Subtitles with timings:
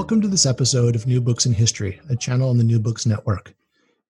[0.00, 3.04] Welcome to this episode of New Books in History, a channel on the New Books
[3.04, 3.52] Network.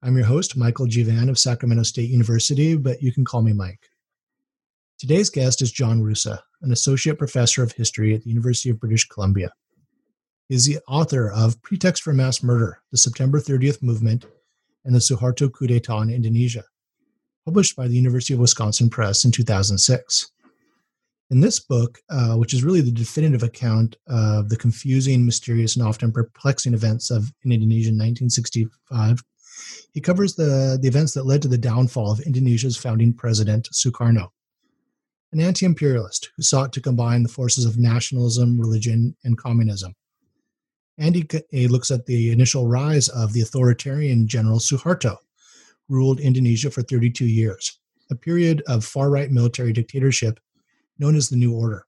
[0.04, 1.02] I'm your host, Michael G.
[1.02, 3.90] Vann of Sacramento State University, but you can call me Mike.
[5.00, 9.08] Today's guest is John Roosa, an associate professor of history at the University of British
[9.08, 9.52] Columbia.
[10.48, 14.26] He is the author of Pretext for Mass Murder, the September 30th Movement,
[14.84, 16.62] and the Suharto coup d'etat in Indonesia,
[17.44, 20.30] published by the University of Wisconsin Press in 2006.
[21.30, 25.86] In this book, uh, which is really the definitive account of the confusing, mysterious, and
[25.86, 29.22] often perplexing events of in Indonesia in 1965,
[29.92, 34.30] he covers the, the events that led to the downfall of Indonesia's founding president, Sukarno,
[35.32, 39.94] an anti imperialist who sought to combine the forces of nationalism, religion, and communism.
[40.98, 45.16] And he, he looks at the initial rise of the authoritarian general Suharto,
[45.88, 47.78] ruled Indonesia for 32 years,
[48.10, 50.40] a period of far right military dictatorship
[51.00, 51.86] known as the New Order.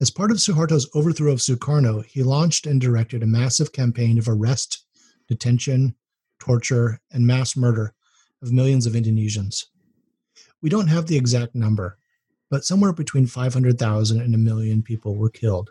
[0.00, 4.28] As part of Suharto's overthrow of Sukarno, he launched and directed a massive campaign of
[4.28, 4.86] arrest,
[5.28, 5.94] detention,
[6.38, 7.92] torture, and mass murder
[8.42, 9.66] of millions of Indonesians.
[10.62, 11.98] We don't have the exact number,
[12.48, 15.70] but somewhere between 500,000 and a million people were killed,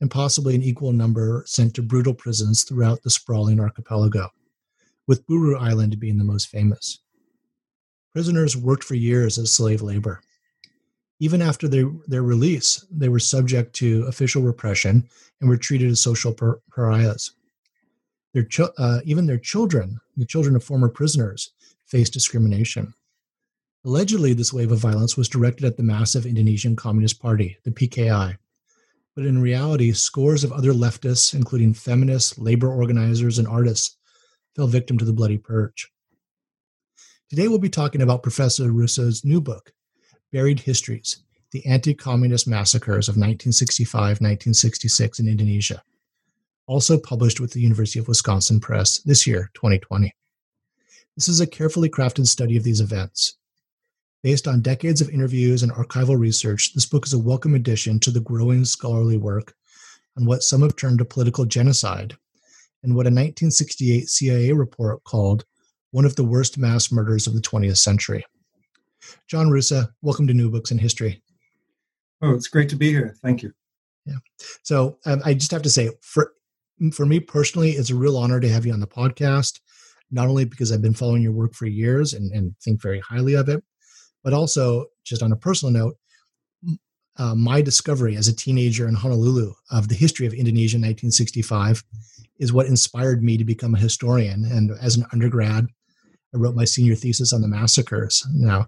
[0.00, 4.30] and possibly an equal number sent to brutal prisons throughout the sprawling archipelago,
[5.06, 7.00] with Buru Island being the most famous.
[8.12, 10.20] Prisoners worked for years as slave labor
[11.20, 15.06] even after their, their release, they were subject to official repression
[15.40, 16.34] and were treated as social
[16.74, 17.32] pariahs.
[18.32, 18.46] Their
[18.78, 21.52] uh, even their children, the children of former prisoners,
[21.86, 22.94] faced discrimination.
[23.84, 28.36] Allegedly, this wave of violence was directed at the massive Indonesian Communist Party, the PKI.
[29.16, 33.96] But in reality, scores of other leftists, including feminists, labor organizers, and artists,
[34.54, 35.90] fell victim to the bloody purge.
[37.28, 39.72] Today, we'll be talking about Professor Roosa's new book,
[40.32, 45.82] Buried Histories The Anti Communist Massacres of 1965 1966 in Indonesia,
[46.68, 50.14] also published with the University of Wisconsin Press this year, 2020.
[51.16, 53.38] This is a carefully crafted study of these events.
[54.22, 58.12] Based on decades of interviews and archival research, this book is a welcome addition to
[58.12, 59.54] the growing scholarly work
[60.16, 62.16] on what some have termed a political genocide
[62.84, 65.44] and what a 1968 CIA report called
[65.90, 68.24] one of the worst mass murders of the 20th century.
[69.28, 71.22] John Roosa, welcome to New Books in History.
[72.22, 73.16] Oh, it's great to be here.
[73.22, 73.52] Thank you.
[74.06, 74.16] Yeah.
[74.62, 76.32] So um, I just have to say, for
[76.92, 79.60] for me personally, it's a real honor to have you on the podcast.
[80.10, 83.34] Not only because I've been following your work for years and, and think very highly
[83.34, 83.62] of it,
[84.24, 85.96] but also just on a personal note,
[87.18, 91.84] uh, my discovery as a teenager in Honolulu of the history of Indonesia in 1965
[92.38, 94.44] is what inspired me to become a historian.
[94.46, 95.66] And as an undergrad,
[96.34, 98.26] I wrote my senior thesis on the massacres.
[98.32, 98.66] Now,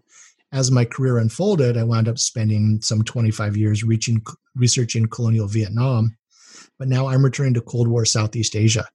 [0.53, 4.23] as my career unfolded, I wound up spending some 25 years reaching,
[4.55, 6.17] researching colonial Vietnam.
[6.78, 8.87] But now I'm returning to Cold War Southeast Asia.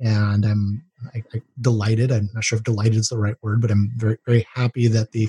[0.00, 0.84] And I'm
[1.14, 2.10] I, I delighted.
[2.10, 5.12] I'm not sure if delighted is the right word, but I'm very, very happy that
[5.12, 5.28] the,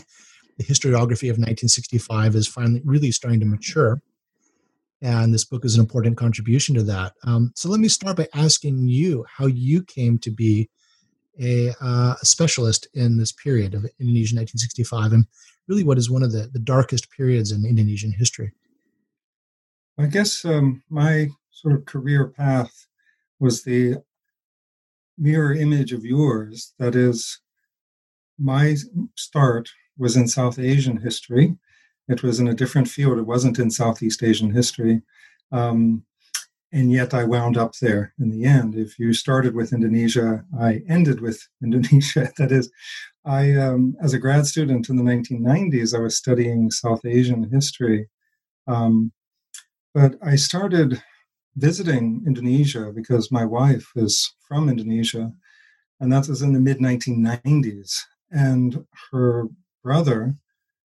[0.57, 4.01] the historiography of 1965 is finally really starting to mature.
[5.01, 7.13] And this book is an important contribution to that.
[7.23, 10.69] Um, so let me start by asking you how you came to be
[11.41, 15.25] a, uh, a specialist in this period of Indonesia 1965 and
[15.67, 18.51] really what is one of the, the darkest periods in Indonesian history.
[19.99, 22.87] I guess um, my sort of career path
[23.39, 23.97] was the
[25.17, 26.73] mirror image of yours.
[26.77, 27.39] That is,
[28.37, 28.75] my
[29.15, 31.57] start was in South Asian history.
[32.07, 33.17] It was in a different field.
[33.17, 35.01] It wasn't in Southeast Asian history.
[35.51, 36.03] Um,
[36.71, 38.75] and yet I wound up there in the end.
[38.75, 42.31] If you started with Indonesia, I ended with Indonesia.
[42.37, 42.69] that is,
[43.25, 48.09] I, um, as a grad student in the 1990s, I was studying South Asian history.
[48.67, 49.11] Um,
[49.93, 51.01] but I started
[51.55, 55.31] visiting Indonesia because my wife is from Indonesia,
[55.99, 57.95] and that was in the mid 1990s.
[58.29, 59.47] And her
[59.83, 60.35] brother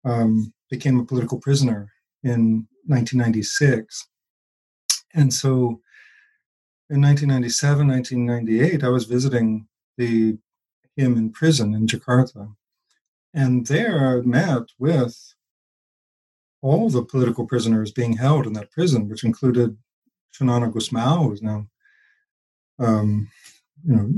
[0.04, 1.92] um, became a political prisoner
[2.24, 4.08] in 1996
[5.14, 5.80] and so
[6.90, 9.66] in 1997, 1998, I was visiting
[9.96, 10.38] the
[10.96, 12.54] him in prison in Jakarta.
[13.32, 15.34] And there I met with
[16.60, 19.76] all the political prisoners being held in that prison, which included
[20.34, 21.68] Xanana Gusmao, who is now,
[22.80, 23.28] um,
[23.84, 24.12] you know,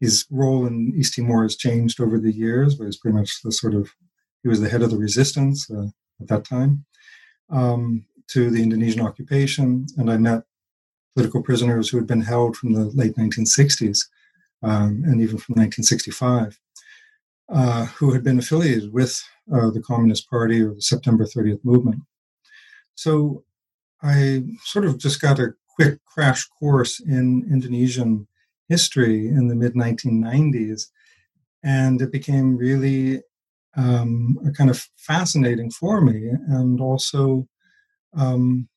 [0.00, 3.50] his role in East Timor has changed over the years, but he's pretty much the
[3.50, 3.90] sort of
[4.42, 5.88] he was the head of the resistance uh,
[6.20, 6.84] at that time
[7.50, 10.44] um, to the Indonesian occupation, and I met
[11.14, 14.04] political prisoners who had been held from the late 1960s
[14.62, 16.58] um, and even from 1965,
[17.48, 19.22] uh, who had been affiliated with
[19.52, 22.02] uh, the Communist Party or the September 30th movement.
[22.94, 23.44] So
[24.02, 28.26] I sort of just got a quick crash course in Indonesian
[28.68, 30.88] history in the mid 1990s,
[31.62, 33.22] and it became really
[33.76, 37.48] um, kind of fascinating for me, and also,
[38.16, 38.68] um,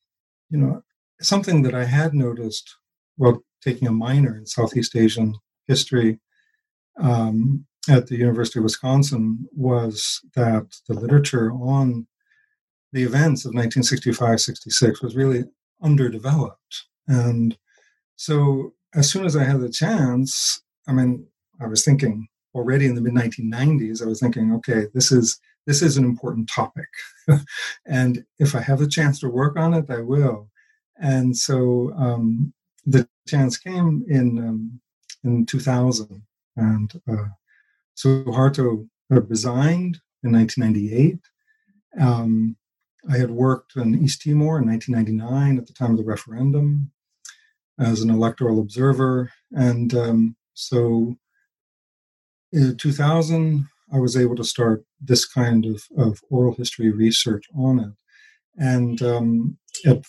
[0.50, 0.82] you know,
[1.20, 2.76] something that I had noticed
[3.16, 5.34] while taking a minor in Southeast Asian
[5.66, 6.18] history
[7.00, 12.06] um, at the University of Wisconsin was that the literature on
[12.92, 15.44] the events of 1965 66 was really
[15.82, 16.84] underdeveloped.
[17.08, 17.56] And
[18.16, 21.26] so, as soon as I had the chance, I mean,
[21.60, 25.82] I was thinking already in the mid 1990s, I was thinking, okay, this is this
[25.82, 26.88] is an important topic,
[27.86, 30.50] and if I have the chance to work on it, I will.
[30.96, 32.52] And so um,
[32.84, 34.80] the chance came in um,
[35.24, 36.22] in 2000,
[36.56, 37.28] and uh,
[39.28, 41.18] resigned in 1998.
[42.00, 42.56] Um,
[43.10, 46.92] I had worked in East Timor in 1999 at the time of the referendum
[47.78, 51.16] as an electoral observer, and um, so
[52.52, 57.78] in 2000 I was able to start this kind of, of oral history research on
[57.78, 57.92] it,
[58.56, 60.06] and um, it,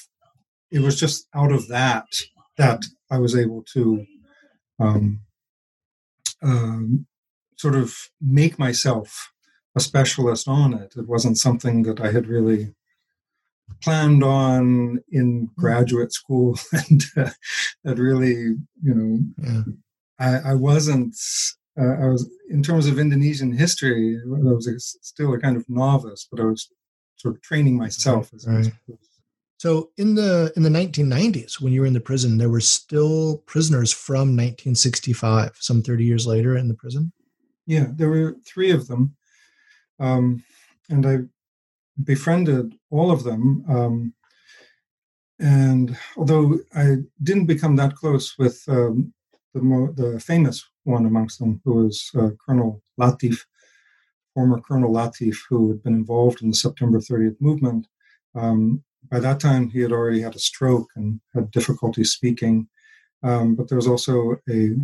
[0.71, 2.07] it was just out of that
[2.57, 4.06] that I was able to
[4.80, 5.21] um,
[6.41, 7.06] um,
[7.57, 9.31] sort of make myself
[9.75, 10.94] a specialist on it.
[10.95, 12.74] It wasn't something that I had really
[13.81, 15.62] planned on in hmm.
[15.62, 17.30] graduate school, and uh,
[17.83, 19.63] that really, you know, yeah.
[20.19, 21.15] I, I, wasn't.
[21.79, 24.19] Uh, I was in terms of Indonesian history.
[24.23, 26.69] I was a, still a kind of novice, but I was
[27.15, 28.71] sort of training myself as, right.
[29.57, 33.37] so in the in the 1990s, when you were in the prison, there were still
[33.45, 37.11] prisoners from 1965, some 30 years later in the prison.
[37.65, 39.15] Yeah, there were three of them,
[39.99, 40.43] um,
[40.89, 41.17] and I
[42.03, 43.63] befriended all of them.
[43.67, 44.13] Um,
[45.39, 49.13] and although I didn't become that close with um,
[49.53, 53.39] the mo- the famous one amongst them, who was uh, Colonel Latif,
[54.33, 57.88] former Colonel Latif, who had been involved in the September 30th movement.
[58.35, 62.68] Um, by that time, he had already had a stroke and had difficulty speaking.
[63.21, 64.75] Um, but there was also a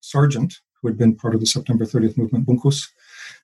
[0.00, 2.86] sergeant who had been part of the September 30th movement, Bungkus,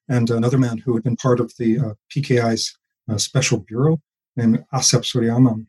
[0.09, 2.77] and another man who had been part of the uh, PKI's
[3.11, 4.01] uh, special bureau
[4.37, 5.67] named Asep Suryaman.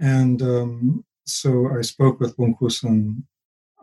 [0.00, 3.22] And um, so I spoke with Bungkus and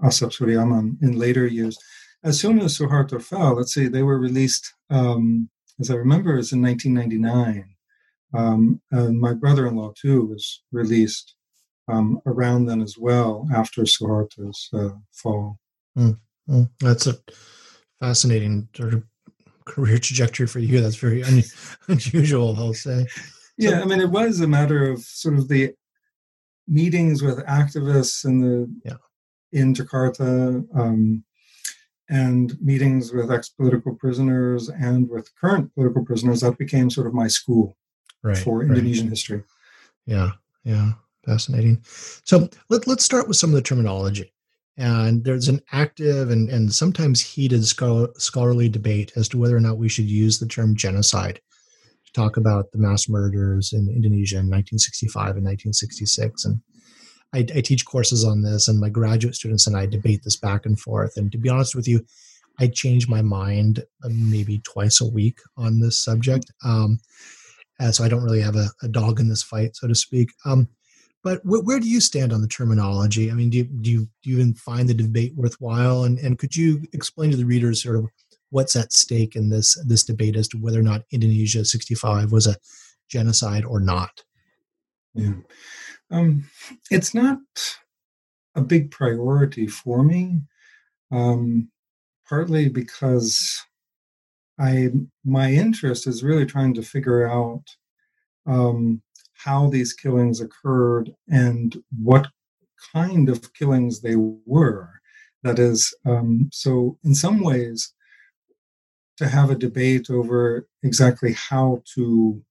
[0.03, 1.77] Asep Suryaman in later years.
[2.23, 5.49] As soon as Suharto fell, let's see, they were released, um,
[5.79, 7.75] as I remember, was in 1999.
[8.33, 11.35] Um, and my brother-in-law too was released
[11.87, 15.57] um, around then as well after Suharto's uh, fall.
[15.97, 17.17] Mm, mm, that's a
[17.99, 19.03] fascinating sort of
[19.65, 20.81] career trajectory for you.
[20.81, 21.43] That's very un-
[21.87, 23.07] unusual, I'll say.
[23.57, 25.73] Yeah, I mean, it was a matter of sort of the
[26.67, 28.97] meetings with activists and the yeah.
[29.51, 31.23] In Jakarta, um,
[32.09, 36.41] and meetings with ex-political prisoners and with current political prisoners.
[36.41, 37.77] That became sort of my school
[38.23, 39.11] right, for Indonesian right.
[39.11, 39.43] history.
[40.05, 40.31] Yeah,
[40.63, 40.93] yeah,
[41.25, 41.83] fascinating.
[41.83, 44.33] So let, let's start with some of the terminology.
[44.77, 49.77] And there's an active and, and sometimes heated scholarly debate as to whether or not
[49.77, 51.41] we should use the term genocide
[52.05, 56.45] to talk about the mass murders in Indonesia in 1965 and 1966.
[56.45, 56.61] And
[57.33, 60.65] I, I teach courses on this, and my graduate students and I debate this back
[60.65, 61.17] and forth.
[61.17, 62.05] And to be honest with you,
[62.59, 66.51] I change my mind uh, maybe twice a week on this subject.
[66.63, 66.99] Um,
[67.79, 70.29] uh, so I don't really have a, a, dog in this fight, so to speak.
[70.45, 70.67] Um,
[71.23, 73.31] but wh- where do you stand on the terminology?
[73.31, 76.03] I mean, do you, do you, do you even find the debate worthwhile?
[76.03, 78.07] And, and could you explain to the readers sort of
[78.49, 82.47] what's at stake in this this debate as to whether or not Indonesia 65 was
[82.47, 82.57] a
[83.09, 84.23] genocide or not?
[85.13, 85.33] Yeah,
[86.11, 86.45] um,
[86.89, 87.39] it's not
[88.55, 90.41] a big priority for me.
[91.11, 91.69] Um,
[92.27, 93.59] partly because
[94.59, 94.89] I
[95.25, 97.63] my interest is really trying to figure out
[98.45, 99.01] um,
[99.33, 102.27] how these killings occurred and what
[102.93, 104.89] kind of killings they were.
[105.43, 107.93] That is, um, so in some ways,
[109.17, 112.41] to have a debate over exactly how to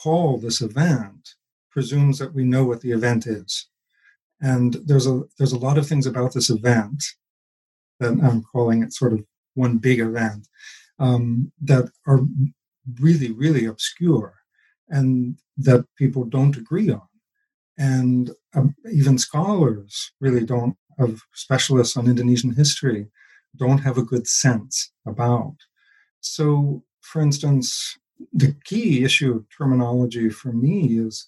[0.00, 1.34] call this event
[1.72, 3.68] presumes that we know what the event is.
[4.40, 7.02] And there's a there's a lot of things about this event
[8.00, 9.24] that I'm calling it sort of
[9.54, 10.48] one big event
[10.98, 12.20] um, that are
[13.00, 14.34] really really obscure
[14.88, 17.08] and that people don't agree on,
[17.78, 23.08] and um, even scholars really don't of specialists on Indonesian history
[23.56, 25.56] don't have a good sense about.
[26.20, 27.98] So, for instance,
[28.32, 31.26] the key issue of terminology for me is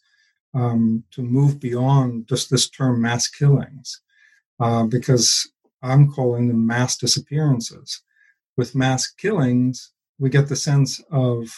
[0.54, 4.00] um, to move beyond just this term mass killings,
[4.61, 5.50] uh, because
[5.82, 8.02] I'm calling them mass disappearances.
[8.56, 11.49] With mass killings, we get the sense of,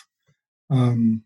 [0.71, 1.23] um,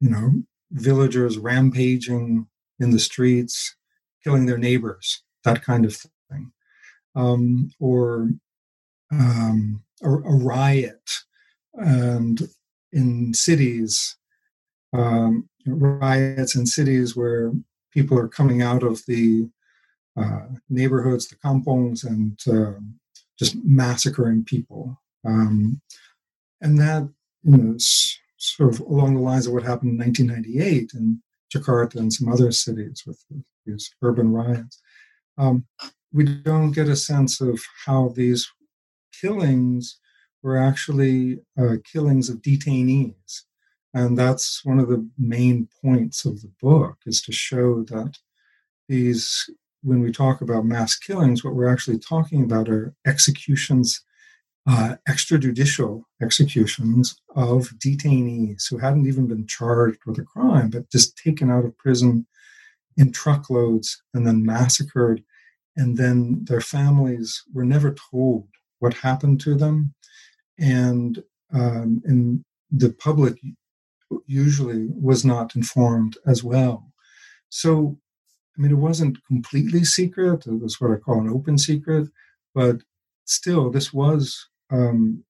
[0.00, 2.46] you know, villagers rampaging
[2.78, 3.74] in the streets,
[4.22, 5.96] killing their neighbors, that kind of
[6.30, 6.52] thing,
[7.14, 8.30] um, or
[9.10, 11.10] um, a, a, riot,
[11.74, 12.48] and
[12.92, 14.16] in cities,
[14.92, 17.52] um, riots in cities where
[17.92, 19.48] people are coming out of the
[20.16, 22.78] uh, neighborhoods, the kampongs, and uh,
[23.38, 25.00] just massacring people.
[25.24, 25.80] Um,
[26.60, 27.08] and that,
[27.42, 27.76] you know,
[28.36, 31.22] sort of along the lines of what happened in 1998 in
[31.54, 33.22] Jakarta and some other cities with
[33.64, 34.80] these urban riots.
[35.36, 35.66] Um,
[36.12, 38.50] we don't get a sense of how these
[39.20, 39.98] killings
[40.42, 43.42] were actually uh, killings of detainees.
[43.94, 48.18] And that's one of the main points of the book is to show that
[48.88, 49.48] these,
[49.82, 54.02] when we talk about mass killings, what we're actually talking about are executions,
[54.66, 61.16] uh, extrajudicial executions of detainees who hadn't even been charged with a crime, but just
[61.16, 62.26] taken out of prison
[62.96, 65.24] in truckloads and then massacred.
[65.76, 68.48] And then their families were never told
[68.80, 69.94] what happened to them
[70.58, 73.38] and um, and the public
[74.26, 76.92] usually was not informed as well.
[77.48, 77.98] So,
[78.56, 80.46] I mean, it wasn't completely secret.
[80.46, 82.08] It was what I call an open secret,
[82.54, 82.78] but
[83.24, 85.24] still, this was, um,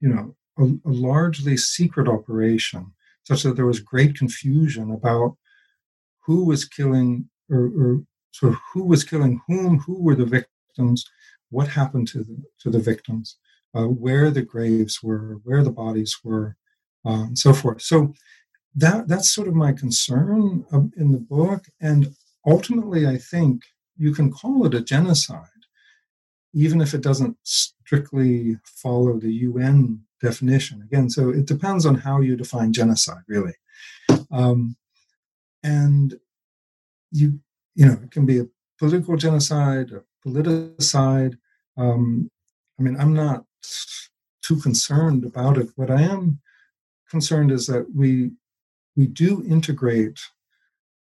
[0.00, 2.92] you know, a, a largely secret operation,
[3.24, 5.36] such that there was great confusion about
[6.26, 11.04] who was killing or, or sort of who was killing whom, who were the victims,
[11.50, 13.36] what happened to the to the victims
[13.74, 16.56] uh, where the graves were, where the bodies were,
[17.04, 17.82] and so forth.
[17.82, 18.14] So
[18.74, 20.64] that that's sort of my concern
[20.96, 22.14] in the book, and
[22.46, 23.62] ultimately, I think
[23.96, 25.62] you can call it a genocide,
[26.54, 30.82] even if it doesn't strictly follow the UN definition.
[30.82, 33.54] Again, so it depends on how you define genocide, really,
[34.30, 34.76] um,
[35.64, 36.14] and
[37.10, 37.40] you
[37.74, 41.36] you know it can be a political genocide, a politicide.
[41.76, 42.30] Um,
[42.78, 43.44] I mean, I'm not
[44.42, 45.68] too concerned about it.
[45.76, 46.40] What I am
[47.10, 48.30] concerned is that we
[48.96, 50.20] we do integrate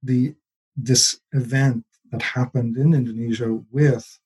[0.02, 0.36] the
[0.76, 4.20] this event that happened in Indonesia with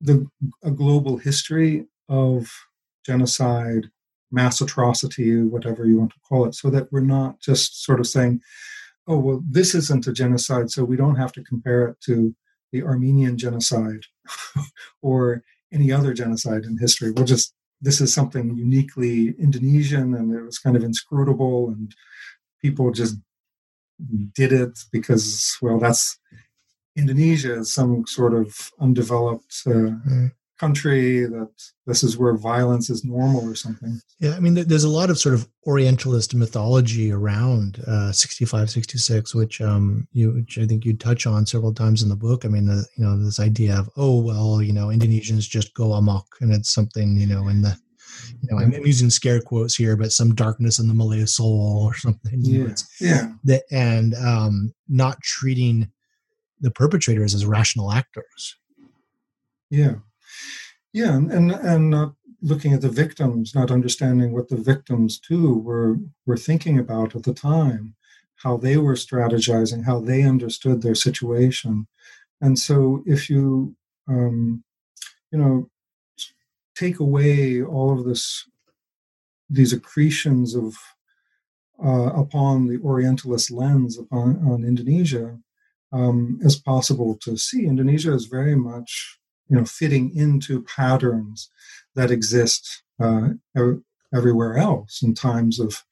[0.00, 0.26] the
[0.64, 2.50] a global history of
[3.04, 3.90] genocide,
[4.30, 8.06] mass atrocity, whatever you want to call it, so that we're not just sort of
[8.06, 8.40] saying,
[9.06, 12.34] oh, well, this isn't a genocide, so we don't have to compare it to
[12.72, 14.04] the Armenian genocide
[15.02, 17.10] or any other genocide in history.
[17.10, 21.94] We'll just this is something uniquely Indonesian, and it was kind of inscrutable, and
[22.60, 23.16] people just
[24.34, 26.18] did it because well, that's
[26.96, 30.28] Indonesia is some sort of undeveloped uh,
[30.60, 31.50] country that
[31.86, 33.98] this is where violence is normal or something.
[34.18, 39.34] Yeah i mean there's a lot of sort of orientalist mythology around uh, 65 66
[39.34, 42.44] which um you which i think you touch on several times in the book.
[42.44, 45.94] I mean the you know this idea of oh well you know indonesians just go
[45.94, 47.74] amok and it's something you know in the
[48.42, 51.94] you know i'm, using scare quotes here but some darkness in the malay soul or
[51.94, 55.90] something yeah know, yeah that and um not treating
[56.62, 58.56] the perpetrators as rational actors.
[59.70, 59.94] Yeah
[60.92, 65.58] yeah, and and, and not looking at the victims, not understanding what the victims too
[65.58, 67.94] were were thinking about at the time,
[68.36, 71.86] how they were strategizing, how they understood their situation,
[72.40, 73.76] and so if you
[74.08, 74.64] um,
[75.30, 75.70] you know
[76.74, 78.48] take away all of this
[79.48, 80.76] these accretions of
[81.84, 85.38] uh, upon the Orientalist lens upon on Indonesia
[85.92, 87.66] um, as possible to see.
[87.66, 89.18] Indonesia is very much
[89.50, 91.50] you know fitting into patterns
[91.94, 93.30] that exist uh,
[94.14, 95.82] everywhere else in times of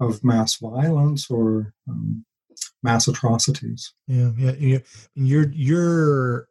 [0.00, 2.24] of mass violence or um,
[2.82, 3.94] mass atrocities.
[4.06, 4.78] Yeah, yeah,
[5.14, 6.48] Your your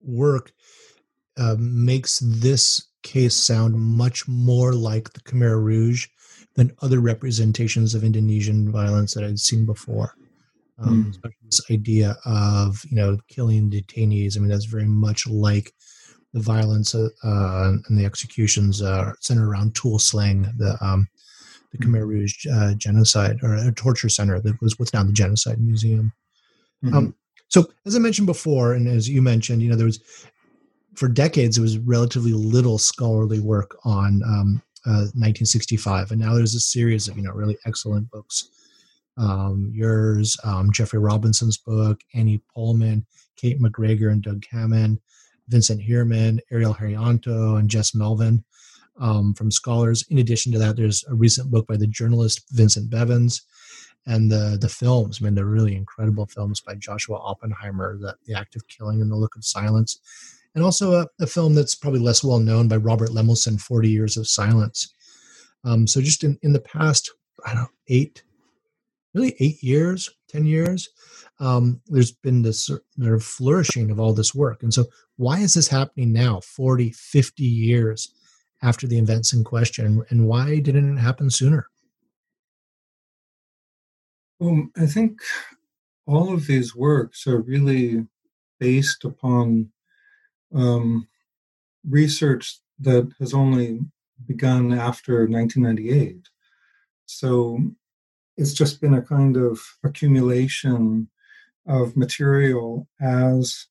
[0.00, 0.52] work
[1.36, 6.06] uh, makes this case sound much more like the Khmer Rouge
[6.54, 10.14] than other representations of Indonesian violence that I'd seen before.
[10.80, 11.10] Um, mm.
[11.10, 14.36] Especially this idea of you know killing detainees.
[14.36, 15.72] I mean, that's very much like
[16.32, 21.08] the violence uh, uh, and the executions uh, centered around Tuol Sleng, the um,
[21.72, 21.94] the hmm.
[21.94, 26.12] Khmer Rouge uh, genocide or a torture center that was what's now the Genocide Museum.
[26.84, 26.96] Mm-hmm.
[26.96, 27.14] Um,
[27.48, 30.00] so, as I mentioned before, and as you mentioned, you know, there was
[30.94, 36.54] for decades there was relatively little scholarly work on um, uh, 1965, and now there's
[36.54, 38.50] a series of you know really excellent books.
[39.18, 43.04] Um, yours, um, Geoffrey Robinson's book, Annie Pohlman,
[43.36, 44.98] Kate McGregor, and Doug Kammen,
[45.48, 48.44] Vincent Hearman, Ariel Heryanto, and Jess Melvin
[49.00, 50.04] um, from scholars.
[50.08, 53.42] In addition to that, there's a recent book by the journalist Vincent Bevins,
[54.06, 55.20] and the the films.
[55.20, 59.10] I mean, they're really incredible films by Joshua Oppenheimer, the, the Act of Killing and
[59.10, 60.00] the Look of Silence,
[60.54, 64.16] and also a, a film that's probably less well known by Robert Lemelson, Forty Years
[64.16, 64.94] of Silence.
[65.64, 67.12] Um, so just in, in the past,
[67.44, 68.22] I don't know, eight,
[69.18, 70.88] really eight years, ten years,
[71.40, 74.62] um, there's been this sort of flourishing of all this work.
[74.62, 74.84] And so
[75.16, 78.12] why is this happening now, 40, 50 years
[78.62, 81.66] after the events in question, and why didn't it happen sooner?
[84.40, 85.20] Well, I think
[86.06, 88.06] all of these works are really
[88.58, 89.70] based upon
[90.54, 91.08] um,
[91.88, 93.80] research that has only
[94.26, 96.28] begun after 1998.
[97.06, 97.60] So
[98.38, 101.08] it's just been a kind of accumulation
[101.66, 103.66] of material as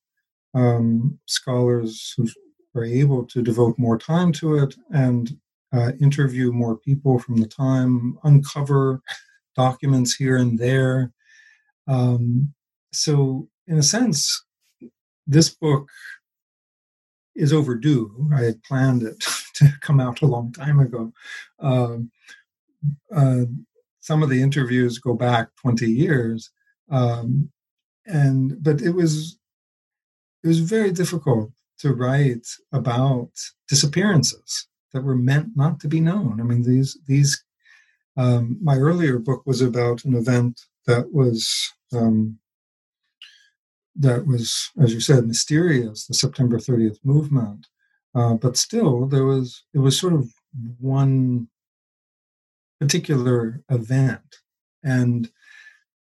[0.54, 2.28] um, scholars who
[2.74, 5.36] are able to devote more time to it and
[5.72, 9.00] uh, interview more people from the time, uncover
[9.56, 11.12] documents here and there.
[11.86, 12.52] Um,
[12.92, 14.44] so, in a sense,
[15.26, 15.88] this book
[17.34, 18.28] is overdue.
[18.34, 21.12] I had planned it to come out a long time ago.
[21.58, 22.10] Um,
[23.14, 23.44] uh,
[24.08, 26.50] some of the interviews go back 20 years,
[26.90, 27.50] um,
[28.06, 29.38] and but it was
[30.42, 33.30] it was very difficult to write about
[33.68, 36.40] disappearances that were meant not to be known.
[36.40, 37.44] I mean, these these
[38.16, 41.40] um, my earlier book was about an event that was
[41.92, 42.38] um,
[43.94, 47.66] that was, as you said, mysterious, the September 30th movement.
[48.14, 50.32] Uh, but still, there was it was sort of
[50.80, 51.48] one
[52.80, 54.36] particular event,
[54.82, 55.30] and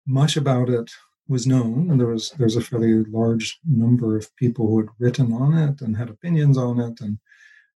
[0.06, 0.92] much about it
[1.28, 5.32] was known, and there was there's a fairly large number of people who had written
[5.34, 7.20] on it and had opinions on it, and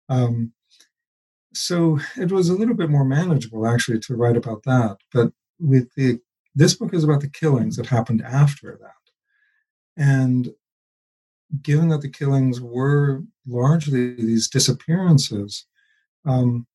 [0.10, 0.54] um,
[1.54, 4.98] so it was a little bit more manageable actually to write about that.
[5.14, 6.20] But with the
[6.56, 9.04] this book is about the killings that happened after that.
[9.98, 10.52] And
[11.62, 15.66] given that the killings were largely these disappearances,
[16.26, 16.68] um,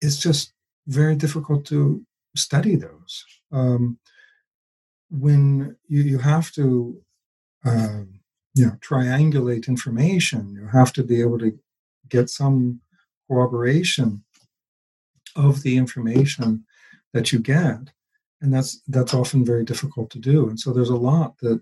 [0.00, 0.53] it's just
[0.86, 2.04] very difficult to
[2.36, 3.24] study those.
[3.52, 3.98] Um,
[5.10, 7.00] when you, you have to,
[7.64, 8.02] uh,
[8.54, 11.58] you know, triangulate information, you have to be able to
[12.08, 12.80] get some
[13.28, 14.24] corroboration
[15.36, 16.64] of the information
[17.12, 17.90] that you get
[18.40, 21.60] and that's that's often very difficult to do and so there's a lot that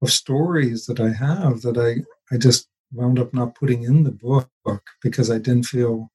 [0.00, 2.02] of stories that i have that i
[2.34, 4.48] i just wound up not putting in the book
[5.02, 6.10] because i didn't feel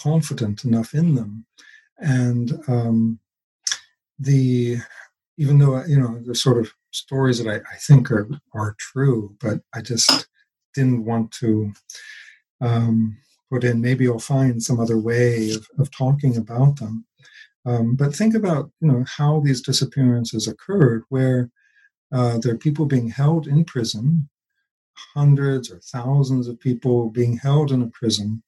[0.00, 1.46] confident enough in them
[1.98, 3.18] and um,
[4.18, 4.78] the
[5.38, 9.34] even though you know the sort of stories that I, I, think are are true
[9.40, 10.28] but i just
[10.74, 11.72] didn't want to
[12.60, 13.16] um,
[13.50, 13.80] put in.
[13.80, 17.06] Maybe you'll find some other way of, of talking about them.
[17.66, 21.50] Um, but think about you know how these disappearances occurred, where
[22.12, 24.28] uh, there are people being held in prison,
[25.14, 28.42] hundreds or thousands of people being held in a prison,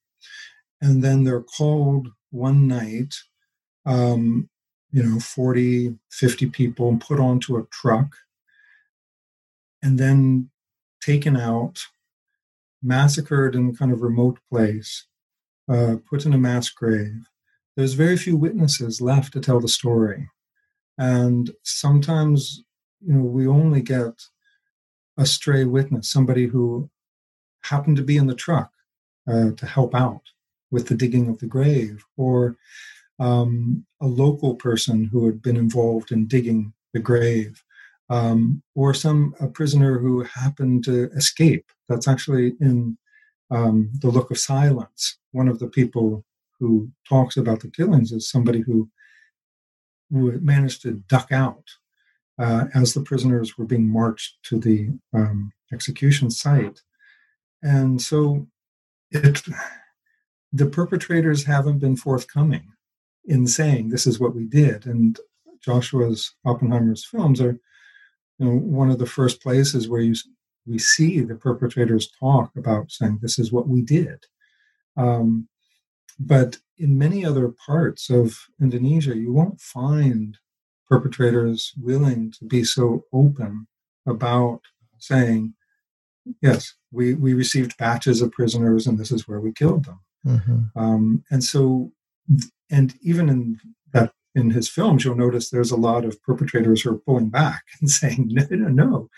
[0.82, 3.14] and then they're called one night,
[3.86, 4.48] um,
[4.90, 8.16] you know, 40, 50 people, and put onto a truck,
[9.82, 10.50] and then
[11.00, 11.86] taken out
[12.82, 15.06] massacred in kind of remote place,
[15.68, 17.28] uh, put in a mass grave.
[17.76, 20.28] There's very few witnesses left to tell the story.
[20.98, 22.64] And sometimes,
[23.00, 24.22] you know, we only get
[25.18, 26.90] a stray witness, somebody who
[27.62, 28.70] happened to be in the truck
[29.28, 30.22] uh, to help out
[30.70, 32.56] with the digging of the grave, or
[33.18, 37.62] um, a local person who had been involved in digging the grave
[38.10, 41.66] um, or some a prisoner who happened to escape.
[41.88, 42.98] That's actually in
[43.50, 45.18] um, the Look of Silence.
[45.32, 46.24] One of the people
[46.58, 48.88] who talks about the killings is somebody who,
[50.10, 51.64] who managed to duck out
[52.38, 56.80] uh, as the prisoners were being marched to the um, execution site.
[57.62, 58.46] And so
[59.10, 59.42] it
[60.52, 62.72] the perpetrators haven't been forthcoming
[63.26, 64.86] in saying this is what we did.
[64.86, 65.18] And
[65.64, 67.58] Joshua's Oppenheimer's films are
[68.38, 70.14] you know, one of the first places where you
[70.66, 74.24] we see the perpetrators talk about saying this is what we did.
[74.96, 75.48] Um,
[76.18, 80.38] but in many other parts of Indonesia, you won't find
[80.88, 83.66] perpetrators willing to be so open
[84.06, 84.60] about
[84.98, 85.54] saying,
[86.42, 90.00] yes, we, we received batches of prisoners and this is where we killed them.
[90.26, 90.78] Mm-hmm.
[90.78, 91.92] Um, and so,
[92.70, 93.60] and even in
[93.92, 97.62] that in his films, you'll notice there's a lot of perpetrators who are pulling back
[97.80, 99.08] and saying, no, no, no,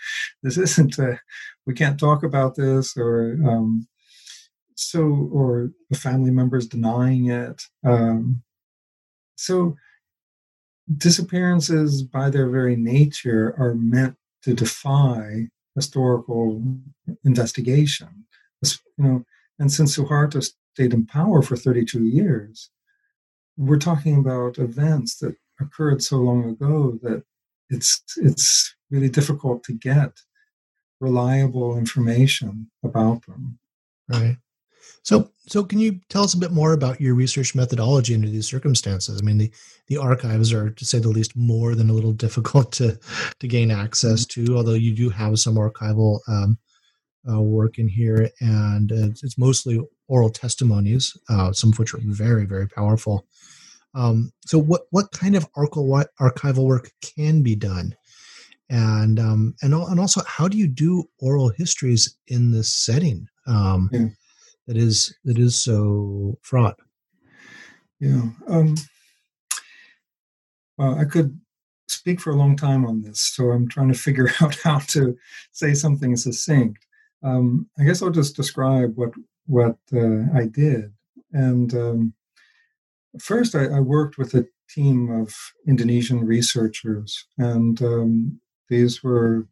[0.43, 1.19] this isn't, a,
[1.65, 3.87] we can't talk about this, or um,
[4.75, 7.63] so, or the family members denying it.
[7.83, 8.43] Um,
[9.35, 9.75] so,
[10.97, 16.63] disappearances by their very nature are meant to defy historical
[17.23, 18.25] investigation.
[18.63, 19.25] You know,
[19.59, 20.43] and since Suharto
[20.73, 22.71] stayed in power for 32 years,
[23.59, 27.23] we're talking about events that occurred so long ago that
[27.69, 30.11] it's it's really difficult to get
[31.01, 33.59] reliable information about them.
[34.07, 34.37] Right.
[35.03, 38.47] So, so can you tell us a bit more about your research methodology under these
[38.47, 39.19] circumstances?
[39.21, 39.51] I mean, the,
[39.87, 42.97] the archives are, to say the least, more than a little difficult to
[43.39, 44.57] to gain access to.
[44.57, 46.57] Although you do have some archival um,
[47.29, 51.99] uh, work in here, and uh, it's mostly oral testimonies, uh, some of which are
[52.03, 53.25] very, very powerful.
[53.95, 57.95] Um, so, what what kind of archival work can be done,
[58.69, 63.89] and um, and and also how do you do oral histories in this setting um,
[63.91, 64.07] yeah.
[64.67, 66.79] that is that is so fraught?
[67.99, 68.75] Yeah, um,
[70.77, 71.39] well, I could
[71.87, 75.17] speak for a long time on this, so I'm trying to figure out how to
[75.51, 76.85] say something succinct.
[77.23, 79.11] Um, I guess I'll just describe what
[79.47, 80.93] what uh, I did,
[81.33, 82.13] and um,
[83.17, 85.33] First, I, I, worked with a team of
[85.67, 89.47] Indonesian researchers, and um, these were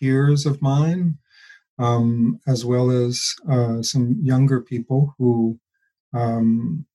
[0.00, 1.18] peers of mine,
[1.78, 5.58] um, as well as uh, some younger people who
[6.14, 6.86] um,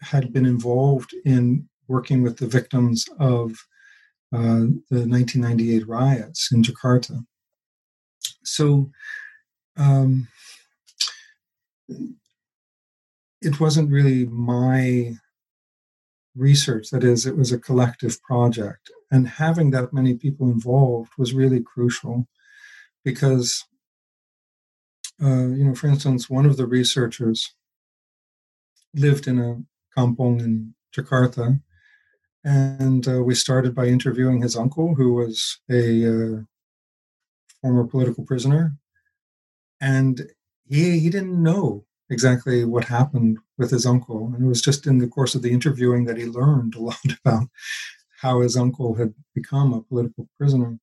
[0.00, 3.50] had been involved in working with the victims of
[4.32, 7.24] uh, the 1998 riots in Jakarta.
[8.44, 8.90] So,
[9.76, 10.28] um,
[13.42, 15.14] it wasn't really my
[16.36, 16.90] research.
[16.90, 18.90] That is, it was a collective project.
[19.10, 22.26] And having that many people involved was really crucial
[23.04, 23.64] because,
[25.22, 27.54] uh, you know, for instance, one of the researchers
[28.94, 29.62] lived in a
[29.96, 31.60] kampong in Jakarta.
[32.44, 36.40] And uh, we started by interviewing his uncle, who was a uh,
[37.62, 38.76] former political prisoner.
[39.80, 40.30] And
[40.66, 44.32] he, he didn't know exactly what happened with his uncle.
[44.32, 47.10] And it was just in the course of the interviewing that he learned a lot
[47.24, 47.48] about
[48.22, 50.78] how his uncle had become a political prisoner.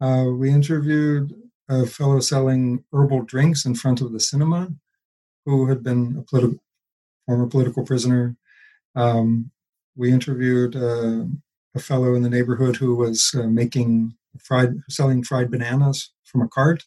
[0.00, 1.34] Uh, we interviewed
[1.68, 4.68] a fellow selling herbal drinks in front of the cinema
[5.46, 6.58] who had been a politi-
[7.26, 8.36] former political prisoner.
[8.94, 9.52] Um,
[9.96, 11.24] we interviewed uh,
[11.74, 16.48] a fellow in the neighborhood who was uh, making fried, selling fried bananas from a
[16.48, 16.84] cart.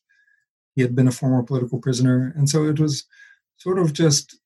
[0.75, 3.05] He had been a former political prisoner, and so it was
[3.63, 4.37] sort of just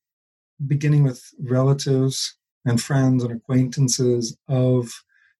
[0.67, 4.87] beginning with relatives and friends and acquaintances of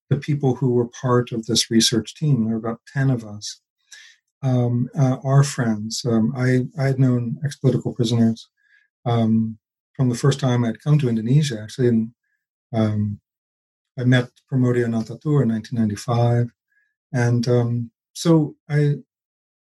[0.09, 2.45] the people who were part of this research team.
[2.45, 3.61] There were about 10 of us.
[4.41, 6.03] Um, uh, our friends.
[6.07, 8.47] Um, I, I had known ex political prisoners
[9.05, 9.57] um,
[9.95, 12.07] from the first time I'd come to Indonesia, actually.
[12.73, 13.19] Um,
[13.99, 16.51] I met Pramoedya Ananta Toer in 1995.
[17.13, 18.95] And um, so I,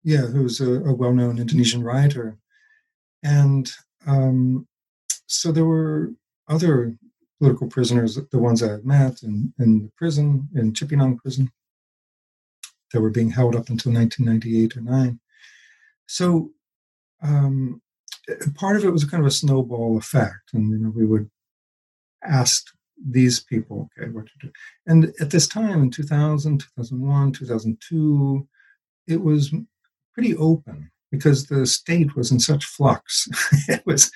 [0.04, 2.38] yeah, who was a, a well known Indonesian writer.
[3.22, 3.70] And
[4.06, 4.66] um,
[5.26, 6.12] so there were
[6.48, 6.96] other
[7.38, 11.50] political prisoners, the ones I had met in, in the prison, in Cipinang prison,
[12.92, 15.20] that were being held up until 1998 or 9.
[16.06, 16.50] So
[17.22, 17.82] um,
[18.54, 20.52] part of it was kind of a snowball effect.
[20.54, 21.28] And, you know, we would
[22.22, 22.64] ask
[23.04, 24.52] these people, okay, what to do.
[24.86, 28.48] And at this time in 2000, 2001, 2002,
[29.08, 29.52] it was
[30.14, 33.28] pretty open because the state was in such flux.
[33.68, 34.10] it was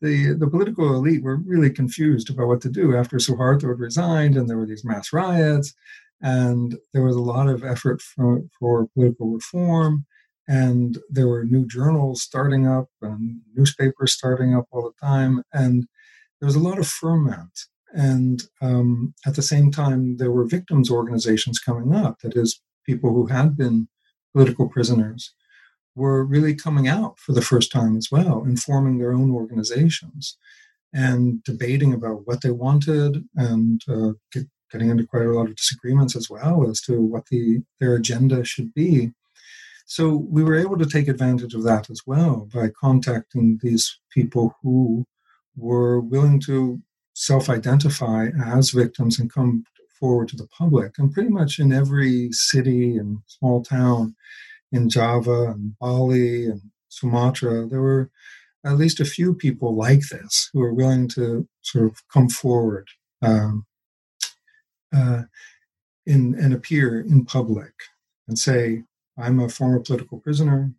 [0.00, 4.36] the the political elite were really confused about what to do after Suharto had resigned,
[4.36, 5.74] and there were these mass riots,
[6.20, 10.06] and there was a lot of effort for, for political reform,
[10.48, 15.86] and there were new journals starting up and newspapers starting up all the time, and
[16.40, 17.58] there was a lot of ferment.
[17.92, 22.20] And um, at the same time, there were victims' organizations coming up.
[22.20, 23.88] That is, people who had been
[24.32, 25.32] political prisoners
[25.96, 30.38] were really coming out for the first time as well and forming their own organizations.
[30.92, 35.56] and debating about what they wanted and uh, get, getting into quite a lot of
[35.56, 39.12] disagreements as well as to what the their agenda should be.
[39.84, 44.56] So we were able to take advantage of that as well by contacting these people
[44.62, 45.04] who
[45.56, 46.80] were willing to
[47.14, 49.64] self-identify as victims and come
[50.00, 50.98] forward to the public.
[50.98, 54.16] And pretty much in every city and small town
[54.72, 58.10] in Java and Bali and Sumatra, there were
[58.64, 62.88] at least a few people like this who are willing to sort of come forward
[63.22, 63.64] um,
[64.94, 65.22] uh,
[66.04, 67.72] in, and appear in public
[68.26, 68.82] and say,
[69.16, 70.72] I'm a former political prisoner.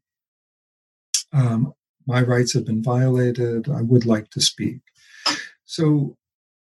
[1.31, 1.73] Um,
[2.05, 3.69] my rights have been violated.
[3.69, 4.79] I would like to speak.
[5.65, 6.17] So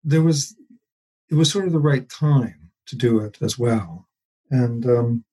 [0.03, 0.55] there was,
[1.29, 4.07] it was sort of the right time to do it as well.
[4.49, 5.23] And, um,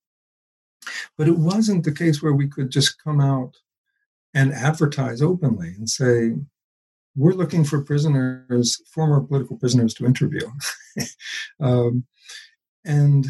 [1.16, 3.56] but it wasn't the case where we could just come out
[4.34, 6.32] and advertise openly and say,
[7.16, 10.48] we're looking for prisoners, former political prisoners to interview.
[11.60, 12.04] um,
[12.84, 13.26] and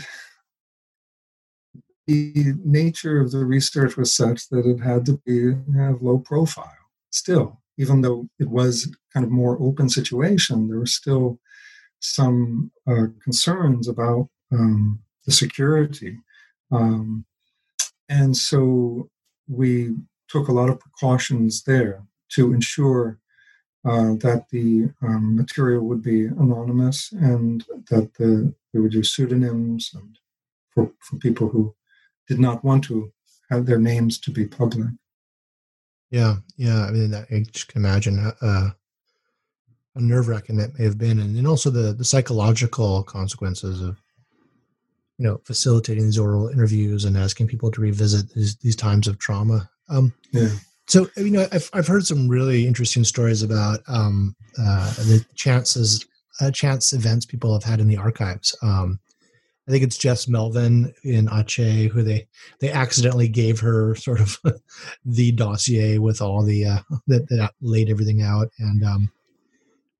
[2.09, 6.73] the nature of the research was such that it had to be have low profile
[7.11, 11.38] still even though it was kind of more open situation there were still
[12.01, 16.16] some uh, concerns about um, the security
[16.73, 17.25] um,
[18.09, 19.09] and so
[19.49, 19.94] we
[20.29, 23.18] took a lot of precautions there to ensure
[23.85, 29.92] uh, that the um, material would be anonymous and that the, we would use pseudonyms
[29.94, 30.18] and
[30.71, 31.75] for, for people who
[32.27, 33.12] did not want to
[33.51, 34.88] have their names to be public.
[36.11, 36.85] Yeah, yeah.
[36.85, 38.71] I mean, I just can imagine uh, uh
[39.94, 44.01] how nerve wracking that may have been, and, then also the the psychological consequences of
[45.18, 49.18] you know facilitating these oral interviews and asking people to revisit these these times of
[49.18, 49.68] trauma.
[49.88, 50.48] Um, yeah.
[50.87, 56.07] So you know, I've I've heard some really interesting stories about um, uh, the chances,
[56.40, 58.57] uh, chance events people have had in the archives.
[58.62, 59.00] Um,
[59.68, 62.26] I think it's Jess Melvin in Aceh who they
[62.61, 64.38] they accidentally gave her sort of
[65.04, 66.78] the dossier with all the uh,
[67.09, 69.12] that, that laid everything out, and um,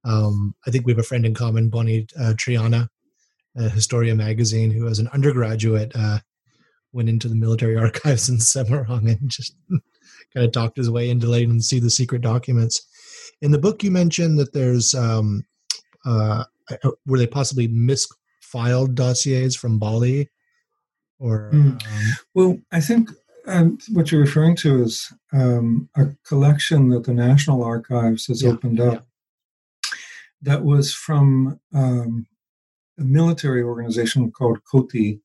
[0.05, 2.89] um, I think we have a friend in common, Bonnie uh, Triyana,
[3.59, 6.19] uh, Historia magazine, who as an undergraduate uh,
[6.93, 9.55] went into the military archives in Semarang and just
[10.35, 12.87] kind of talked his way into letting them see the secret documents.
[13.41, 15.45] In the book, you mentioned that there's um,
[16.05, 20.29] uh, uh were they possibly misfiled dossiers from Bali,
[21.19, 21.71] or mm.
[21.71, 23.11] um, well, I think
[23.47, 28.51] um, what you're referring to is um, a collection that the National Archives has yeah,
[28.51, 28.93] opened up.
[28.93, 29.01] Yeah.
[30.43, 32.27] That was from um,
[32.99, 35.21] a military organization called KOTI,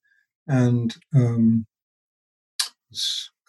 [0.47, 1.65] and um,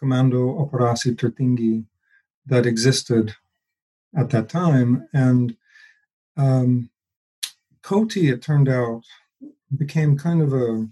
[0.00, 1.84] Komando Operasi Tertinggi
[2.46, 3.34] that existed
[4.16, 5.08] at that time.
[5.12, 5.56] And
[6.36, 6.90] um,
[7.82, 9.02] KOTI, it turned out,
[9.76, 10.88] became kind of a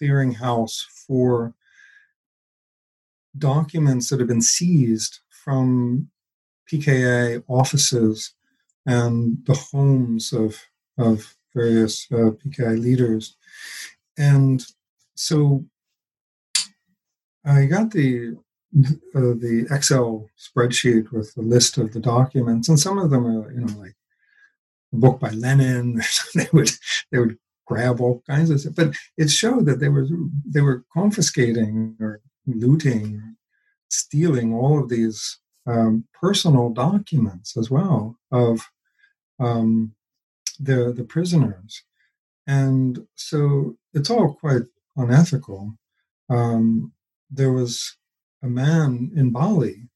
[0.00, 1.54] clearinghouse for
[3.38, 6.10] documents that had been seized from
[6.70, 8.34] PKA offices
[8.84, 10.60] and the homes of,
[10.98, 13.36] of various uh, PKI leaders.
[14.16, 14.64] And
[15.14, 15.64] so
[17.44, 18.36] I got the
[19.14, 23.52] uh, the Excel spreadsheet with the list of the documents, and some of them are,
[23.52, 23.94] you know, like
[24.92, 26.00] a book by Lenin.
[26.34, 26.70] they would
[27.10, 30.06] they would grab all kinds of stuff, but it showed that they were
[30.46, 33.36] they were confiscating or looting,
[33.88, 38.62] stealing all of these um, personal documents as well of
[39.38, 39.94] um,
[40.62, 41.82] the the prisoners,
[42.46, 44.62] and so it's all quite
[44.96, 45.74] unethical.
[46.28, 46.92] Um,
[47.30, 47.96] there was
[48.42, 49.88] a man in Bali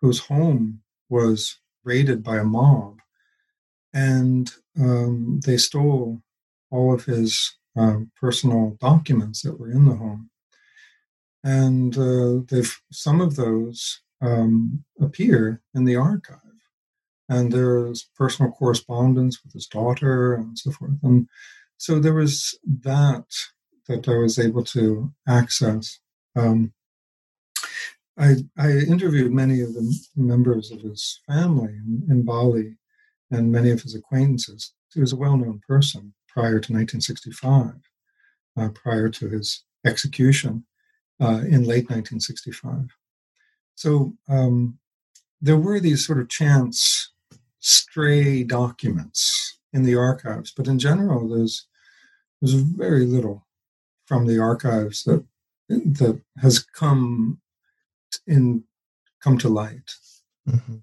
[0.00, 2.98] whose home was raided by a mob,
[3.92, 6.22] and um, they stole
[6.70, 10.30] all of his uh, personal documents that were in the home.
[11.44, 16.38] And uh, they've some of those um, appear in the archive,
[17.32, 20.98] and there's personal correspondence with his daughter and so forth.
[21.02, 21.28] And
[21.78, 23.24] so there was that
[23.88, 25.98] that I was able to access.
[26.36, 26.74] Um,
[28.18, 32.76] I, I interviewed many of the members of his family in, in Bali
[33.30, 34.74] and many of his acquaintances.
[34.92, 37.72] He was a well known person prior to 1965,
[38.58, 40.66] uh, prior to his execution
[41.18, 42.88] uh, in late 1965.
[43.74, 44.78] So um,
[45.40, 47.11] there were these sort of chance
[47.62, 51.66] stray documents in the archives, but in general, there's
[52.40, 53.46] there's very little
[54.06, 55.24] from the archives that
[55.68, 57.40] that has come
[58.26, 58.64] in
[59.22, 59.94] come to light.
[60.48, 60.76] Mm-hmm.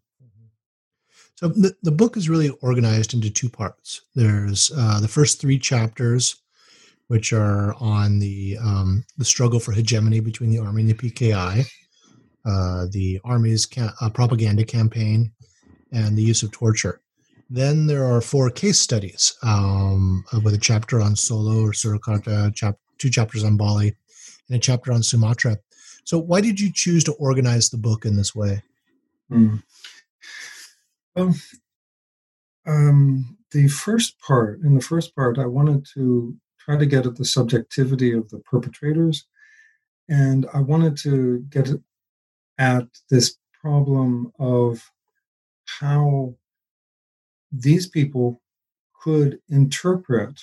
[1.35, 4.01] So the, the book is really organized into two parts.
[4.13, 6.35] There's uh, the first three chapters,
[7.07, 11.65] which are on the um, the struggle for hegemony between the army and the PKI,
[12.45, 15.31] uh, the army's ca- uh, propaganda campaign,
[15.91, 17.01] and the use of torture.
[17.49, 22.77] Then there are four case studies um, with a chapter on Solo or Surakarta, chap-
[22.99, 23.95] two chapters on Bali,
[24.47, 25.57] and a chapter on Sumatra.
[26.03, 28.61] So, why did you choose to organize the book in this way?
[29.31, 29.63] Mm.
[31.15, 31.35] Well,
[32.67, 37.15] um, the first part, in the first part, I wanted to try to get at
[37.15, 39.25] the subjectivity of the perpetrators,
[40.07, 41.69] and I wanted to get
[42.59, 44.91] at this problem of
[45.79, 46.35] how
[47.51, 48.41] these people
[49.01, 50.39] could interpret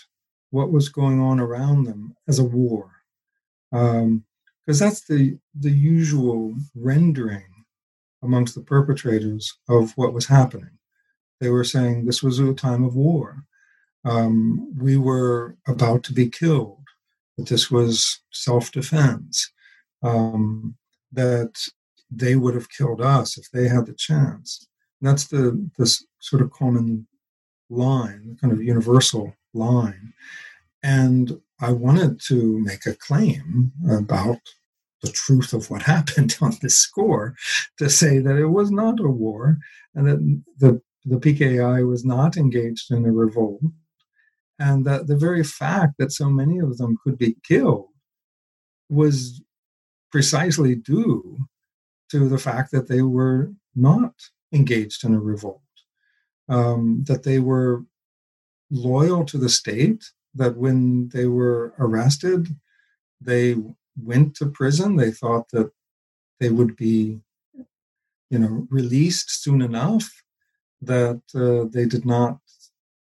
[0.51, 2.91] what was going on around them as a war,
[3.71, 4.25] because um,
[4.67, 7.65] that's the the usual rendering
[8.23, 10.79] amongst the perpetrators of what was happening.
[11.41, 13.45] They were saying this was a time of war.
[14.05, 16.85] Um, we were about to be killed.
[17.37, 19.53] That this was self-defense.
[20.03, 20.77] Um,
[21.13, 21.55] that
[22.11, 24.69] they would have killed us if they had the chance.
[25.01, 27.07] That's the this sort of common
[27.69, 30.13] line, kind of universal line.
[30.83, 34.39] And I wanted to make a claim about
[35.03, 37.35] the truth of what happened on this score
[37.79, 39.59] to say that it was not a war
[39.95, 43.61] and that the, the PKI was not engaged in a revolt.
[44.59, 47.89] And that the very fact that so many of them could be killed
[48.89, 49.43] was
[50.11, 51.47] precisely due
[52.11, 54.15] to the fact that they were not
[54.53, 55.63] engaged in a revolt,
[56.49, 57.85] um, that they were
[58.71, 60.05] loyal to the state,
[60.35, 62.57] that when they were arrested,
[63.21, 63.57] they
[64.01, 64.97] went to prison.
[64.97, 65.71] They thought that
[66.41, 67.21] they would be,
[68.31, 70.23] you know, released soon enough.
[70.83, 72.39] That uh, they did not.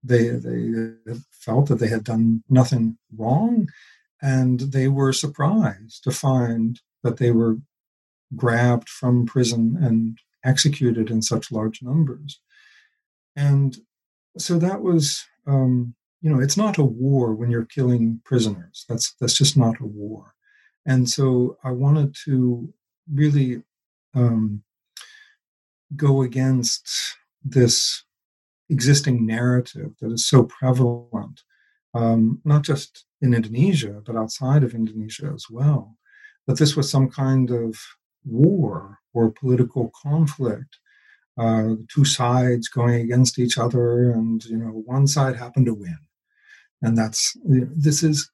[0.03, 0.93] They they
[1.31, 3.69] felt that they had done nothing wrong,
[4.21, 7.58] and they were surprised to find that they were
[8.36, 12.39] grabbed from prison and executed in such large numbers.
[13.36, 13.77] And
[14.38, 18.86] so that was, um, you know, it's not a war when you're killing prisoners.
[18.88, 20.34] That's that's just not a war.
[20.86, 22.73] And so I wanted to
[23.12, 23.63] really
[24.13, 24.63] um,
[25.95, 26.88] go against
[27.43, 28.03] this
[28.69, 31.41] existing narrative that is so prevalent,
[31.93, 35.97] um, not just in Indonesia, but outside of Indonesia as well,
[36.47, 37.77] that this was some kind of
[38.25, 40.78] war or political conflict,
[41.38, 45.97] uh, two sides going against each other, and you know one side happened to win,
[46.82, 48.30] and that's this is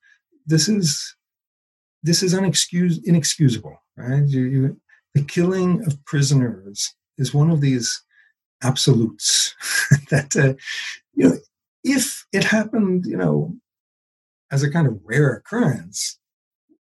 [0.45, 1.15] this is
[2.03, 4.27] this is inexcusable, right?
[4.27, 4.81] You, you,
[5.13, 8.01] the killing of prisoners is one of these
[8.63, 9.55] absolutes
[10.09, 10.53] that uh,
[11.13, 11.37] you know
[11.83, 13.55] if it happened, you know,
[14.51, 16.19] as a kind of rare occurrence,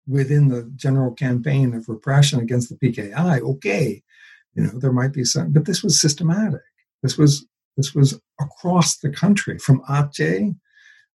[0.09, 4.01] within the general campaign of repression against the PKI, okay,
[4.55, 6.61] you know, there might be some, but this was systematic.
[7.03, 7.45] This was
[7.77, 10.53] this was across the country, from Aceh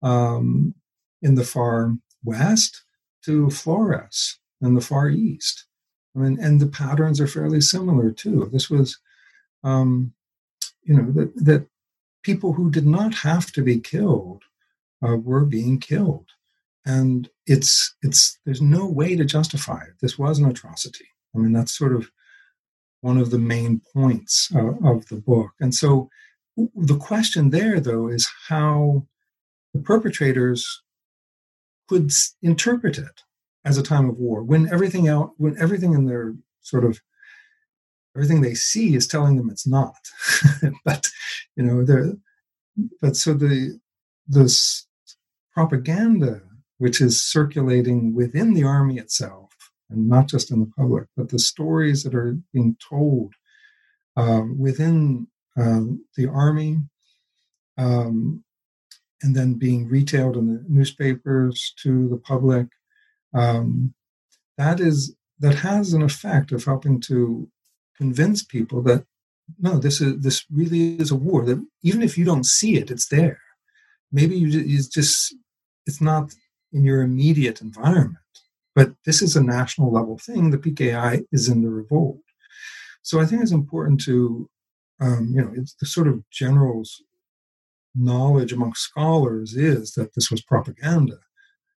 [0.02, 0.74] um,
[1.22, 2.82] in the far west
[3.24, 5.64] to Flores in the far east.
[6.14, 8.50] I mean, and the patterns are fairly similar too.
[8.52, 8.98] This was,
[9.62, 10.12] um,
[10.82, 11.66] you know, that that
[12.22, 14.42] people who did not have to be killed
[15.02, 16.26] uh, were being killed
[16.84, 19.94] and it's it's there's no way to justify it.
[20.00, 21.06] This was an atrocity.
[21.34, 22.08] I mean that's sort of
[23.00, 25.50] one of the main points uh, of the book.
[25.58, 26.08] And so
[26.76, 29.06] the question there though is how
[29.74, 30.82] the perpetrators
[31.88, 33.22] could interpret it
[33.64, 37.00] as a time of war when everything out when everything in their sort of
[38.14, 39.98] everything they see is telling them it's not.
[40.84, 41.08] But
[41.56, 42.12] you know they're
[43.00, 43.80] but so the
[44.28, 44.86] this
[45.52, 46.42] propaganda
[46.80, 49.52] which is circulating within the army itself
[49.90, 53.34] and not just in the public, but the stories that are being told
[54.16, 55.26] um, within
[55.58, 56.78] um, the army
[57.76, 58.42] um,
[59.20, 62.66] and then being retailed in the newspapers to the public.
[63.34, 63.92] Um,
[64.56, 67.46] that is that has an effect of helping to
[67.94, 69.04] convince people that
[69.58, 71.44] no, this is this really is a war.
[71.44, 73.40] That even if you don't see it, it's there.
[74.10, 75.34] Maybe you just
[75.86, 76.32] it's not
[76.72, 78.16] in your immediate environment.
[78.74, 80.50] But this is a national level thing.
[80.50, 82.20] The PKI is in the revolt.
[83.02, 84.48] So I think it's important to,
[85.00, 86.84] um, you know, it's the sort of general
[87.94, 91.18] knowledge among scholars is that this was propaganda.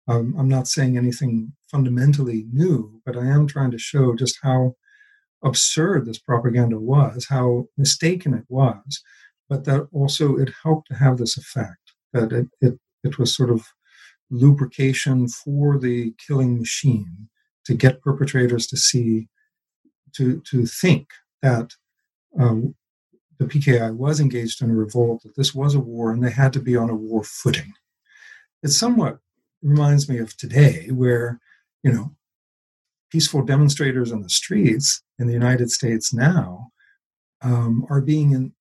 [0.08, 4.74] Um, I'm not saying anything fundamentally new, but I am trying to show just how
[5.44, 9.02] absurd this propaganda was, how mistaken it was,
[9.48, 13.50] but that also it helped to have this effect that it, it, it was sort
[13.50, 13.66] of
[14.32, 17.28] lubrication for the killing machine
[17.66, 19.28] to get perpetrators to see,
[20.16, 21.08] to, to think
[21.42, 21.74] that
[22.38, 22.74] um,
[23.38, 26.52] the PKI was engaged in a revolt, that this was a war, and they had
[26.54, 27.72] to be on a war footing.
[28.62, 29.18] It somewhat
[29.62, 31.40] reminds me of today, where,
[31.82, 32.14] you know,
[33.10, 36.70] peaceful demonstrators in the streets in the United States now
[37.42, 38.52] um, are being in,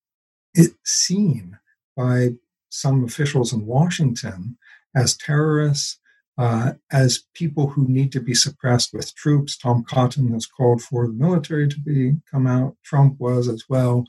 [0.53, 1.57] it, seen
[1.95, 2.31] by
[2.69, 4.57] some officials in Washington
[4.95, 5.99] as terrorists,
[6.37, 9.57] uh, as people who need to be suppressed with troops.
[9.57, 12.75] Tom Cotton has called for the military to be come out.
[12.83, 14.05] Trump was as well.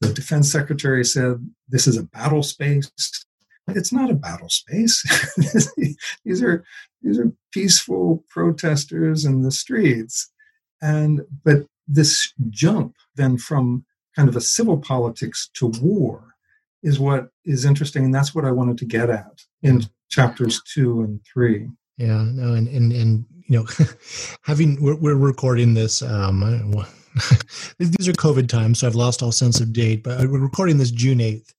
[0.00, 2.90] The defense secretary said this is a battle space.
[3.68, 5.04] It's not a battle space.
[6.24, 6.64] these are
[7.02, 10.30] these are peaceful protesters in the streets,
[10.80, 13.84] and but this jump then from
[14.16, 16.29] kind of a civil politics to war
[16.82, 21.02] is what is interesting, and that's what I wanted to get at in chapters two
[21.02, 21.68] and three.
[21.98, 23.66] Yeah, no, and and and you know,
[24.42, 26.02] having we're, we're recording this.
[26.02, 26.40] Um,
[27.78, 30.04] these are COVID times, so I've lost all sense of date.
[30.04, 31.52] But we're recording this June eighth,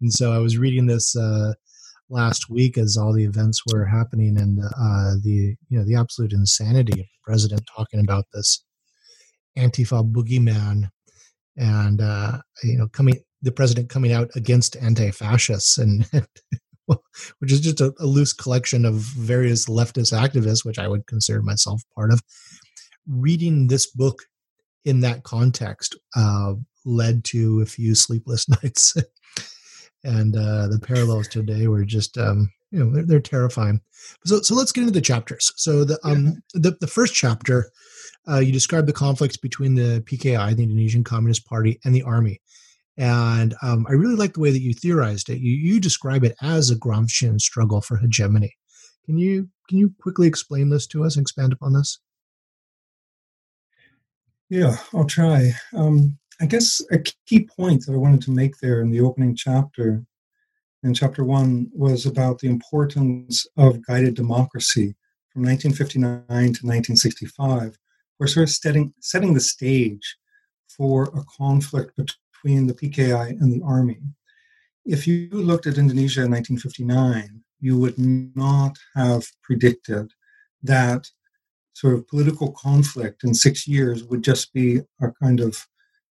[0.00, 1.54] and so I was reading this uh,
[2.08, 6.32] last week as all the events were happening, and uh, the you know the absolute
[6.32, 8.62] insanity of the president talking about this
[9.58, 10.90] Antifa boogeyman,
[11.56, 16.26] and uh, you know coming the president coming out against anti-fascists and, and
[17.38, 21.42] which is just a, a, loose collection of various leftist activists, which I would consider
[21.42, 22.20] myself part of.
[23.08, 24.22] Reading this book
[24.84, 28.94] in that context uh, led to a few sleepless nights,
[30.04, 33.80] and uh, the parallels today were just um, you know they're, they're, terrifying.
[34.24, 35.52] So so let's get into the chapters.
[35.56, 37.70] So the um the, the first chapter.
[38.28, 42.38] Uh, you describe the conflicts between the PKI, the Indonesian Communist Party, and the army.
[42.96, 45.38] And um, I really like the way that you theorized it.
[45.38, 48.54] You, you describe it as a Gramscian struggle for hegemony.
[49.06, 52.00] Can you can you quickly explain this to us and expand upon this?
[54.48, 55.52] Yeah, I'll try.
[55.72, 59.36] Um, I guess a key point that I wanted to make there in the opening
[59.36, 60.02] chapter,
[60.82, 64.96] in chapter one, was about the importance of guided democracy
[65.32, 67.78] from 1959 to 1965.
[68.18, 70.16] We're sort of setting, setting the stage
[70.68, 73.98] for a conflict between the PKI and the army.
[74.84, 80.12] If you looked at Indonesia in 1959, you would not have predicted
[80.62, 81.06] that
[81.74, 85.66] sort of political conflict in six years would just be a kind of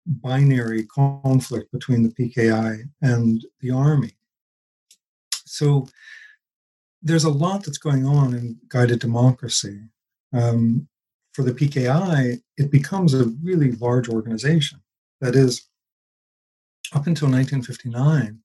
[0.05, 4.11] binary conflict between the PKI and the army.
[5.45, 5.87] So
[7.01, 9.79] there's a lot that's going on in guided democracy.
[10.33, 10.87] Um,
[11.33, 14.79] for the PKI, it becomes a really large organization.
[15.21, 15.68] That is,
[16.93, 18.39] up until 1959,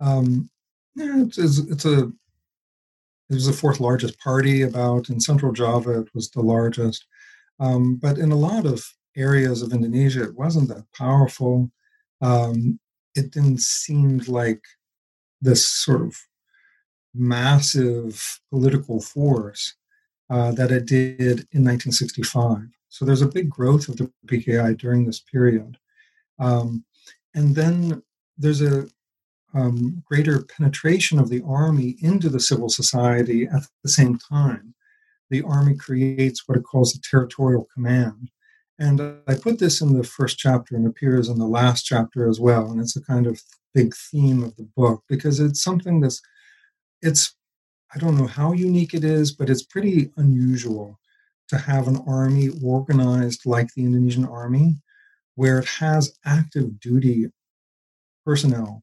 [0.00, 0.50] um,
[0.94, 2.10] yeah, it's, it's, a
[3.30, 6.00] it was the fourth largest party about in central Java.
[6.00, 7.06] It was the largest,
[7.60, 8.84] um, but in a lot of
[9.16, 11.70] areas of Indonesia, it wasn't that powerful.
[12.20, 12.80] Um,
[13.14, 14.62] it didn't seem like
[15.40, 16.16] this sort of
[17.14, 19.74] massive political force
[20.30, 22.68] uh, that it did in 1965.
[22.88, 25.76] So there's a big growth of the PKI during this period.
[26.38, 26.84] Um,
[27.34, 28.02] and then
[28.36, 28.88] there's a
[29.54, 34.74] um, greater penetration of the army into the civil society at the same time.
[35.30, 38.30] The army creates what it calls a territorial command.
[38.78, 42.38] And I put this in the first chapter and appears in the last chapter as
[42.38, 42.70] well.
[42.70, 43.40] And it's a kind of
[43.74, 46.20] big theme of the book because it's something that's,
[47.02, 47.34] it's,
[47.94, 50.98] I don't know how unique it is, but it's pretty unusual
[51.48, 54.76] to have an army organized like the Indonesian army
[55.38, 57.30] where it has active duty
[58.26, 58.82] personnel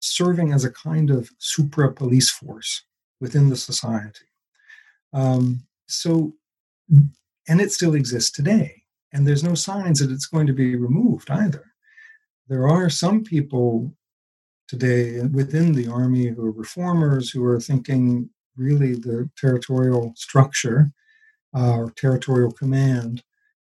[0.00, 2.82] serving as a kind of supra police force
[3.20, 4.26] within the society.
[5.12, 6.34] Um, so,
[7.48, 8.82] and it still exists today.
[9.12, 11.64] And there's no signs that it's going to be removed either.
[12.48, 13.94] There are some people
[14.66, 20.90] today within the army who are reformers who are thinking really the territorial structure
[21.56, 23.22] uh, or territorial command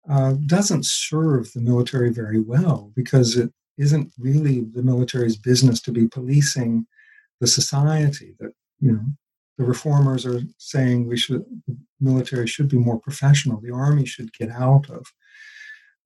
[0.10, 5.92] uh, doesn't serve the military very well because it isn't really the military's business to
[5.92, 6.86] be policing
[7.40, 9.06] the society that you know
[9.58, 14.32] the reformers are saying we should the military should be more professional the army should
[14.34, 15.06] get out of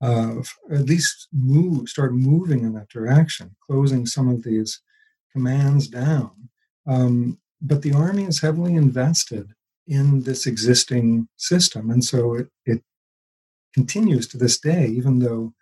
[0.01, 4.81] of at least move start moving in that direction closing some of these
[5.33, 6.31] commands down.
[6.87, 9.53] Um, but the army is heavily invested
[9.87, 12.83] in this existing system and so it, it
[13.77, 15.53] continues to this day, even though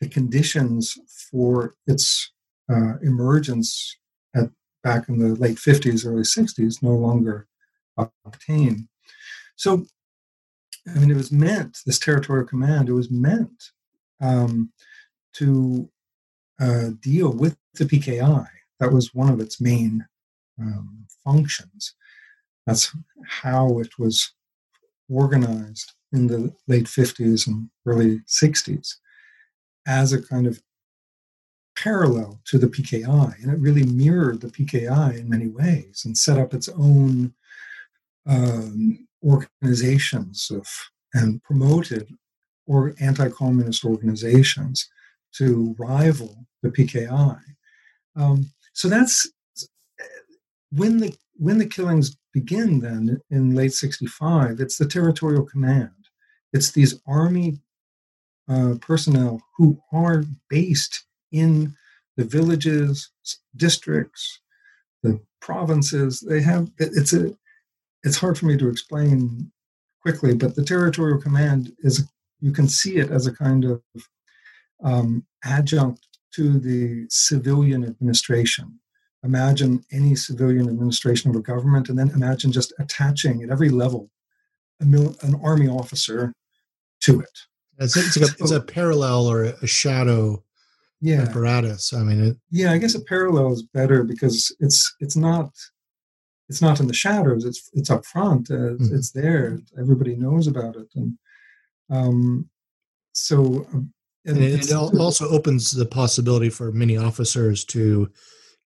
[0.00, 0.98] the conditions
[1.30, 2.32] for its
[2.72, 3.94] uh, emergence
[4.34, 4.48] at
[4.82, 7.46] back in the late 50s, early 60s, no longer
[8.24, 8.88] obtain.
[9.56, 9.84] So,
[10.88, 13.58] I mean, it was meant, this territorial command, it was meant
[14.22, 14.72] um,
[15.34, 15.90] to
[16.58, 18.46] uh, deal with the PKI.
[18.80, 20.06] That was one of its main
[20.58, 21.94] um, functions.
[22.66, 22.96] That's
[23.26, 24.32] how it was
[25.10, 28.94] organized in the late 50s and early 60s
[29.86, 30.60] as a kind of
[31.76, 33.42] parallel to the PKI.
[33.42, 37.34] And it really mirrored the PKI in many ways and set up its own
[38.26, 40.66] um, organizations of,
[41.14, 42.08] and promoted
[42.66, 44.88] or anti-communist organizations
[45.34, 47.38] to rival the PKI.
[48.16, 49.30] Um, so that's
[50.70, 52.80] when the when the killings begin.
[52.80, 55.90] Then in late '65, it's the territorial command.
[56.52, 57.58] It's these army
[58.48, 61.74] uh, personnel who are based in
[62.16, 63.10] the villages,
[63.56, 64.40] districts,
[65.02, 66.20] the provinces.
[66.20, 67.36] They have it's a
[68.02, 69.50] it's hard for me to explain
[70.02, 72.08] quickly, but the territorial command is
[72.40, 73.82] you can see it as a kind of
[74.82, 78.78] um, adjunct to the civilian administration.
[79.24, 84.10] Imagine any civilian administration of a government, and then imagine just attaching at every level
[84.80, 86.32] mil- an army officer
[87.00, 87.38] to it.
[87.78, 90.42] It's, it's, like a, it's a parallel or a shadow
[91.00, 91.22] yeah.
[91.22, 91.92] apparatus.
[91.92, 95.50] I mean, it, yeah, I guess a parallel is better because it's it's not
[96.48, 97.44] it's not in the shadows.
[97.44, 98.50] It's it's up front.
[98.50, 98.94] Uh, mm-hmm.
[98.94, 99.60] It's there.
[99.78, 101.18] Everybody knows about it, and
[101.90, 102.48] um,
[103.12, 103.66] so.
[103.72, 103.92] Um,
[104.24, 108.10] and, and it also opens the possibility for many officers to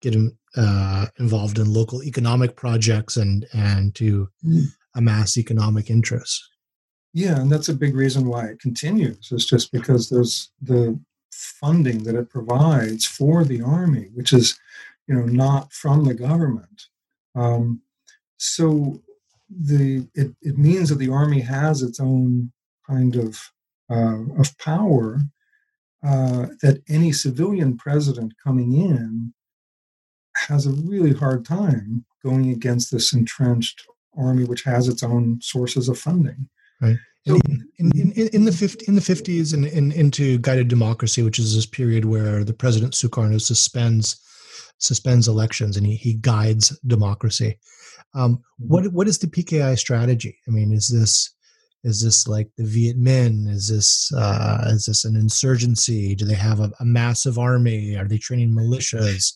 [0.00, 0.16] get
[0.56, 4.64] uh, involved in local economic projects and and to mm.
[4.94, 6.48] amass economic interests.
[7.12, 9.30] Yeah, and that's a big reason why it continues.
[9.32, 10.98] It's just because there's the
[11.32, 14.58] funding that it provides for the army, which is,
[15.08, 16.86] you know, not from the government.
[17.34, 17.82] Um,
[18.36, 19.02] so
[19.48, 22.52] the it, it means that the army has its own
[22.88, 23.50] kind of
[23.90, 25.20] uh, of power
[26.06, 29.34] uh, that any civilian president coming in
[30.36, 33.86] has a really hard time going against this entrenched
[34.16, 36.48] army, which has its own sources of funding.
[36.80, 36.96] Right.
[37.26, 41.22] So, in, in, in, in, the 50, in the 50s and in, into guided democracy,
[41.22, 44.20] which is this period where the president Sukarno suspends
[44.78, 47.58] suspends elections and he, he guides democracy.
[48.14, 50.38] Um, what what is the PKI strategy?
[50.48, 51.34] I mean, is this
[51.84, 53.48] is this like the Viet Minh?
[53.48, 56.14] Is this uh, is this an insurgency?
[56.14, 57.96] Do they have a, a massive army?
[57.96, 59.34] Are they training militias?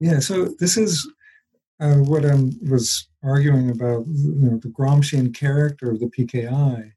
[0.00, 1.06] Yeah, so this is
[1.80, 2.34] uh, what I
[2.68, 6.92] was arguing about, you know, the Gramscian character of the PKI,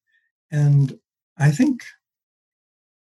[0.51, 0.99] and
[1.37, 1.83] I think,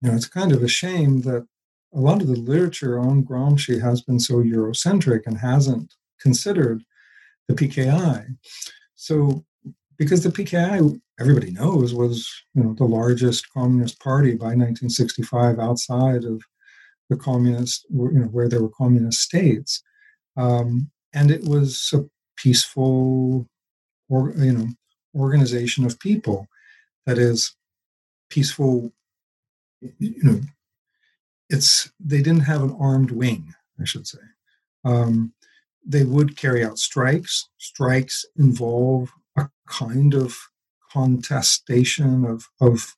[0.00, 1.46] you know, it's kind of a shame that
[1.94, 6.82] a lot of the literature on Gramsci has been so Eurocentric and hasn't considered
[7.48, 8.36] the PKI.
[8.94, 9.44] So,
[9.98, 16.24] because the PKI, everybody knows, was you know the largest communist party by 1965 outside
[16.24, 16.42] of
[17.08, 19.82] the communist, you know, where there were communist states,
[20.36, 22.04] um, and it was a
[22.36, 23.48] peaceful,
[24.10, 24.68] or you know,
[25.16, 26.46] organization of people.
[27.06, 27.56] That is
[28.28, 28.92] peaceful.
[29.80, 30.40] You know,
[31.48, 34.18] it's they didn't have an armed wing, I should say.
[34.84, 35.32] Um,
[35.84, 37.48] they would carry out strikes.
[37.58, 40.36] Strikes involve a kind of
[40.92, 42.96] contestation of, of,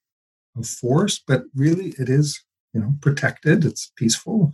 [0.57, 2.43] of force, but really it is,
[2.73, 3.65] you know, protected.
[3.65, 4.53] It's peaceful.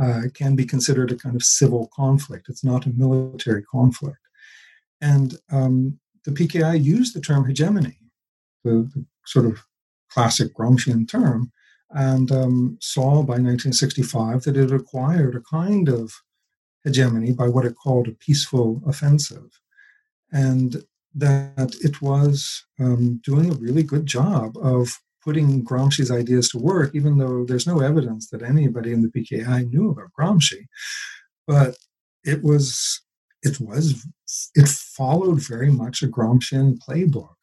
[0.00, 2.48] Uh, can be considered a kind of civil conflict.
[2.48, 4.16] It's not a military conflict.
[5.02, 7.98] And um, the PKI used the term hegemony,
[8.64, 9.62] the, the sort of
[10.10, 11.52] classic Gramscian term,
[11.90, 16.12] and um, saw by 1965 that it acquired a kind of
[16.84, 19.60] hegemony by what it called a peaceful offensive,
[20.32, 20.84] and
[21.14, 26.94] that it was um, doing a really good job of putting Gramsci's ideas to work,
[26.94, 30.66] even though there's no evidence that anybody in the PKI knew about Gramsci.
[31.46, 31.76] But
[32.24, 33.00] it was,
[33.42, 34.06] it was,
[34.54, 37.34] it followed very much a Gramscian playbook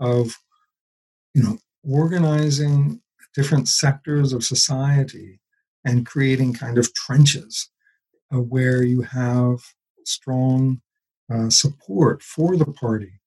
[0.00, 0.36] of,
[1.34, 3.00] you know, organizing
[3.34, 5.40] different sectors of society
[5.84, 7.70] and creating kind of trenches
[8.34, 9.60] uh, where you have
[10.04, 10.80] strong
[11.32, 13.20] uh, support for the party.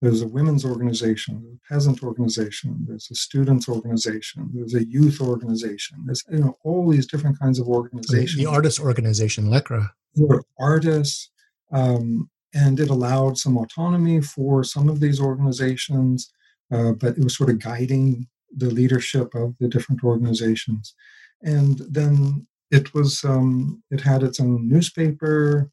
[0.00, 5.20] There's a women's organization, there's a peasant organization, there's a students organization, there's a youth
[5.20, 5.98] organization.
[6.06, 8.36] There's you know all these different kinds of organizations.
[8.36, 9.90] The artist organization, Lekra.
[10.14, 11.30] There were artists,
[11.72, 16.32] um, and it allowed some autonomy for some of these organizations,
[16.72, 20.94] uh, but it was sort of guiding the leadership of the different organizations.
[21.42, 25.70] And then it was um, it had its own newspaper.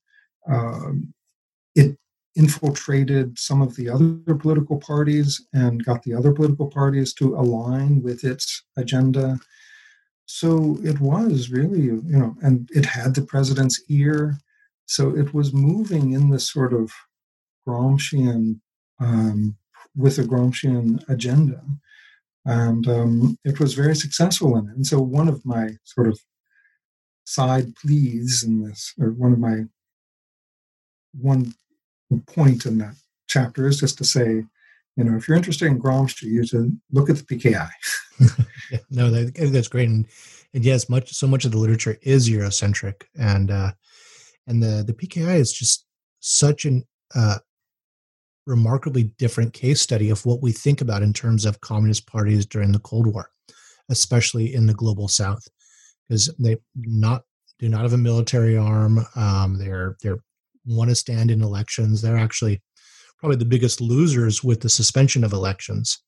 [0.47, 1.13] Um,
[1.75, 1.97] it
[2.35, 8.01] infiltrated some of the other political parties and got the other political parties to align
[8.03, 9.39] with its agenda.
[10.25, 14.37] So it was really, you know, and it had the president's ear.
[14.85, 16.91] So it was moving in this sort of
[17.67, 18.59] Gramscian,
[18.99, 19.55] um,
[19.95, 21.61] with a Gramscian agenda.
[22.43, 24.75] And um, it was very successful in it.
[24.75, 26.19] And so one of my sort of
[27.25, 29.63] side pleas in this, or one of my
[31.13, 31.53] one
[32.27, 32.95] point in that
[33.27, 34.43] chapter is just to say,
[34.95, 37.69] you know, if you're interested in Gramsci, you should look at the PKI.
[38.89, 40.05] no, that, that's great, and,
[40.53, 43.71] and yes, much so much of the literature is Eurocentric, and uh,
[44.47, 45.85] and the the PKI is just
[46.21, 47.39] such an uh,
[48.47, 52.71] remarkably different case study of what we think about in terms of communist parties during
[52.71, 53.29] the Cold War,
[53.89, 55.45] especially in the global South
[56.07, 57.23] because they not
[57.59, 59.05] do not have a military arm.
[59.15, 60.19] Um, they're they're
[60.65, 62.01] want to stand in elections.
[62.01, 62.61] They're actually
[63.19, 66.01] probably the biggest losers with the suspension of elections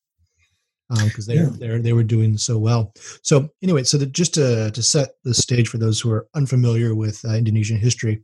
[0.89, 1.49] because um, they yeah.
[1.75, 2.93] they they were doing so well.
[3.23, 6.95] So anyway, so that just to to set the stage for those who are unfamiliar
[6.95, 8.23] with uh, Indonesian history,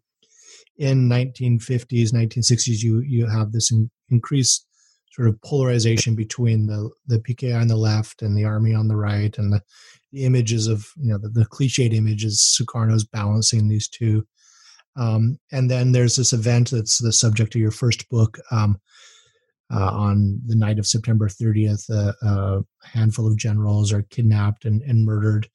[0.78, 4.68] in 1950s, 1960s, you you have this in, increased
[5.12, 8.96] sort of polarization between the the PKI on the left and the army on the
[8.96, 9.62] right, and the
[10.12, 14.26] the images of you know the, the cliched images Sukarno's balancing these two.
[14.96, 18.39] Um, and then there's this event that's the subject of your first book.
[18.52, 18.80] Um,
[19.74, 22.14] uh, on the night of September 30th, uh,
[22.62, 25.48] a handful of generals are kidnapped and, and murdered.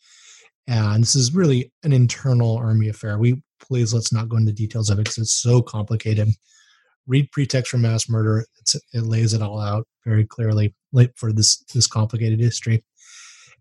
[0.67, 3.19] And this is really an internal army affair.
[3.19, 6.29] We please let's not go into details of it because it's so complicated.
[7.07, 8.45] Read Pretext for Mass Murder.
[8.93, 10.75] it lays it all out very clearly
[11.15, 12.85] for this this complicated history.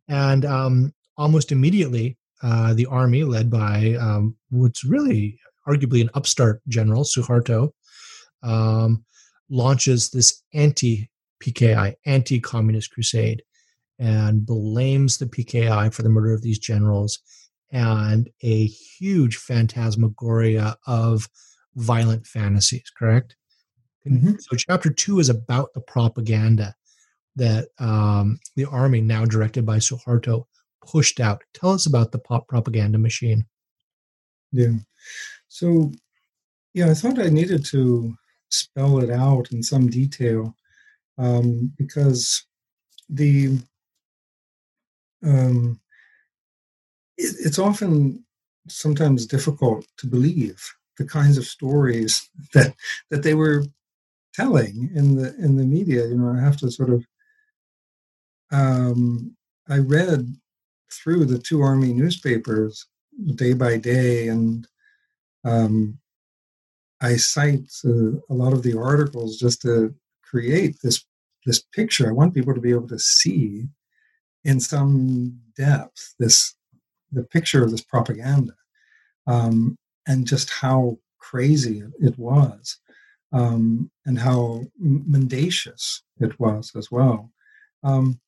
[0.08, 6.62] And um, almost immediately, uh, the army, led by um, what's really arguably an upstart
[6.68, 7.72] general, Suharto,
[8.44, 9.04] um,
[9.50, 11.10] launches this anti
[11.44, 13.44] PKI, anti communist crusade,
[14.00, 17.20] and blames the PKI for the murder of these generals
[17.72, 21.28] and a huge phantasmagoria of
[21.76, 23.36] violent fantasies, correct?
[24.08, 24.36] Mm-hmm.
[24.40, 26.76] So, chapter two is about the propaganda
[27.36, 30.46] that um, the army, now directed by Suharto,
[30.86, 31.44] pushed out.
[31.54, 33.46] Tell us about the pop propaganda machine.
[34.52, 34.74] Yeah.
[35.50, 35.92] So,
[36.74, 38.16] yeah, I thought I needed to
[38.50, 40.56] spell it out in some detail
[41.18, 42.46] um, because
[43.10, 43.60] the
[45.24, 45.80] um,
[47.18, 48.24] it, it's often
[48.68, 50.64] sometimes difficult to believe
[50.98, 52.76] the kinds of stories that
[53.10, 53.64] that they were
[54.34, 56.08] telling in the in the media.
[56.08, 57.06] You know, I have to sort of
[58.52, 59.36] um,
[59.70, 60.36] I read
[60.92, 62.86] through the two army newspapers
[63.36, 64.68] day by day, and
[65.48, 65.98] um,
[67.00, 69.94] I cite uh, a lot of the articles just to
[70.24, 71.06] create this
[71.46, 72.08] this picture.
[72.10, 73.68] I want people to be able to see
[74.44, 76.56] in some depth this
[77.12, 78.54] the picture of this propaganda
[79.28, 79.78] um,
[80.08, 82.80] and just how crazy it was
[83.32, 87.32] um, and how mendacious it was as well.
[87.84, 88.20] Um,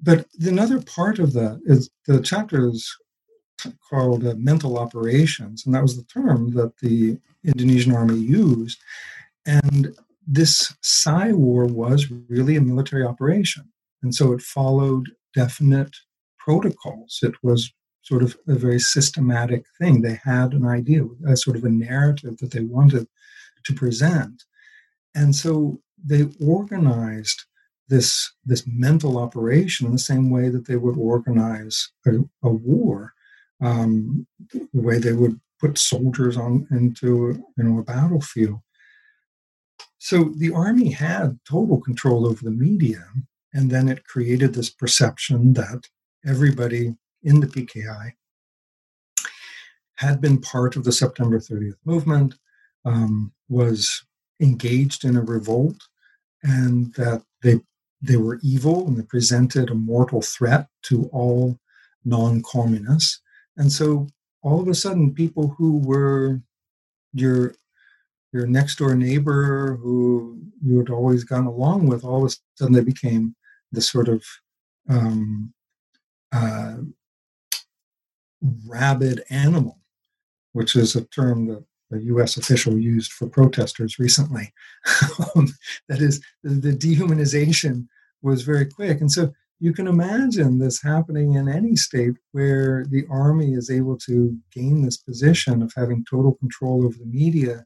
[0.00, 2.96] but another part of that is the chapter is
[3.88, 8.78] called uh, mental operations, and that was the term that the Indonesian army used.
[9.46, 9.94] And
[10.26, 13.64] this Psy war was really a military operation,
[14.02, 15.96] and so it followed definite
[16.38, 17.20] protocols.
[17.22, 20.00] It was sort of a very systematic thing.
[20.00, 23.06] They had an idea, a sort of a narrative that they wanted
[23.64, 24.44] to present.
[25.14, 27.44] And so they organized
[27.88, 33.14] this this mental operation in the same way that they would organize a, a war,
[33.60, 38.60] um, the way they would put soldiers on into you know a battlefield.
[39.98, 43.04] So the army had total control over the media,
[43.52, 45.88] and then it created this perception that
[46.24, 48.12] everybody in the PKI
[49.96, 52.36] had been part of the September 30th movement,
[52.84, 54.04] um, was
[54.40, 55.76] engaged in a revolt,
[56.44, 57.60] and that they
[58.00, 61.58] they were evil and they presented a mortal threat to all
[62.04, 63.20] non-communists.
[63.58, 64.06] And so
[64.42, 66.40] all of a sudden, people who were
[67.12, 67.54] your
[68.32, 72.74] your next door neighbor who you had always gone along with, all of a sudden
[72.74, 73.34] they became
[73.72, 74.22] the sort of
[74.88, 75.52] um,
[76.32, 76.76] uh,
[78.66, 79.78] rabid animal,
[80.52, 82.36] which is a term that a U.S.
[82.36, 84.52] official used for protesters recently.
[85.34, 85.48] um,
[85.88, 87.88] that is, the, dehumanization
[88.20, 93.04] was very quick, and so you can imagine this happening in any state where the
[93.10, 97.64] army is able to gain this position of having total control over the media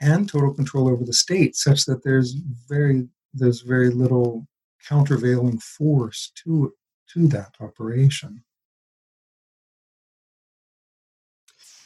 [0.00, 2.36] and total control over the state, such that there's
[2.68, 4.46] very there's very little
[4.88, 6.72] countervailing force to
[7.12, 8.42] to that operation.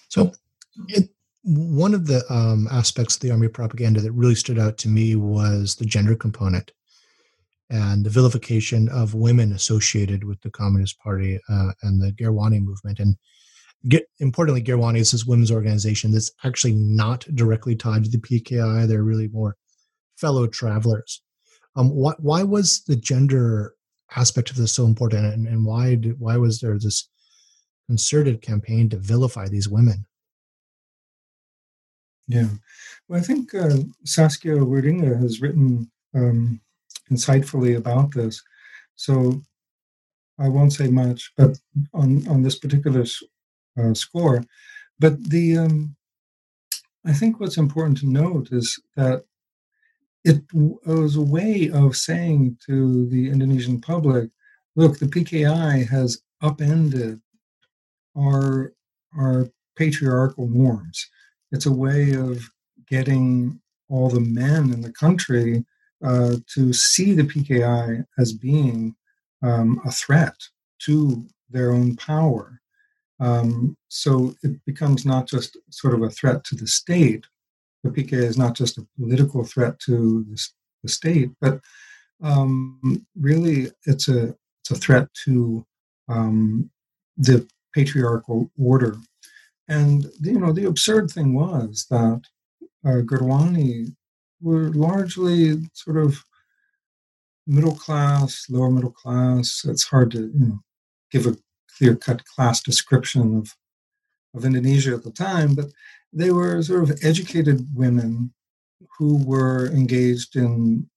[0.08, 0.32] So,
[0.88, 1.10] it,
[1.42, 5.16] one of the um, aspects of the army propaganda that really stood out to me
[5.16, 6.72] was the gender component
[7.72, 13.00] and the vilification of women associated with the Communist Party uh, and the Gerwani movement.
[13.00, 13.16] And
[13.88, 18.86] get, importantly, Gerwani is this women's organization that's actually not directly tied to the PKI.
[18.86, 19.56] They're really more
[20.16, 21.22] fellow travelers.
[21.74, 23.74] Um, why, why was the gender
[24.14, 27.08] aspect of this so important, and, and why did, why was there this
[27.88, 30.04] concerted campaign to vilify these women?
[32.28, 32.48] Yeah,
[33.08, 36.60] well, I think uh, Saskia Wieringa has written um,
[37.10, 38.42] insightfully about this,
[38.96, 39.42] so
[40.38, 41.58] I won't say much, but
[41.94, 43.04] on on this particular
[43.78, 44.44] uh, score,
[44.98, 45.96] but the um,
[47.04, 49.24] I think what's important to note is that
[50.24, 54.30] it was a way of saying to the Indonesian public,
[54.76, 57.20] look, the PKI has upended
[58.16, 58.72] our
[59.18, 61.08] our patriarchal norms.
[61.50, 62.48] It's a way of
[62.88, 65.64] getting all the men in the country
[66.04, 68.94] uh, to see the PKI as being
[69.42, 70.34] um, a threat
[70.80, 72.60] to their own power.
[73.20, 77.24] Um, so it becomes not just sort of a threat to the state,
[77.84, 80.48] the PKI is not just a political threat to the,
[80.82, 81.60] the state, but
[82.22, 85.66] um, really it's a it's a threat to
[86.08, 86.70] um,
[87.16, 88.96] the patriarchal order.
[89.68, 92.22] And you know the absurd thing was that
[92.86, 93.00] uh,
[94.42, 96.24] were largely sort of
[97.46, 99.64] middle class, lower middle class.
[99.64, 100.60] It's hard to you know
[101.10, 101.36] give a
[101.76, 103.54] clear cut class description of
[104.34, 105.66] of Indonesia at the time, but
[106.12, 108.32] they were sort of educated women
[108.98, 110.88] who were engaged in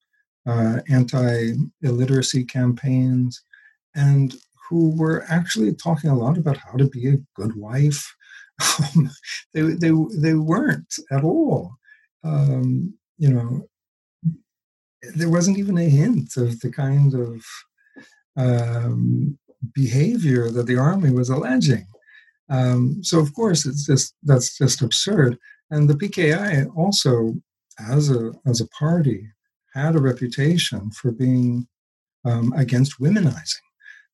[0.45, 3.41] uh, anti illiteracy campaigns
[3.95, 4.35] and
[4.69, 8.15] who were actually talking a lot about how to be a good wife.
[8.79, 9.11] Um,
[9.53, 11.75] they, they, they weren't at all.
[12.23, 13.67] Um, you know,
[15.15, 17.43] there wasn't even a hint of the kind of
[18.37, 19.37] um,
[19.73, 21.87] behavior that the army was alleging.
[22.49, 25.37] Um, so of course, it's just that's just absurd.
[25.71, 27.35] And the PKI also,
[27.79, 29.27] as a as a party,
[29.73, 31.67] had a reputation for being
[32.23, 33.61] um, against womenizing.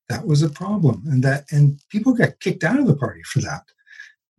[0.10, 3.40] That was a problem, and that and people got kicked out of the party for
[3.42, 3.64] that.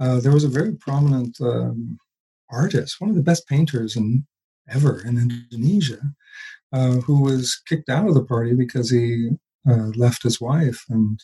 [0.01, 1.99] Uh, there was a very prominent um,
[2.51, 4.27] artist, one of the best painters in
[4.69, 6.01] ever in Indonesia,
[6.73, 9.31] uh, who was kicked out of the party because he
[9.69, 11.23] uh, left his wife and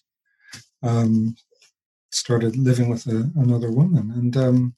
[0.82, 1.34] um,
[2.10, 4.74] started living with a, another woman, and um,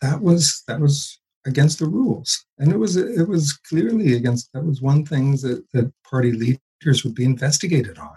[0.00, 4.52] that was that was against the rules, and it was it was clearly against.
[4.52, 8.16] That was one thing that that party leaders would be investigated on.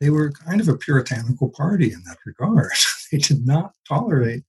[0.00, 2.72] They were kind of a puritanical party in that regard.
[3.12, 4.44] they did not tolerate,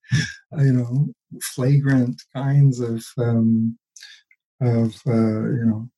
[0.57, 1.07] you know,
[1.41, 3.77] flagrant kinds of um,
[4.61, 5.89] of uh, you know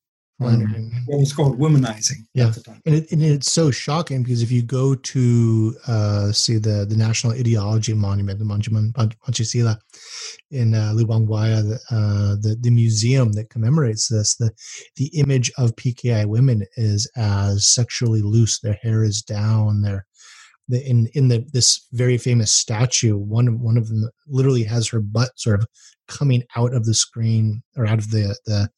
[0.42, 2.54] um, what was called womanizing yeah.
[2.86, 6.96] And, it, and, it's so shocking because if you go to uh, see the the
[6.96, 9.78] National Ideology Monument, the Monument Pancasila
[10.52, 14.52] in uh, Lubang Buaya, the, uh, the, the museum that commemorates this, the
[14.96, 18.60] the image of PKI women is as sexually loose.
[18.60, 19.82] Their hair is down.
[19.82, 20.06] Their
[20.70, 25.02] the, in in the this very famous statue, one one of them literally has her
[25.02, 25.68] butt sort of
[26.08, 28.70] coming out of the screen or out of the the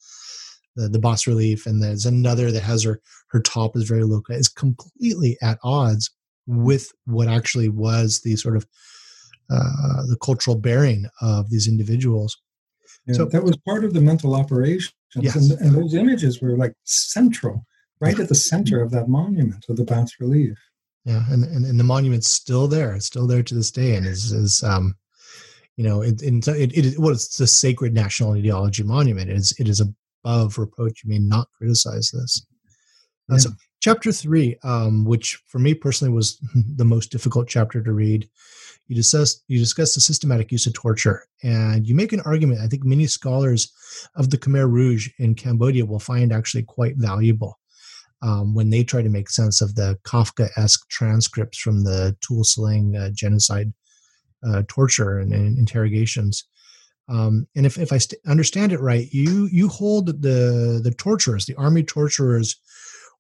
[0.78, 4.22] the, the bas relief, and there's another that has her her top is very low.
[4.30, 6.10] Is completely at odds
[6.48, 8.66] with what actually was the sort of
[9.52, 12.38] uh, the cultural bearing of these individuals.
[13.06, 15.36] Yeah, so that was part of the mental operations, yes.
[15.36, 17.66] and, and those images were like central,
[18.00, 20.58] right at the center of that monument of the bas relief.
[21.06, 22.94] Yeah, and, and and the monument's still there.
[22.94, 24.96] It's still there to this day, and is is um,
[25.78, 29.30] you know, it it, it, it well, it's a sacred national ideology monument.
[29.30, 31.04] It is it is above reproach.
[31.04, 32.46] You may not criticize this.
[33.32, 33.38] Uh.
[33.38, 33.50] So,
[33.80, 36.40] chapter three, um, which for me personally was
[36.76, 38.30] the most difficult chapter to read,
[38.88, 42.62] you discuss you discuss the systematic use of torture, and you make an argument.
[42.62, 43.72] I think many scholars
[44.16, 47.58] of the Khmer Rouge in Cambodia will find actually quite valuable.
[48.24, 52.96] Um, when they try to make sense of the Kafka-esque transcripts from the Tuol Sleng
[52.96, 53.74] uh, genocide
[54.48, 56.44] uh, torture and, and, interrogations.
[57.10, 60.92] Um, and if, if I st- understand it right, you you hold that the the
[60.92, 62.56] torturers, the army torturers,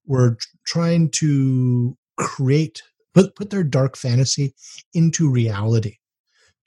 [0.06, 2.84] were trying to create
[3.14, 4.54] put put their dark fantasy
[4.93, 5.97] into reality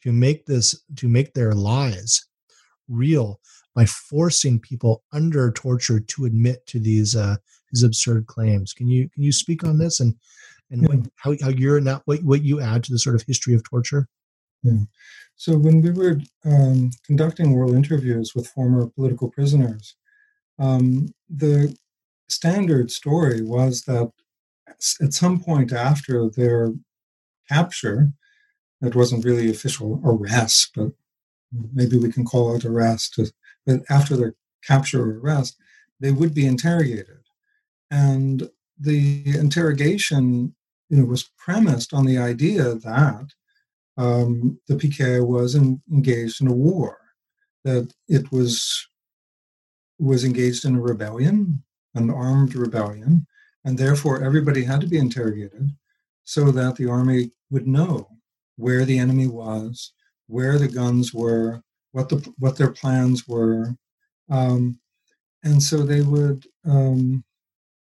[0.02, 2.26] to make this to make their lies
[2.88, 3.40] real
[3.74, 7.36] by forcing people under torture to admit to these uh,
[7.74, 8.72] these absurd claims.
[8.72, 10.14] Can you can you speak on this and
[10.70, 10.88] and yeah.
[10.88, 13.62] what, how how you're not what what you add to the sort of history of
[13.64, 14.08] torture?
[14.62, 14.84] Yeah.
[15.36, 19.96] So when we were um, conducting oral interviews with former political prisoners,
[20.58, 21.76] um, the
[22.28, 24.10] standard story was that
[25.02, 26.72] at some point after their
[27.48, 28.12] capture,
[28.80, 30.92] it wasn't really official arrest, but
[31.72, 33.18] maybe we can call it arrest.
[33.66, 34.34] But after their
[34.66, 35.56] capture or arrest,
[36.00, 37.23] they would be interrogated,
[37.90, 40.54] and the interrogation,
[40.88, 43.26] you know, was premised on the idea that
[43.96, 46.98] um, the PKI was in, engaged in a war,
[47.64, 48.88] that it was
[50.00, 51.62] was engaged in a rebellion,
[51.94, 53.26] an armed rebellion,
[53.64, 55.70] and therefore everybody had to be interrogated
[56.24, 58.08] so that the army would know
[58.56, 59.92] where the enemy was,
[60.26, 61.62] where the guns were,
[61.92, 63.76] what the what their plans were,
[64.30, 64.78] um,
[65.44, 67.22] and so they would um,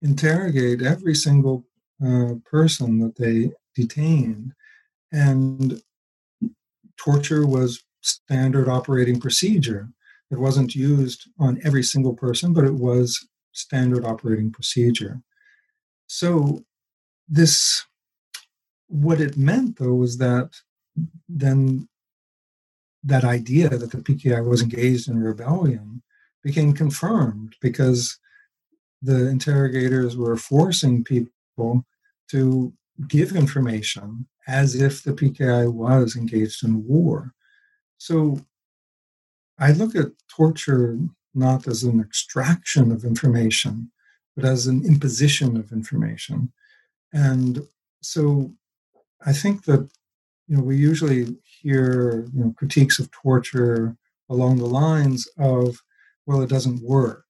[0.02, 1.64] interrogate every single
[2.04, 4.52] uh, person that they detained,
[5.12, 5.82] and
[6.96, 9.88] torture was standard operating procedure.
[10.30, 15.20] It wasn't used on every single person, but it was standard operating procedure.
[16.06, 16.64] So,
[17.28, 17.84] this,
[18.88, 20.50] what it meant though, was that
[21.28, 21.88] then
[23.04, 26.02] that idea that the PKI was engaged in rebellion
[26.42, 28.18] became confirmed because
[29.02, 31.84] the interrogators were forcing people
[32.30, 32.72] to
[33.08, 37.32] give information as if the PKI was engaged in war.
[37.98, 38.40] So
[39.58, 40.98] I look at torture
[41.34, 43.90] not as an extraction of information,
[44.34, 46.52] but as an imposition of information.
[47.12, 47.62] And
[48.02, 48.52] so
[49.24, 49.88] I think that
[50.48, 53.96] you know we usually hear you know critiques of torture
[54.28, 55.80] along the lines of
[56.26, 57.26] well it doesn't work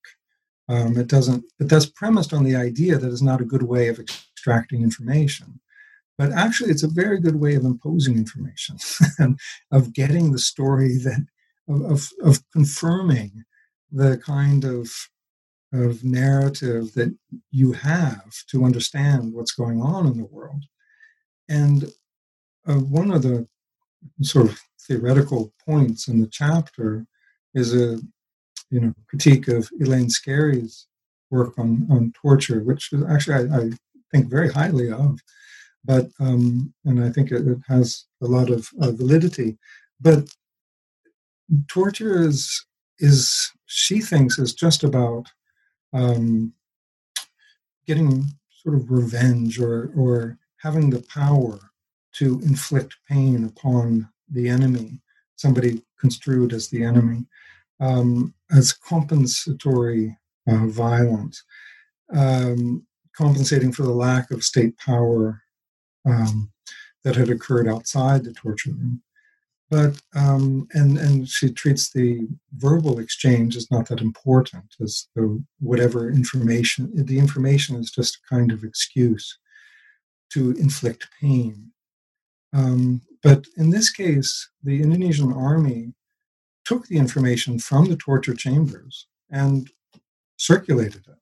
[0.70, 3.88] um, it doesn't but that's premised on the idea that it's not a good way
[3.88, 5.60] of extracting information
[6.16, 8.76] but actually it's a very good way of imposing information
[9.18, 9.38] and
[9.70, 11.26] of getting the story that
[11.68, 13.44] of, of, of confirming
[13.92, 14.90] the kind of
[15.72, 17.14] of narrative that
[17.50, 20.64] you have to understand what's going on in the world.
[21.48, 21.84] And
[22.66, 23.46] uh, one of the
[24.22, 27.06] sort of theoretical points in the chapter
[27.54, 28.00] is a
[28.70, 30.86] you know critique of Elaine Scarry's
[31.30, 33.70] work on on torture, which is actually I, I
[34.10, 35.20] think very highly of.
[35.84, 39.58] But um, and I think it, it has a lot of uh, validity.
[40.00, 40.28] But
[41.68, 42.64] torture is
[42.98, 45.26] is she thinks is just about
[45.92, 46.52] um,
[47.86, 48.24] getting
[48.62, 51.58] sort of revenge or or having the power
[52.12, 55.00] to inflict pain upon the enemy,
[55.36, 57.24] somebody construed as the enemy,
[57.80, 60.16] um, as compensatory
[60.48, 61.42] uh, violence,
[62.14, 62.86] um,
[63.16, 65.42] compensating for the lack of state power
[66.06, 66.50] um,
[67.04, 69.02] that had occurred outside the torture room.
[69.70, 72.26] But um, and and she treats the
[72.56, 78.34] verbal exchange as not that important as the whatever information the information is just a
[78.34, 79.38] kind of excuse
[80.32, 81.70] to inflict pain.
[82.52, 85.94] Um, but in this case the indonesian army
[86.70, 89.68] took the information from the torture chambers and
[90.36, 91.18] circulated it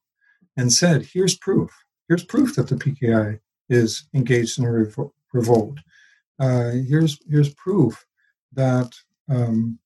[0.59, 1.71] and said here's proof.
[2.07, 3.41] Here's proof that the pki
[3.71, 4.85] is engaged in a
[5.33, 5.79] revolt.
[6.39, 8.05] Uh, here's here's proof
[8.53, 8.93] that
[9.31, 9.79] um,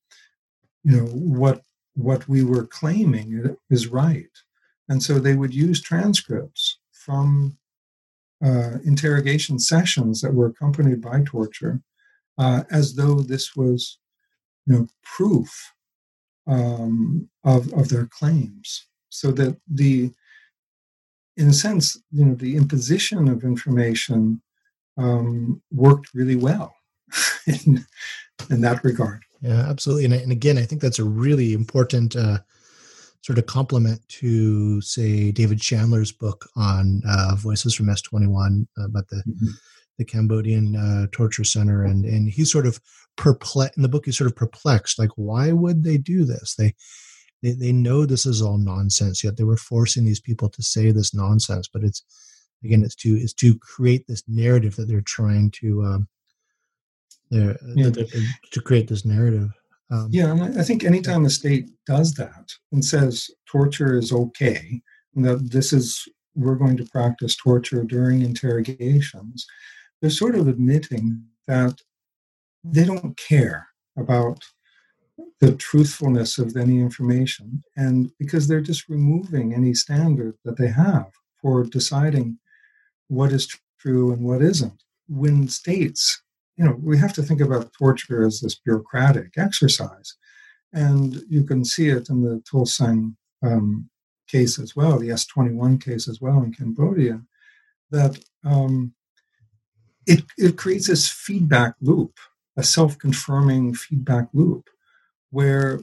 [0.82, 1.62] you know what
[1.94, 4.34] what we were claiming is right,
[4.88, 7.56] and so they would use transcripts from
[8.44, 11.80] uh, interrogation sessions that were accompanied by torture,
[12.36, 13.98] uh, as though this was
[14.66, 15.72] you know proof
[16.46, 20.12] um, of of their claims, so that the
[21.36, 24.42] in a sense, you know, the imposition of information
[24.96, 26.74] um, worked really well
[27.46, 27.84] in,
[28.50, 29.22] in that regard.
[29.40, 30.04] Yeah, absolutely.
[30.04, 32.38] And, and again, I think that's a really important uh,
[33.22, 39.08] sort of complement to, say, David Chandler's book on uh, Voices from S21 uh, about
[39.08, 39.46] the mm-hmm.
[40.02, 42.80] The Cambodian uh, torture center, and and he's sort of
[43.16, 44.04] perplexed in the book.
[44.04, 46.54] He's sort of perplexed, like, why would they do this?
[46.56, 46.74] They
[47.42, 50.90] they they know this is all nonsense, yet they were forcing these people to say
[50.90, 51.68] this nonsense.
[51.72, 52.02] But it's
[52.64, 56.08] again, it's to it's to create this narrative that they're trying to um,
[57.30, 57.90] there yeah.
[57.90, 59.50] to create this narrative.
[59.90, 64.80] Um, yeah, and I think anytime the state does that and says torture is okay,
[65.14, 69.46] and that this is we're going to practice torture during interrogations,
[70.02, 71.80] they're sort of admitting that
[72.64, 74.42] they don't care about
[75.40, 77.62] the truthfulness of any information.
[77.76, 81.06] And because they're just removing any standard that they have
[81.40, 82.38] for deciding
[83.08, 83.48] what is
[83.78, 84.82] true and what isn't.
[85.08, 86.22] When states,
[86.56, 90.16] you know, we have to think about torture as this bureaucratic exercise.
[90.72, 93.88] And you can see it in the Tuol Sleng um,
[94.28, 97.20] case as well, the S21 case as well in Cambodia,
[97.90, 98.94] that um,
[100.06, 102.18] it, it creates this feedback loop,
[102.56, 104.68] a self confirming feedback loop,
[105.30, 105.80] where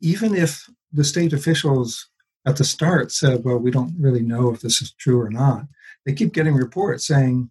[0.00, 2.08] even if the state officials
[2.46, 5.66] at the start said, well, we don't really know if this is true or not,
[6.06, 7.50] they keep getting reports saying,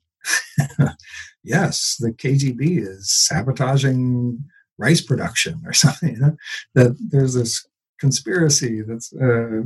[1.44, 4.44] yes, the KGB is sabotaging
[4.78, 6.16] rice production or something.
[6.16, 6.38] You know?
[6.74, 7.66] That there's this
[8.00, 9.64] conspiracy that's uh,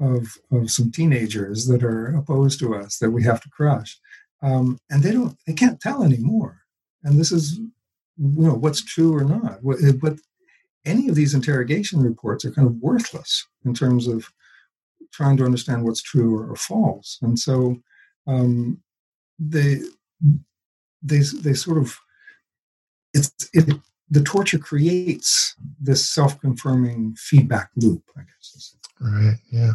[0.00, 3.98] of of some teenagers that are opposed to us that we have to crush,
[4.42, 6.60] um, and they don't they can't tell anymore.
[7.02, 7.68] And this is you
[8.16, 9.60] know what's true or not.
[9.62, 10.14] But
[10.84, 14.30] any of these interrogation reports are kind of worthless in terms of
[15.12, 17.18] trying to understand what's true or, or false.
[17.22, 17.76] And so
[18.26, 18.80] um,
[19.38, 19.80] they
[21.02, 21.98] they they sort of
[23.14, 23.74] it's it
[24.10, 29.72] the torture creates this self-confirming feedback loop i guess right yeah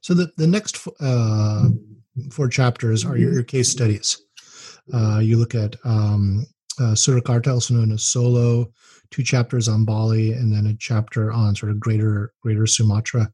[0.00, 1.68] so the, the next uh,
[2.30, 4.20] four chapters are your, your case studies
[4.92, 6.46] uh, you look at um,
[6.80, 8.72] uh, Surakarta, also known as Solo,
[9.10, 13.30] two chapters on Bali, and then a chapter on sort of greater Greater Sumatra.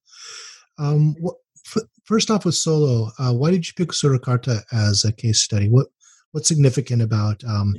[0.79, 1.37] Um, what,
[1.74, 5.68] f- first off, with Solo, uh, why did you pick Surakarta as a case study?
[5.68, 5.87] What
[6.33, 7.76] what's significant about um,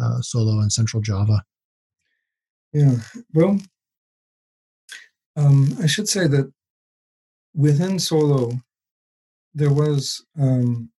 [0.00, 1.42] uh, Solo and Central Java?
[2.72, 2.96] Yeah,
[3.34, 3.58] well,
[5.36, 6.52] um, I should say that
[7.54, 8.52] within Solo,
[9.54, 10.90] there was um,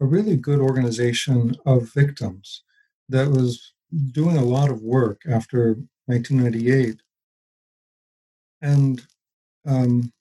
[0.00, 2.62] a really good organization of victims
[3.08, 3.72] that was
[4.12, 5.76] doing a lot of work after
[6.06, 7.00] 1998.
[8.62, 9.02] And
[9.66, 10.12] um,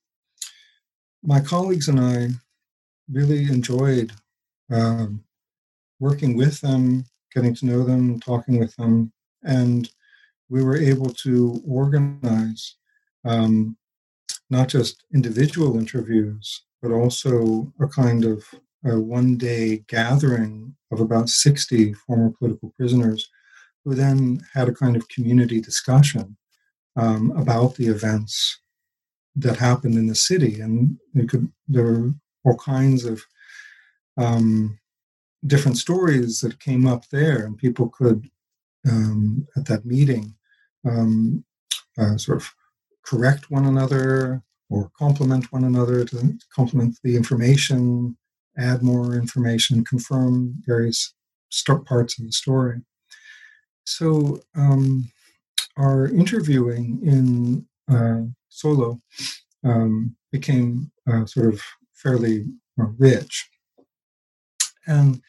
[1.24, 2.30] my colleagues and I
[3.12, 4.12] really enjoyed
[4.72, 5.24] um,
[6.00, 9.12] working with them, getting to know them, talking with them,
[9.44, 9.90] and
[10.50, 12.76] we were able to organize
[13.26, 13.76] um,
[14.50, 18.44] not just individual interviews, but also a kind of
[18.86, 23.30] a one day gathering of about 60 former political prisoners
[23.84, 26.38] who then had a kind of community discussion
[26.96, 28.60] um, about the events
[29.36, 30.62] that happened in the city.
[30.62, 30.98] And
[31.30, 33.22] could, there were all kinds of
[34.18, 34.80] um,
[35.46, 38.28] different stories that came up there, and people could,
[38.90, 40.36] um, at that meeting,
[40.86, 41.44] um,
[41.98, 42.50] uh, sort of
[43.08, 48.18] correct one another or complement one another to complement the information,
[48.58, 51.14] add more information, confirm various
[51.50, 52.82] st- parts of the story.
[53.86, 55.10] So, um,
[55.78, 59.00] our interviewing in uh, Solo
[59.64, 61.62] um, became uh, sort of
[61.94, 62.46] fairly
[62.80, 63.50] uh, rich.
[64.86, 65.22] And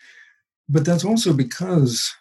[0.68, 2.12] but that's also because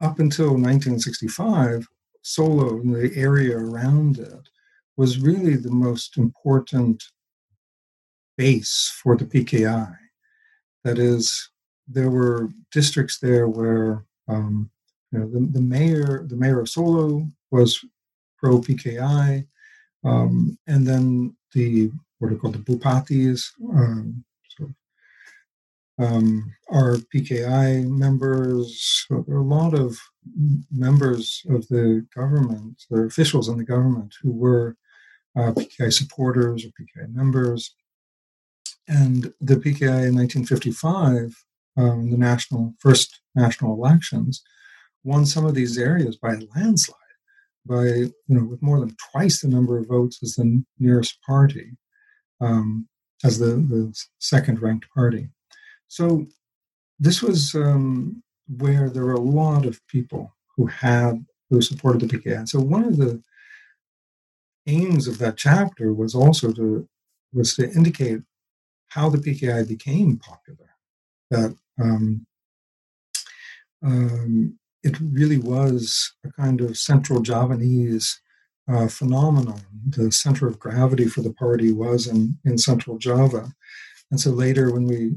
[0.00, 1.86] up until 1965,
[2.22, 4.48] Solo and the area around it
[4.96, 7.02] was really the most important
[8.36, 9.96] base for the PKI.
[10.84, 11.50] That is,
[11.88, 14.70] there were districts there where um,
[15.12, 17.84] you know, the, the mayor, the mayor of Solo was
[18.38, 19.46] pro PKI,
[20.04, 24.24] um, and then the what are called the Bupatis, um,
[26.00, 29.06] um, are PKI members.
[29.10, 29.98] A lot of
[30.72, 34.76] members of the government, or officials in the government, who were
[35.36, 37.74] uh, PKI supporters or PKI members.
[38.88, 41.34] And the PKI in 1955,
[41.76, 44.42] um, the national first national elections,
[45.04, 46.96] won some of these areas by a landslide,
[47.66, 51.76] by you know with more than twice the number of votes as the nearest party,
[52.40, 52.88] um,
[53.22, 55.28] as the, the second ranked party.
[55.90, 56.24] So
[57.00, 62.06] this was um, where there were a lot of people who had who supported the
[62.06, 62.38] PKI.
[62.38, 63.20] And So one of the
[64.68, 66.88] aims of that chapter was also to
[67.32, 68.20] was to indicate
[68.88, 70.70] how the PKI became popular.
[71.32, 72.24] That um,
[73.82, 78.20] um, it really was a kind of central Javanese
[78.70, 79.62] uh, phenomenon.
[79.88, 83.52] The center of gravity for the party was in, in Central Java.
[84.10, 85.16] And so later, when we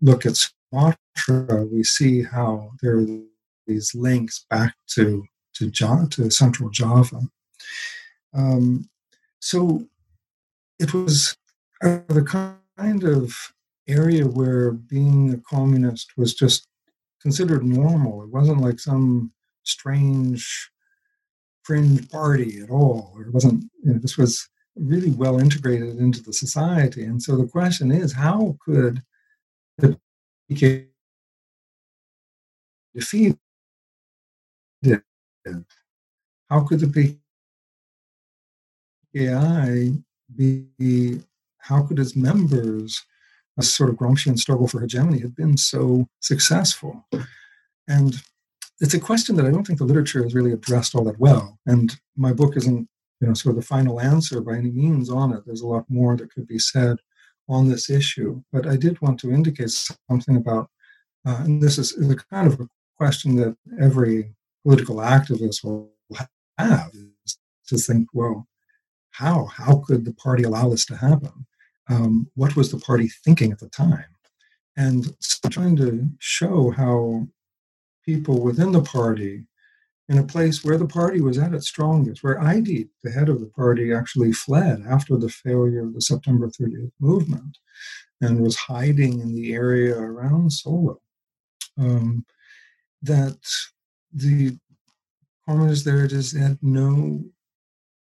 [0.00, 3.06] look at Sumatra, we see how there are
[3.66, 5.24] these links back to
[5.54, 7.20] to, Java, to Central Java.
[8.32, 8.88] Um,
[9.40, 9.84] so
[10.78, 11.36] it was
[11.80, 12.24] the
[12.76, 13.34] kind of
[13.88, 16.68] area where being a communist was just
[17.20, 18.22] considered normal.
[18.22, 19.32] It wasn't like some
[19.64, 20.70] strange
[21.64, 23.16] fringe party at all.
[23.20, 27.04] It wasn't, you know, this was really well integrated into the society.
[27.04, 29.02] And so the question is how could
[29.78, 29.98] the
[30.50, 30.86] PKI
[32.94, 33.36] defeat?
[36.50, 37.18] How could the
[39.14, 40.02] PKI
[40.34, 41.20] be,
[41.58, 43.04] how could its members,
[43.58, 47.06] a sort of Gramscian struggle for hegemony, have been so successful?
[47.86, 48.14] And
[48.80, 51.58] it's a question that I don't think the literature has really addressed all that well.
[51.66, 52.88] And my book isn't,
[53.20, 55.44] you know, sort of the final answer by any means on it.
[55.44, 56.98] There's a lot more that could be said
[57.48, 58.42] on this issue.
[58.52, 60.70] But I did want to indicate something about,
[61.26, 64.34] uh, and this is, is a kind of a question that every
[64.64, 65.90] political activist will
[66.58, 66.90] have,
[67.24, 67.38] is
[67.68, 68.46] to think, well,
[69.10, 69.46] how?
[69.46, 71.46] How could the party allow this to happen?
[71.88, 74.04] Um, what was the party thinking at the time?
[74.76, 77.26] And so trying to show how
[78.04, 79.44] people within the party
[80.08, 83.40] in a place where the party was at its strongest, where Aidit, the head of
[83.40, 87.58] the party, actually fled after the failure of the September 30th movement
[88.20, 91.00] and was hiding in the area around Solo.
[91.76, 92.24] Um,
[93.02, 93.38] that
[94.12, 94.58] the
[95.46, 97.22] communists there just had no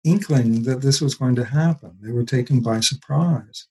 [0.03, 1.97] inkling that this was going to happen.
[2.01, 3.67] They were taken by surprise.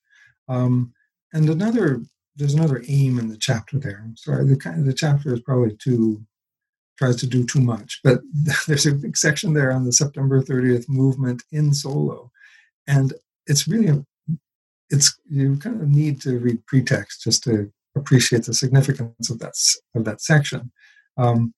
[0.48, 0.92] Um,
[1.32, 2.00] and another
[2.34, 4.02] there's another aim in the chapter there.
[4.02, 6.24] I'm sorry, the the chapter is probably too
[6.98, 8.20] tries to do too much, but
[8.66, 12.30] there's a big section there on the September 30th movement in Solo,
[12.86, 13.14] and
[13.46, 14.04] it's really
[14.90, 19.54] it's you kind of need to read pretext just to appreciate the significance of that
[19.94, 20.70] of that section.
[21.16, 21.54] Um,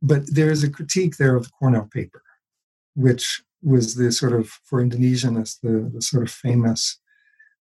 [0.00, 2.22] but there's a critique there of the Cornell paper,
[2.94, 6.98] which was the sort of for Indonesianists the, the sort of famous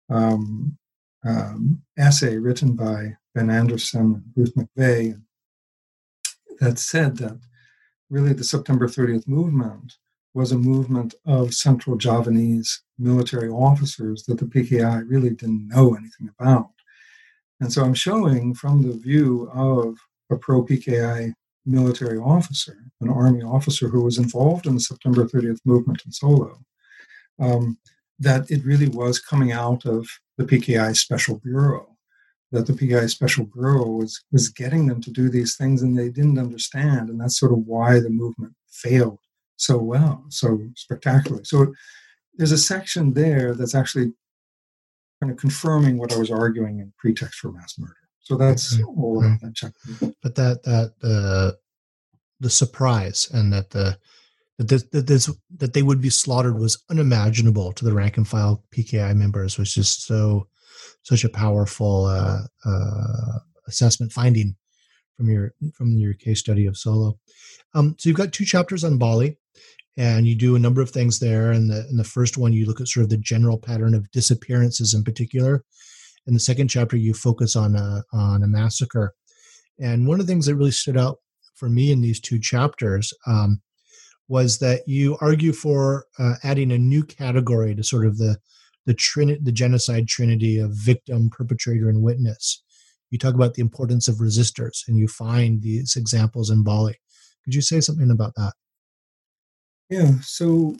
[0.09, 0.77] um,
[1.25, 5.19] um, essay written by Ben Anderson and Ruth McVey
[6.59, 7.39] that said that
[8.09, 9.97] really the September 30th movement
[10.33, 16.29] was a movement of Central Javanese military officers that the PKI really didn't know anything
[16.39, 16.69] about.
[17.59, 19.97] And so I'm showing from the view of
[20.29, 21.33] a pro PKI
[21.65, 26.59] military officer, an army officer who was involved in the September 30th movement in Solo,
[27.39, 27.77] um,
[28.19, 31.96] that it really was coming out of the PKI Special Bureau.
[32.51, 36.09] That the PKI Special Bureau was was getting them to do these things, and they
[36.09, 39.19] didn't understand, and that's sort of why the movement failed
[39.57, 41.43] so well, so spectacularly.
[41.43, 41.73] So
[42.35, 44.13] there's a section there that's actually
[45.19, 47.93] kind of confirming what I was arguing in pretext for mass murder.
[48.19, 48.83] So that's okay.
[48.83, 49.39] all right.
[49.41, 50.13] that chapter.
[50.21, 51.57] But that that uh,
[52.39, 53.97] the surprise and that the
[54.57, 58.27] that this, that this that they would be slaughtered was unimaginable to the rank and
[58.27, 60.47] file PKI members was just so
[61.07, 64.57] such a powerful uh, uh, assessment finding
[65.15, 67.17] from your from your case study of Solo.
[67.73, 69.37] Um, so you've got two chapters on Bali,
[69.95, 71.51] and you do a number of things there.
[71.51, 74.11] And the in the first one, you look at sort of the general pattern of
[74.11, 75.63] disappearances in particular.
[76.27, 79.15] In the second chapter, you focus on a on a massacre.
[79.79, 81.19] And one of the things that really stood out
[81.55, 83.61] for me in these two chapters um,
[84.27, 88.37] was that you argue for uh, adding a new category to sort of the
[88.87, 92.63] the trini- the genocide trinity of victim, perpetrator, and witness.
[93.11, 96.95] You talk about the importance of resistors, and you find these examples in Bali.
[97.43, 98.53] Could you say something about that?
[99.89, 100.13] Yeah.
[100.21, 100.77] So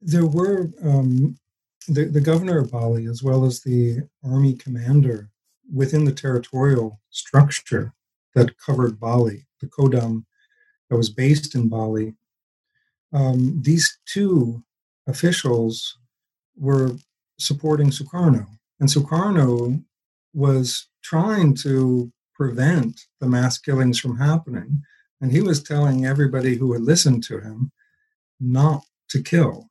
[0.00, 1.36] there were um,
[1.88, 5.28] the, the governor of Bali, as well as the army commander
[5.72, 7.92] within the territorial structure
[8.34, 10.24] that covered Bali, the Kodam
[10.88, 12.14] that was based in Bali,
[13.12, 14.62] um, these two
[15.06, 15.98] officials
[16.56, 16.96] were
[17.38, 18.46] supporting Sukarno.
[18.80, 19.82] And Sukarno
[20.34, 24.82] was trying to prevent the mass killings from happening.
[25.20, 27.70] And he was telling everybody who would listen to him
[28.40, 29.68] not to kill,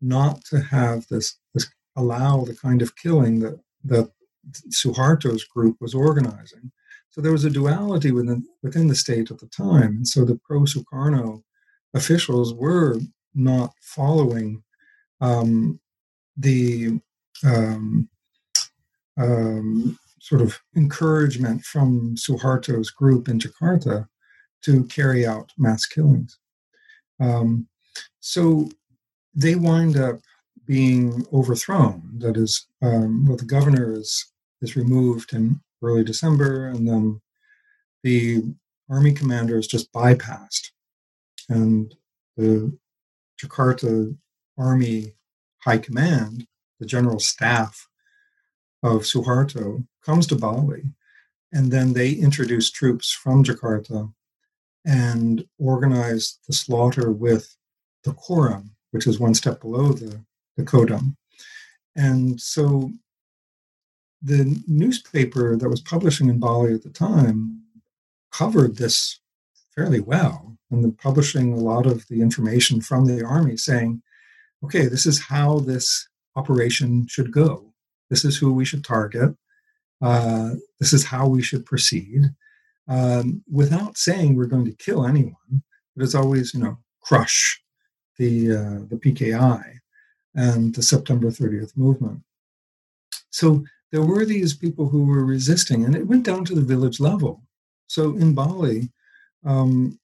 [0.00, 4.10] not to have this, this allow the kind of killing that, that
[4.70, 6.72] Suharto's group was organizing.
[7.10, 9.96] So there was a duality within, within the state at the time.
[9.98, 11.42] And so the pro Sukarno
[11.94, 12.98] officials were
[13.34, 14.62] not following
[15.20, 15.80] um,
[16.38, 17.00] the
[17.44, 18.08] um,
[19.18, 24.08] um, sort of encouragement from Suharto's group in Jakarta
[24.62, 26.38] to carry out mass killings.
[27.20, 27.68] Um,
[28.20, 28.68] so
[29.34, 30.20] they wind up
[30.66, 32.02] being overthrown.
[32.18, 37.20] That is, um, well, the governor is is removed in early December, and then
[38.02, 38.42] the
[38.90, 40.70] army commander is just bypassed
[41.48, 41.94] and
[42.36, 42.76] the
[43.42, 44.16] Jakarta
[44.56, 45.14] Army
[45.64, 46.46] High Command,
[46.80, 47.88] the general staff
[48.82, 50.84] of Suharto comes to Bali,
[51.52, 54.12] and then they introduce troops from Jakarta
[54.84, 57.56] and organize the slaughter with
[58.04, 60.24] the Korem, which is one step below the,
[60.56, 61.16] the Kodam.
[61.96, 62.92] And so
[64.22, 67.62] the newspaper that was publishing in Bali at the time
[68.32, 69.20] covered this
[69.74, 70.56] fairly well.
[70.70, 74.02] And they're publishing a lot of the information from the army saying,
[74.64, 77.72] okay, this is how this operation should go.
[78.10, 79.34] This is who we should target.
[80.00, 82.30] Uh, this is how we should proceed.
[82.88, 85.62] Um, without saying we're going to kill anyone,
[85.94, 87.60] but it's always, you know, crush
[88.16, 89.62] the uh, the PKI
[90.34, 92.22] and the September 30th movement.
[93.30, 97.00] So there were these people who were resisting, and it went down to the village
[97.00, 97.42] level.
[97.88, 98.90] So in Bali,
[99.44, 99.98] um,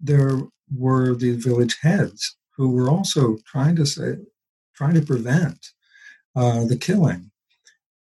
[0.00, 0.40] there
[0.74, 4.16] were the village heads who were also trying to say,
[4.74, 5.66] trying to prevent
[6.36, 7.30] uh, the killing,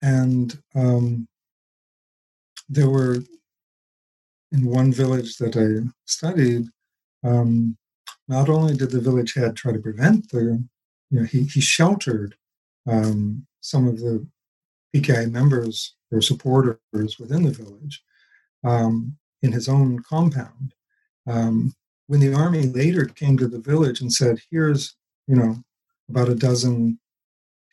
[0.01, 1.27] and um,
[2.67, 3.17] there were
[4.51, 6.67] in one village that I studied.
[7.23, 7.77] Um,
[8.27, 10.63] not only did the village head try to prevent the,
[11.09, 12.35] you know, he he sheltered
[12.87, 14.25] um, some of the
[14.95, 18.03] PKI members or supporters within the village
[18.63, 20.73] um, in his own compound.
[21.27, 21.73] Um,
[22.09, 24.95] when the army later came to the village and said, "Here's
[25.27, 25.63] you know
[26.09, 26.99] about a dozen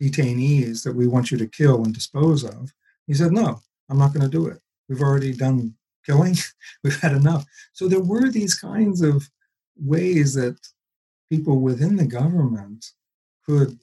[0.00, 2.74] detainees that we want you to kill and dispose of,"
[3.06, 4.60] he said, "No, I'm not going to do it.
[4.90, 6.36] We've already done killing.
[6.84, 9.26] We've had enough." So there were these kinds of
[9.74, 10.58] ways that
[11.30, 12.84] people within the government
[13.46, 13.78] could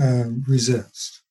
[0.00, 1.22] uh, resist.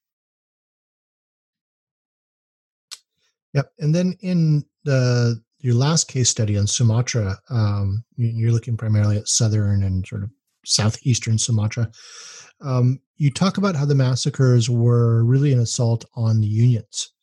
[3.53, 3.71] Yep.
[3.79, 9.29] And then in the your last case study on Sumatra, um, you're looking primarily at
[9.29, 10.29] southern and sort of
[10.65, 11.89] southeastern Sumatra.
[12.61, 17.13] Um, you talk about how the massacres were really an assault on the unions,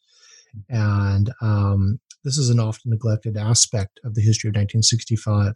[0.71, 5.53] and um, this is an often neglected aspect of the history of 1965.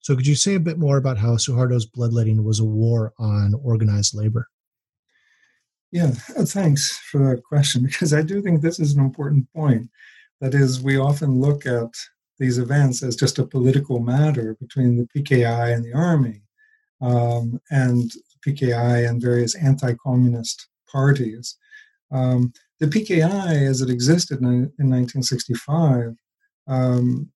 [0.00, 3.54] So, could you say a bit more about how Suharto's bloodletting was a war on
[3.62, 4.48] organized labor?
[5.92, 9.90] Yeah, uh, thanks for that question because I do think this is an important point.
[10.40, 11.88] That is, we often look at
[12.38, 16.42] these events as just a political matter between the PKI and the army,
[17.00, 18.10] um, and
[18.46, 21.56] PKI and various anti-communist parties.
[22.12, 26.14] Um, the PKI, as it existed in, in 1965,
[26.68, 27.30] um,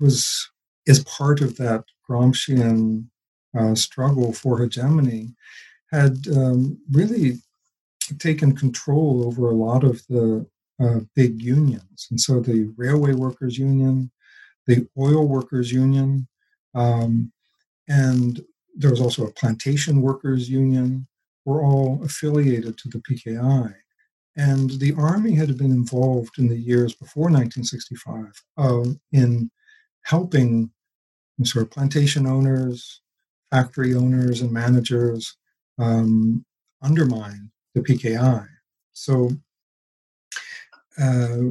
[0.00, 0.50] was
[0.86, 3.06] is part of that Gramscian
[3.58, 5.34] uh, struggle for hegemony,
[5.90, 7.38] had um, really
[8.18, 10.46] taken control over a lot of the
[10.82, 12.08] uh, big unions.
[12.10, 14.10] And so the Railway Workers Union,
[14.66, 16.26] the Oil Workers Union,
[16.74, 17.32] um,
[17.88, 18.40] and
[18.76, 21.06] there was also a Plantation Workers Union,
[21.44, 23.74] were all affiliated to the PKI.
[24.36, 29.50] And the army had been involved in the years before 1965 uh, in
[30.02, 30.70] helping
[31.44, 33.00] sort of plantation owners,
[33.50, 35.36] factory owners, and managers
[35.78, 36.44] um,
[36.82, 38.46] undermine the PKI.
[38.92, 39.30] So
[40.98, 41.50] uh,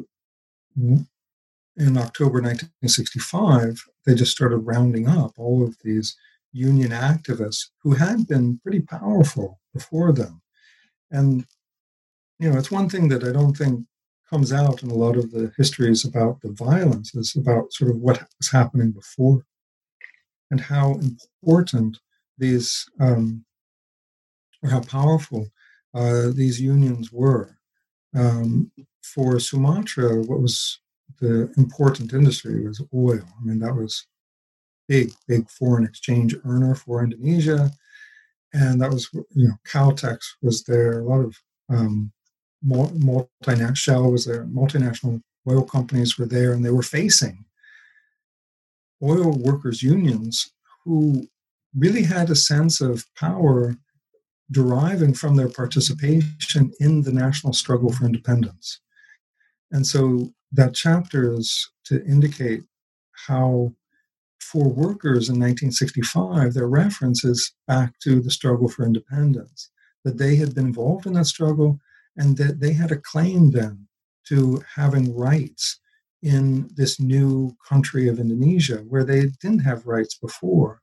[0.75, 6.15] in October 1965, they just started rounding up all of these
[6.51, 10.41] union activists who had been pretty powerful before them.
[11.11, 11.45] And,
[12.39, 13.85] you know, it's one thing that I don't think
[14.29, 17.97] comes out in a lot of the histories about the violence is about sort of
[17.97, 19.45] what was happening before
[20.49, 21.99] and how important
[22.37, 23.45] these um,
[24.63, 25.47] or how powerful
[25.93, 27.57] uh, these unions were.
[28.15, 28.71] Um,
[29.03, 30.79] for Sumatra, what was
[31.19, 33.21] the important industry was oil.
[33.39, 34.07] I mean, that was
[34.87, 37.71] big, big foreign exchange earner for Indonesia.
[38.53, 40.99] And that was, you know, Caltex was there.
[40.99, 41.35] A lot of
[41.69, 42.11] um,
[42.65, 44.45] multinational Shell was there.
[44.45, 47.45] Multinational oil companies were there, and they were facing
[49.01, 50.51] oil workers' unions
[50.85, 51.27] who
[51.75, 53.75] really had a sense of power
[54.51, 58.79] deriving from their participation in the national struggle for independence.
[59.73, 62.63] And so that chapter is to indicate
[63.27, 63.73] how,
[64.39, 69.69] for workers in 1965, their reference is back to the struggle for independence,
[70.05, 71.79] that they had been involved in that struggle
[72.15, 73.87] and that they had a claim then
[74.27, 75.79] to having rights
[76.21, 80.79] in this new country of Indonesia where they didn't have rights before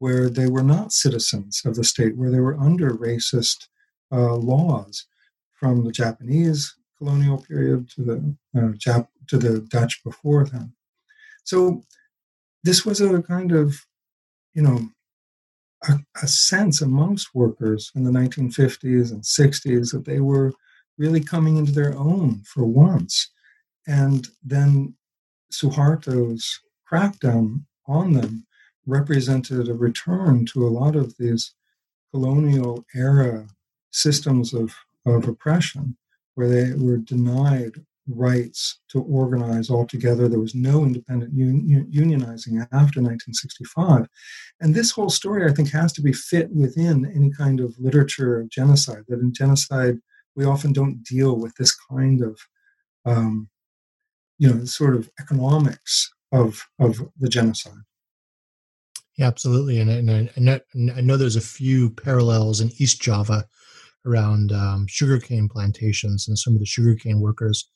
[0.00, 3.68] where they were not citizens of the state, where they were under racist
[4.10, 5.06] uh, laws
[5.52, 10.74] from the Japanese colonial period to the uh, Jap- to the Dutch before them.
[11.44, 11.82] So
[12.62, 13.74] this was a kind of,
[14.54, 14.80] you know,
[15.88, 20.52] a, a sense amongst workers in the 1950s and 60s that they were
[20.98, 23.30] really coming into their own for once.
[23.86, 24.94] And then
[25.50, 26.60] Suharto's
[26.90, 28.46] crackdown on them
[28.86, 31.54] represented a return to a lot of these
[32.12, 33.46] colonial era
[33.90, 34.74] systems of,
[35.06, 35.96] of oppression
[36.40, 37.72] where they were denied
[38.08, 40.26] rights to organize altogether.
[40.26, 44.06] There was no independent un- unionizing after 1965.
[44.60, 48.40] And this whole story, I think, has to be fit within any kind of literature
[48.40, 49.04] of genocide.
[49.08, 49.98] That in genocide,
[50.34, 52.40] we often don't deal with this kind of,
[53.04, 53.50] um,
[54.38, 57.84] you know, sort of economics of, of the genocide.
[59.18, 59.78] Yeah, absolutely.
[59.78, 60.10] And, and,
[60.50, 63.46] I, and I know there's a few parallels in East Java
[64.06, 67.68] around um, sugarcane plantations and some of the sugarcane workers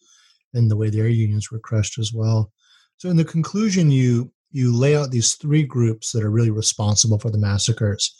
[0.54, 2.52] and the way their unions were crushed as well.
[2.96, 7.18] So in the conclusion, you you lay out these three groups that are really responsible
[7.18, 8.14] for the massacres: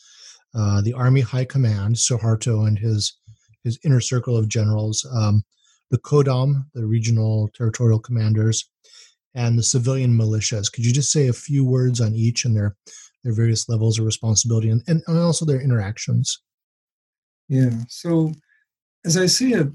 [0.54, 3.16] uh, the Army High Command, Suharto and his
[3.62, 5.42] his inner circle of generals, um,
[5.90, 8.68] the Kodam, the regional territorial commanders,
[9.34, 10.70] and the civilian militias.
[10.72, 12.76] Could you just say a few words on each and their
[13.22, 16.40] their various levels of responsibility and, and also their interactions?
[17.48, 17.80] Yeah.
[17.88, 18.32] So
[19.04, 19.68] as I see it,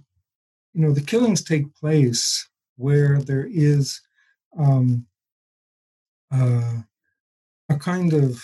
[0.73, 2.47] you know, the killings take place
[2.77, 4.01] where there is
[4.57, 5.05] um,
[6.31, 6.77] uh,
[7.69, 8.43] a kind of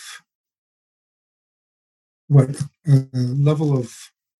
[2.28, 2.50] what
[2.86, 3.92] a level of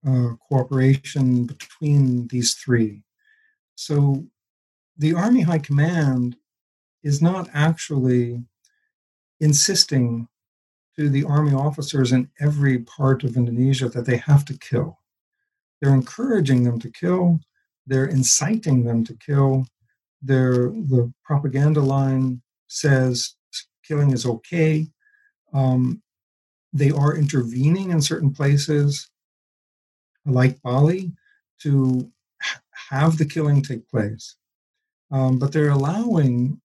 [0.07, 3.03] uh, cooperation between these three.
[3.77, 4.27] So
[4.99, 6.37] the Army High Command
[7.03, 8.43] is not actually
[9.41, 10.29] insisting
[10.99, 14.99] to the army officers in every part of Indonesia that they have to kill.
[15.81, 17.41] They're encouraging them to kill,
[17.87, 19.67] they're inciting them to kill.
[20.23, 23.35] Their, the propaganda line says
[23.87, 24.89] killing is okay.
[25.53, 26.03] Um,
[26.73, 29.09] they are intervening in certain places,
[30.25, 31.13] like Bali,
[31.63, 32.11] to
[32.91, 34.37] have the killing take place.
[35.11, 36.61] Um, but they're allowing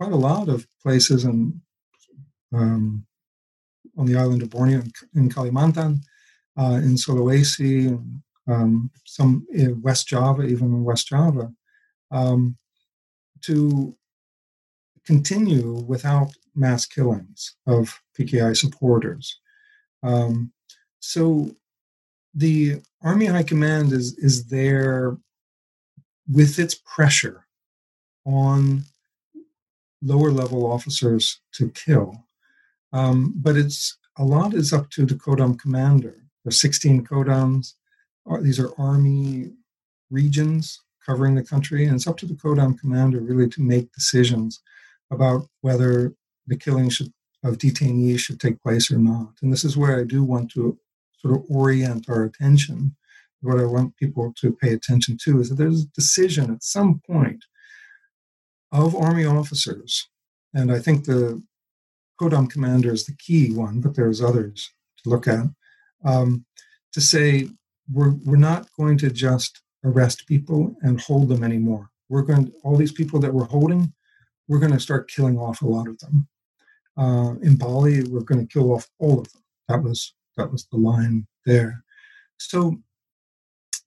[0.00, 1.60] quite a lot of places and
[2.52, 3.06] um,
[3.96, 4.82] on the island of Borneo
[5.14, 6.00] in Kalimantan,
[6.58, 11.52] uh, in Sulawesi, and um, some in West Java, even in West Java,
[12.10, 12.56] um,
[13.42, 13.96] to
[15.04, 19.38] continue without mass killings of PKI supporters.
[20.02, 20.52] Um,
[21.00, 21.50] so
[22.34, 25.16] the Army High Command is is there
[26.30, 27.46] with its pressure
[28.24, 28.84] on
[30.02, 32.26] lower level officers to kill.
[32.92, 36.16] Um, but it's a lot is up to the Kodam commander.
[36.44, 37.74] There's 16 Kodams.
[38.40, 39.52] These are army
[40.10, 44.60] regions covering the country, and it's up to the Kodam commander really to make decisions
[45.10, 46.14] about whether
[46.46, 47.12] the killing should,
[47.42, 49.32] of detainees should take place or not.
[49.42, 50.78] And this is where I do want to
[51.18, 52.96] sort of orient our attention.
[53.40, 57.00] What I want people to pay attention to is that there's a decision at some
[57.04, 57.44] point
[58.70, 60.08] of army officers,
[60.54, 61.42] and I think the
[62.20, 64.70] Kodam commander is the key one, but there's others
[65.02, 65.46] to look at.
[66.04, 66.44] Um,
[66.92, 67.48] to say
[67.90, 71.90] we're we're not going to just arrest people and hold them anymore.
[72.08, 73.92] We're going to, all these people that we're holding,
[74.48, 76.28] we're going to start killing off a lot of them.
[76.96, 79.42] Uh, in Bali, we're going to kill off all of them.
[79.68, 81.84] That was that was the line there.
[82.38, 82.76] So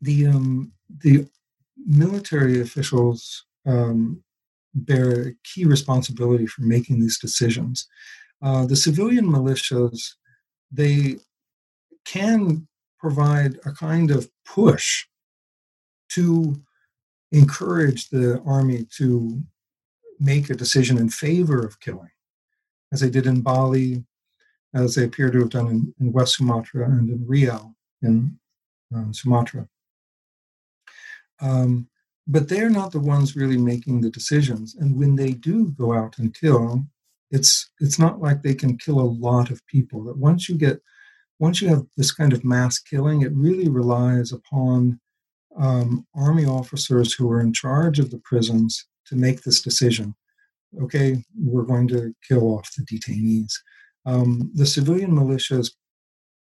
[0.02, 0.72] the um,
[1.04, 1.28] the
[1.86, 4.24] military officials um,
[4.76, 7.88] bear a key responsibility for making these decisions.
[8.42, 10.14] Uh, the civilian militias,
[10.72, 11.16] they
[12.04, 12.68] can
[13.00, 15.06] provide a kind of push
[16.10, 16.56] to
[17.32, 19.42] encourage the army to
[20.20, 22.12] make a decision in favor of killing,
[22.92, 24.06] as they did in Bali,
[24.74, 28.38] as they appear to have done in, in West Sumatra and in Riau in
[28.96, 29.68] uh, Sumatra.
[31.42, 31.88] Um,
[32.28, 34.76] but they're not the ones really making the decisions.
[34.76, 36.86] And when they do go out and kill,
[37.32, 40.04] it's it's not like they can kill a lot of people.
[40.06, 40.82] That once you get
[41.40, 45.00] once you have this kind of mass killing, it really relies upon
[45.58, 50.16] um, army officers who are in charge of the prisons to make this decision.
[50.82, 53.54] Okay, we're going to kill off the detainees.
[54.06, 55.72] Um, the civilian militias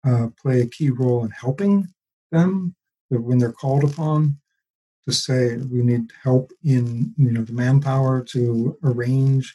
[0.06, 1.88] uh, play a key role in helping
[2.30, 2.74] them
[3.10, 4.38] when they're called upon
[5.06, 9.54] to say we need help in you know the manpower to arrange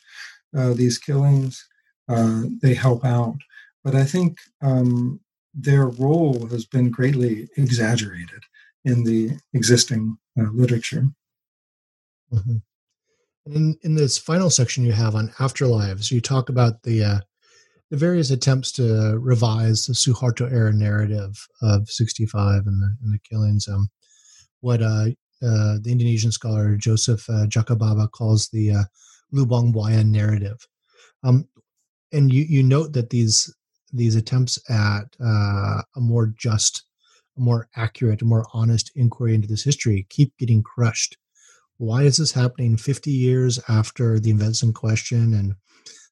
[0.58, 1.66] uh, these killings.
[2.08, 3.38] Uh, they help out,
[3.84, 5.20] but I think um,
[5.54, 8.44] their role has been greatly exaggerated
[8.84, 11.08] in the existing uh, literature.
[12.32, 12.58] Mm-hmm.
[13.48, 17.20] In, in this final section you have on afterlives, you talk about the uh,
[17.92, 23.20] the various attempts to revise the Suharto era narrative of 65 and the, and the
[23.20, 23.68] killings.
[23.68, 23.90] Um,
[24.62, 25.10] what uh,
[25.42, 28.84] uh, the Indonesian scholar Joseph uh, Djakababa calls the uh,
[29.34, 30.58] Lubang Buaya narrative.
[31.24, 31.48] Um,
[32.12, 33.54] and you, you note that these
[33.94, 36.84] these attempts at uh, a more just,
[37.38, 41.18] a more accurate, a more honest inquiry into this history keep getting crushed.
[41.78, 45.56] Why is this happening 50 years after the events in question and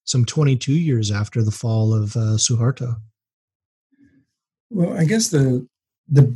[0.05, 2.97] some 22 years after the fall of uh, Suharto?
[4.69, 5.67] Well, I guess the
[6.09, 6.35] the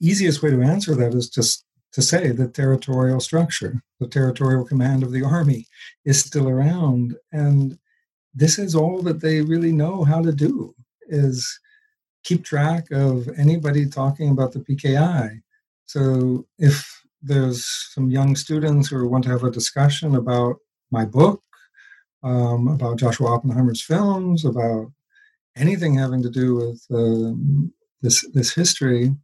[0.00, 5.02] easiest way to answer that is just to say the territorial structure, the territorial command
[5.02, 5.66] of the army
[6.04, 7.16] is still around.
[7.32, 7.78] And
[8.34, 10.74] this is all that they really know how to do
[11.08, 11.58] is
[12.24, 15.40] keep track of anybody talking about the PKI.
[15.86, 16.86] So if
[17.22, 20.56] there's some young students who want to have a discussion about
[20.90, 21.42] my book,
[22.22, 24.92] um, about Joshua Oppenheimer's films, about
[25.56, 27.32] anything having to do with uh,
[28.02, 29.14] this this history,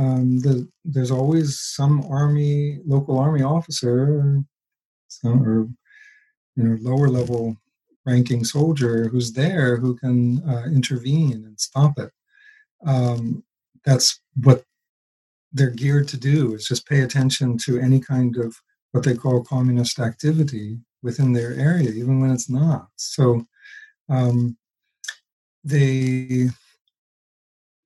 [0.00, 4.42] um, the, there's always some army, local army officer,
[5.08, 5.68] some, or
[6.56, 7.54] you know, lower level
[8.06, 12.10] ranking soldier who's there who can uh, intervene and stop it.
[12.86, 13.44] Um,
[13.84, 14.64] that's what
[15.52, 16.54] they're geared to do.
[16.54, 18.56] Is just pay attention to any kind of
[18.92, 22.88] what they call communist activity within their area, even when it's not.
[22.96, 23.46] So
[24.08, 24.56] um,
[25.62, 26.48] they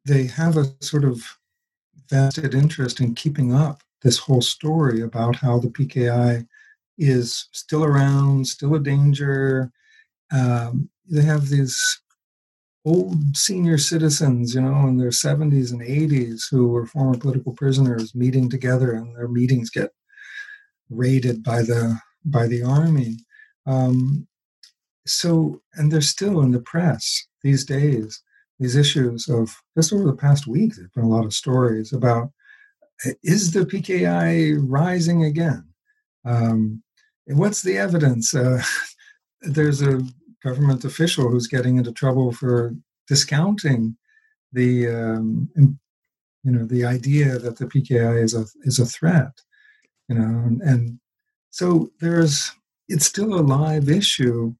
[0.05, 1.25] they have a sort of
[2.11, 6.47] vested interest in keeping up this whole story about how the PKI
[6.99, 9.73] is still around, still a danger.
[10.33, 12.01] Um, they have these
[12.85, 18.15] old senior citizens, you know, in their 70s and 80s who were former political prisoners
[18.15, 19.91] meeting together, and their meetings get
[20.91, 23.17] raided by the by the army.
[23.67, 24.27] Um,
[25.07, 28.23] so, and they're still in the press these days
[28.59, 32.31] these issues of just over the past week, there's been a lot of stories about
[33.23, 35.65] is the PKI rising again?
[36.25, 36.83] Um,
[37.27, 38.35] what's the evidence?
[38.35, 38.63] Uh,
[39.43, 40.03] there's a
[40.43, 42.75] government official who's getting into trouble for
[43.09, 43.97] discounting
[44.53, 49.33] the um, you know the idea that the PKI is a is a threat.
[50.09, 51.01] You know, and, and
[51.51, 52.53] so there's
[52.89, 54.55] it's still a live issue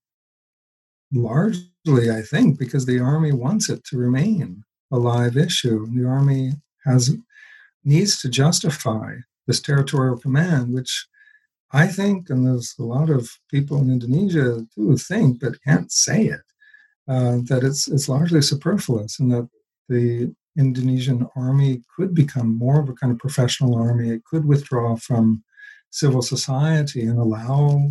[1.15, 5.87] largely, I think, because the army wants it to remain a live issue.
[5.95, 6.53] The army
[6.85, 7.17] has
[7.85, 9.17] needs to justify
[9.47, 11.07] this territorial command, which
[11.73, 16.27] I think, and there's a lot of people in Indonesia who think but can't say
[16.27, 16.41] it,
[17.09, 19.49] uh, that it's it's largely superfluous, and that
[19.89, 24.11] the Indonesian army could become more of a kind of professional army.
[24.11, 25.43] It could withdraw from
[25.91, 27.91] civil society and allow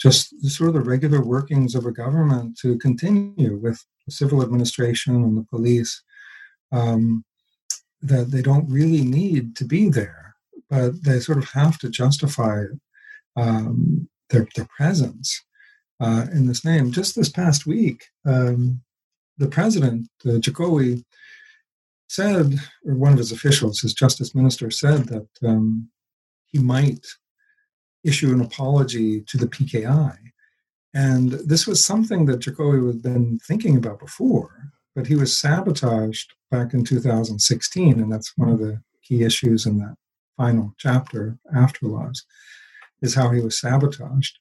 [0.00, 5.14] just sort of the regular workings of a government to continue with the civil administration
[5.14, 6.02] and the police.
[6.72, 7.24] Um,
[8.04, 10.36] that they don't really need to be there,
[10.68, 12.64] but they sort of have to justify
[13.36, 15.42] um, their, their presence
[16.00, 16.92] uh, in this name.
[16.92, 18.82] Just this past week, um,
[19.38, 21.02] the president, uh, Jokowi,
[22.08, 25.88] said, or one of his officials, his justice minister, said that um,
[26.46, 27.06] he might
[28.04, 30.16] issue an apology to the PKI.
[30.94, 36.32] And this was something that Jokowi had been thinking about before, but he was sabotaged
[36.50, 38.00] back in 2016.
[38.00, 39.96] And that's one of the key issues in that
[40.36, 42.18] final chapter, Afterlives,
[43.02, 44.38] is how he was sabotaged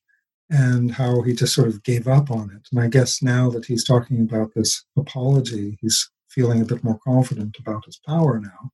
[0.50, 2.68] and how he just sort of gave up on it.
[2.72, 7.00] And I guess now that he's talking about this apology, he's feeling a bit more
[7.04, 8.72] confident about his power now,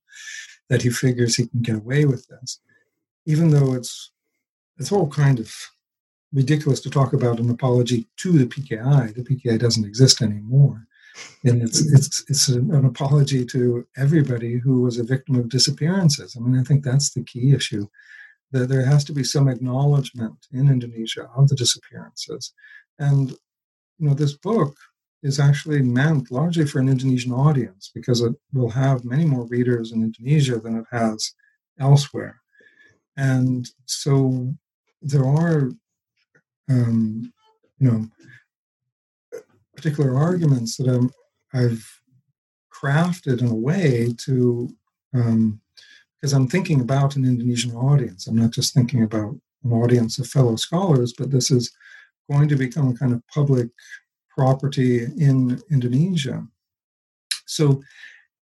[0.68, 2.60] that he figures he can get away with this.
[3.26, 4.12] Even though it's
[4.80, 5.54] it's all kind of
[6.32, 9.14] ridiculous to talk about an apology to the PKI.
[9.14, 10.86] The PKI doesn't exist anymore.
[11.44, 16.36] And it's it's it's an apology to everybody who was a victim of disappearances.
[16.36, 17.86] I mean, I think that's the key issue.
[18.52, 22.52] That there has to be some acknowledgement in Indonesia of the disappearances.
[22.98, 23.30] And
[23.98, 24.74] you know, this book
[25.22, 29.92] is actually meant largely for an Indonesian audience because it will have many more readers
[29.92, 31.34] in Indonesia than it has
[31.78, 32.40] elsewhere.
[33.16, 34.56] And so
[35.02, 35.70] there are,
[36.68, 37.32] um,
[37.78, 38.08] you know,
[39.74, 41.10] particular arguments that I'm,
[41.54, 42.00] I've
[42.72, 44.68] crafted in a way to,
[45.14, 45.60] um,
[46.16, 48.26] because I'm thinking about an Indonesian audience.
[48.26, 51.70] I'm not just thinking about an audience of fellow scholars, but this is
[52.30, 53.68] going to become a kind of public
[54.28, 56.46] property in Indonesia.
[57.46, 57.82] So,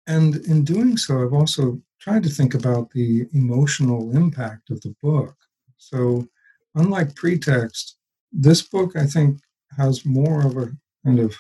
[0.07, 4.95] and in doing so, I've also tried to think about the emotional impact of the
[5.03, 5.37] book.
[5.77, 6.29] So,
[6.75, 7.97] unlike pretext,
[8.33, 9.39] this book I think
[9.77, 10.71] has more of a
[11.05, 11.37] kind of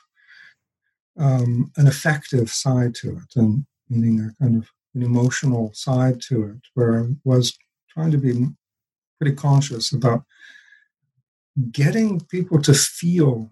[1.19, 6.45] um, an affective side to it, and meaning a kind of an emotional side to
[6.47, 7.57] it, where I was
[7.91, 8.47] trying to be
[9.21, 10.25] pretty conscious about
[11.73, 13.51] getting people to feel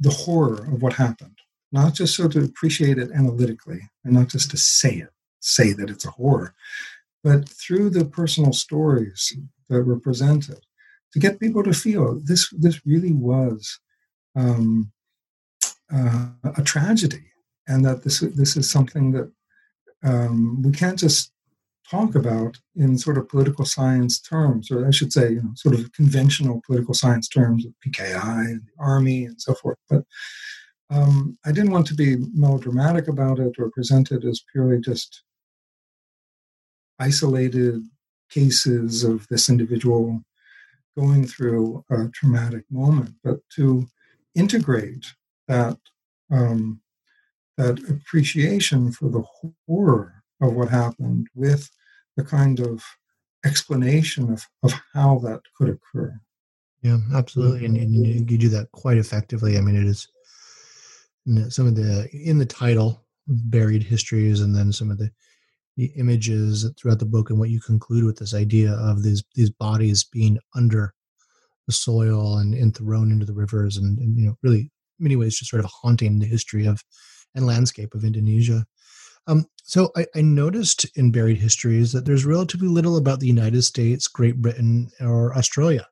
[0.00, 1.38] the horror of what happened,
[1.70, 5.10] not just so to appreciate it analytically and not just to say it,
[5.40, 6.54] say that it's a horror,
[7.22, 9.36] but through the personal stories
[9.68, 10.60] that were presented
[11.12, 13.78] to get people to feel this this really was
[14.34, 14.90] um,
[15.92, 17.24] uh, a tragedy
[17.68, 19.30] and that this this is something that
[20.04, 21.32] um, we can't just
[21.88, 25.74] talk about in sort of political science terms, or I should say, you know, sort
[25.74, 29.78] of conventional political science terms of PKI and the army and so forth.
[29.90, 30.04] But
[30.90, 35.22] um, I didn't want to be melodramatic about it or present it as purely just
[36.98, 37.82] isolated
[38.30, 40.22] cases of this individual
[40.96, 43.86] going through a traumatic moment, but to
[44.34, 45.06] integrate
[45.48, 45.78] that
[46.30, 46.80] um,
[47.58, 49.22] that appreciation for the
[49.66, 51.70] horror of what happened with
[52.16, 52.82] the kind of
[53.44, 56.18] explanation of, of how that could occur.
[56.82, 57.66] Yeah, absolutely.
[57.66, 59.56] And, and you do that quite effectively.
[59.56, 60.08] I mean, it is
[61.48, 65.10] some of the, in the title, buried histories, and then some of the,
[65.76, 69.50] the images throughout the book and what you conclude with this idea of these, these
[69.50, 70.92] bodies being under
[71.66, 75.38] the soil and, and thrown into the rivers and, and, you know, really many ways
[75.38, 76.82] just sort of haunting the history of
[77.34, 78.64] and landscape of Indonesia.
[79.26, 83.62] Um, so I, I, noticed in buried histories that there's relatively little about the United
[83.62, 85.86] States, Great Britain, or Australia,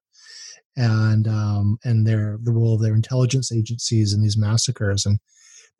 [0.77, 5.07] and um, and their the role of their intelligence agencies in these massacres.
[5.07, 5.21] And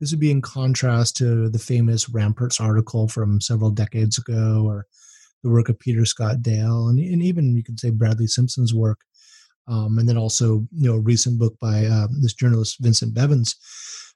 [0.01, 4.87] this would be in contrast to the famous Ramparts article from several decades ago, or
[5.43, 9.01] the work of Peter Scott Dale, and, and even you could say Bradley Simpson's work,
[9.69, 13.57] um, and then also you know a recent book by uh, this journalist Vincent Bevins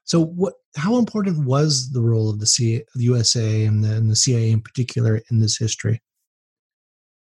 [0.05, 0.53] so, what?
[0.77, 4.51] How important was the role of the, C, the USA and the, and the CIA
[4.51, 6.01] in particular in this history?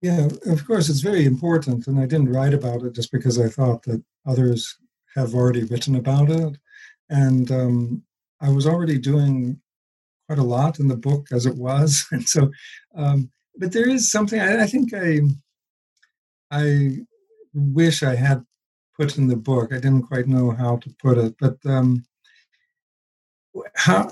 [0.01, 3.47] Yeah, of course, it's very important, and I didn't write about it just because I
[3.47, 4.77] thought that others
[5.15, 6.57] have already written about it,
[7.09, 8.03] and um,
[8.41, 9.59] I was already doing
[10.27, 12.51] quite a lot in the book as it was, and so.
[12.95, 15.21] Um, but there is something I, I think I
[16.51, 16.99] I
[17.53, 18.45] wish I had
[18.95, 19.71] put in the book.
[19.71, 22.03] I didn't quite know how to put it, but um,
[23.75, 24.09] how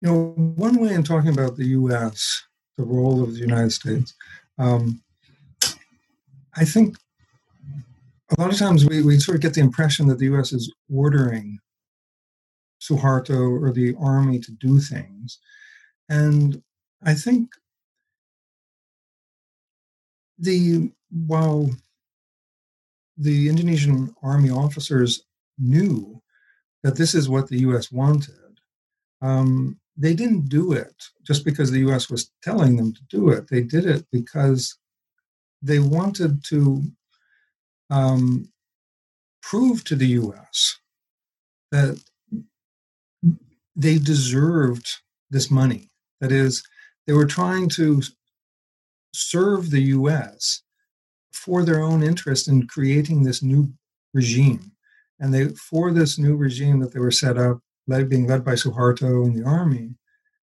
[0.00, 2.42] you know one way in talking about the U.S.
[2.76, 4.14] the role of the United States.
[4.58, 5.02] Um,
[6.54, 6.96] I think
[8.36, 10.52] a lot of times we, we sort of get the impression that the U.S.
[10.52, 11.58] is ordering
[12.86, 15.38] Suharto or the army to do things,
[16.08, 16.62] and
[17.02, 17.50] I think
[20.38, 21.70] the while
[23.16, 25.24] the Indonesian army officers
[25.58, 26.22] knew
[26.82, 28.34] that this is what the US wanted.
[29.20, 33.48] Um, they didn't do it just because the US was telling them to do it.
[33.48, 34.76] They did it because
[35.60, 36.82] they wanted to
[37.90, 38.50] um,
[39.42, 40.78] prove to the US
[41.70, 42.02] that
[43.76, 44.88] they deserved
[45.30, 45.90] this money.
[46.20, 46.62] That is,
[47.06, 48.02] they were trying to
[49.14, 50.62] serve the US
[51.32, 53.72] for their own interest in creating this new
[54.14, 54.72] regime
[55.22, 58.54] and they, for this new regime that they were set up, led, being led by
[58.54, 59.94] Suharto and the army,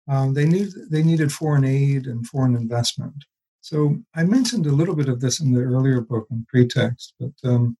[0.07, 3.25] um, they, need, they needed foreign aid and foreign investment.
[3.61, 7.31] So I mentioned a little bit of this in the earlier book on pretext, but
[7.43, 7.77] um,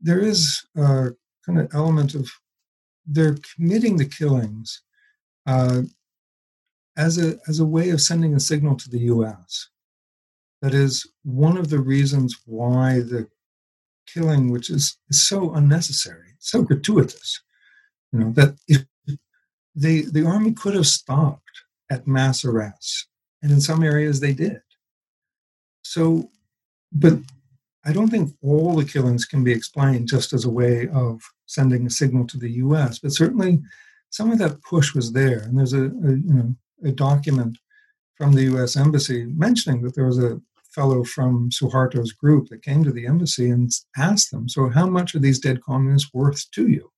[0.00, 1.10] there is a
[1.44, 2.30] kind of element of
[3.06, 4.82] they're committing the killings
[5.46, 5.82] uh,
[6.96, 9.68] as a as a way of sending a signal to the U.S.
[10.62, 13.28] That is one of the reasons why the
[14.12, 17.40] killing which is, is so unnecessary, so gratuitous.
[18.12, 18.84] You know, that if
[19.74, 21.42] the army could have stopped
[21.90, 23.06] at mass arrests,
[23.42, 24.60] and in some areas they did.
[25.82, 26.30] So,
[26.92, 27.18] but
[27.86, 31.86] I don't think all the killings can be explained just as a way of sending
[31.86, 32.98] a signal to the U.S.
[32.98, 33.60] But certainly,
[34.10, 36.54] some of that push was there, and there's a, a you know
[36.84, 37.58] a document
[38.16, 38.76] from the U.S.
[38.76, 40.40] embassy mentioning that there was a
[40.74, 45.14] fellow from Suharto's group that came to the embassy and asked them, So, how much
[45.14, 46.90] are these dead communists worth to you?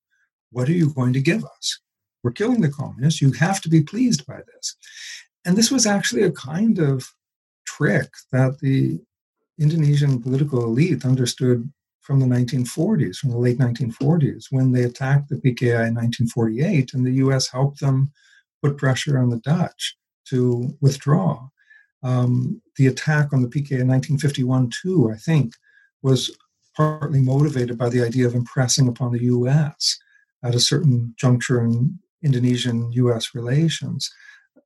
[0.51, 1.81] What are you going to give us?
[2.23, 3.23] We're killing the communists.
[3.23, 4.77] You have to be pleased by this.
[5.45, 7.09] And this was actually a kind of
[7.67, 9.01] trick that the
[9.59, 11.71] Indonesian political elite understood
[12.01, 17.05] from the 1940s, from the late 1940s, when they attacked the PKI in 1948, and
[17.05, 18.11] the US helped them
[18.63, 19.97] put pressure on the Dutch
[20.29, 21.49] to withdraw.
[22.03, 25.53] Um, the attack on the PK in 1951 too, I think,
[26.03, 26.37] was
[26.77, 29.99] partly motivated by the idea of impressing upon the U.S.
[30.45, 33.35] at a certain juncture in Indonesian-U.S.
[33.35, 34.11] relations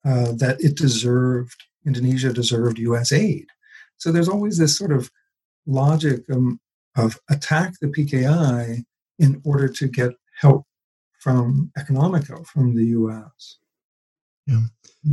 [0.05, 1.57] uh, that it deserved
[1.87, 3.13] Indonesia deserved U.S.
[3.13, 3.47] aid,
[4.03, 5.09] So there's always this sort of
[5.65, 6.59] logic um,
[6.97, 8.83] of attack the PKI
[9.21, 10.11] in order to get
[10.41, 10.65] help
[11.21, 13.59] from economic help from the U.S.
[14.49, 14.63] Yeah.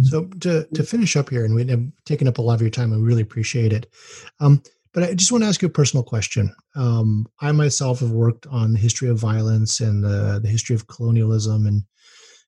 [0.02, 2.92] So to to finish up here, and we've taken up a lot of your time,
[2.92, 3.94] I really appreciate it.
[4.40, 6.52] Um, but I just want to ask you a personal question.
[6.76, 10.88] Um, I myself have worked on the history of violence and the, the history of
[10.88, 11.84] colonialism, and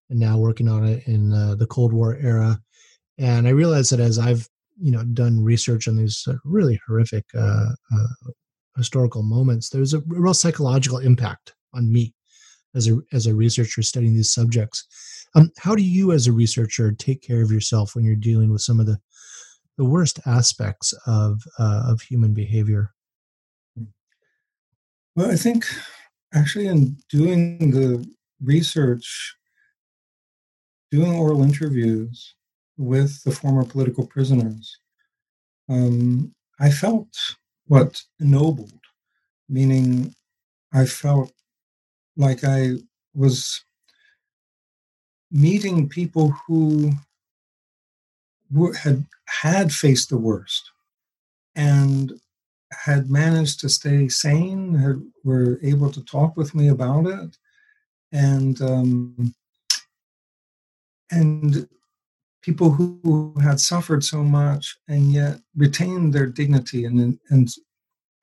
[0.09, 2.59] and now working on it in uh, the Cold War era.
[3.19, 4.49] And I realize that as I've
[4.81, 8.31] you know done research on these uh, really horrific uh, uh,
[8.77, 12.13] historical moments, there's a real psychological impact on me
[12.75, 14.85] as a as a researcher studying these subjects.
[15.35, 18.61] Um, how do you, as a researcher, take care of yourself when you're dealing with
[18.61, 18.97] some of the
[19.77, 22.91] the worst aspects of uh, of human behavior?
[25.15, 25.65] Well, I think
[26.33, 28.05] actually in doing the
[28.41, 29.35] research,
[30.89, 32.35] doing oral interviews
[32.81, 34.77] with the former political prisoners,
[35.69, 37.15] um, I felt
[37.67, 38.81] what ennobled,
[39.47, 40.15] meaning
[40.73, 41.31] I felt
[42.17, 42.73] like I
[43.13, 43.63] was
[45.31, 46.91] meeting people who
[48.51, 50.71] were, had had faced the worst
[51.55, 52.13] and
[52.71, 57.37] had managed to stay sane, had, were able to talk with me about it,
[58.11, 59.33] and um,
[61.11, 61.67] and
[62.41, 67.49] people who had suffered so much and yet retained their dignity and and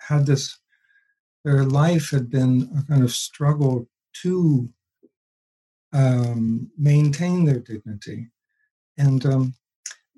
[0.00, 0.58] had this
[1.44, 3.88] their life had been a kind of struggle
[4.22, 4.68] to
[5.92, 8.28] um, maintain their dignity.
[8.98, 9.54] And um,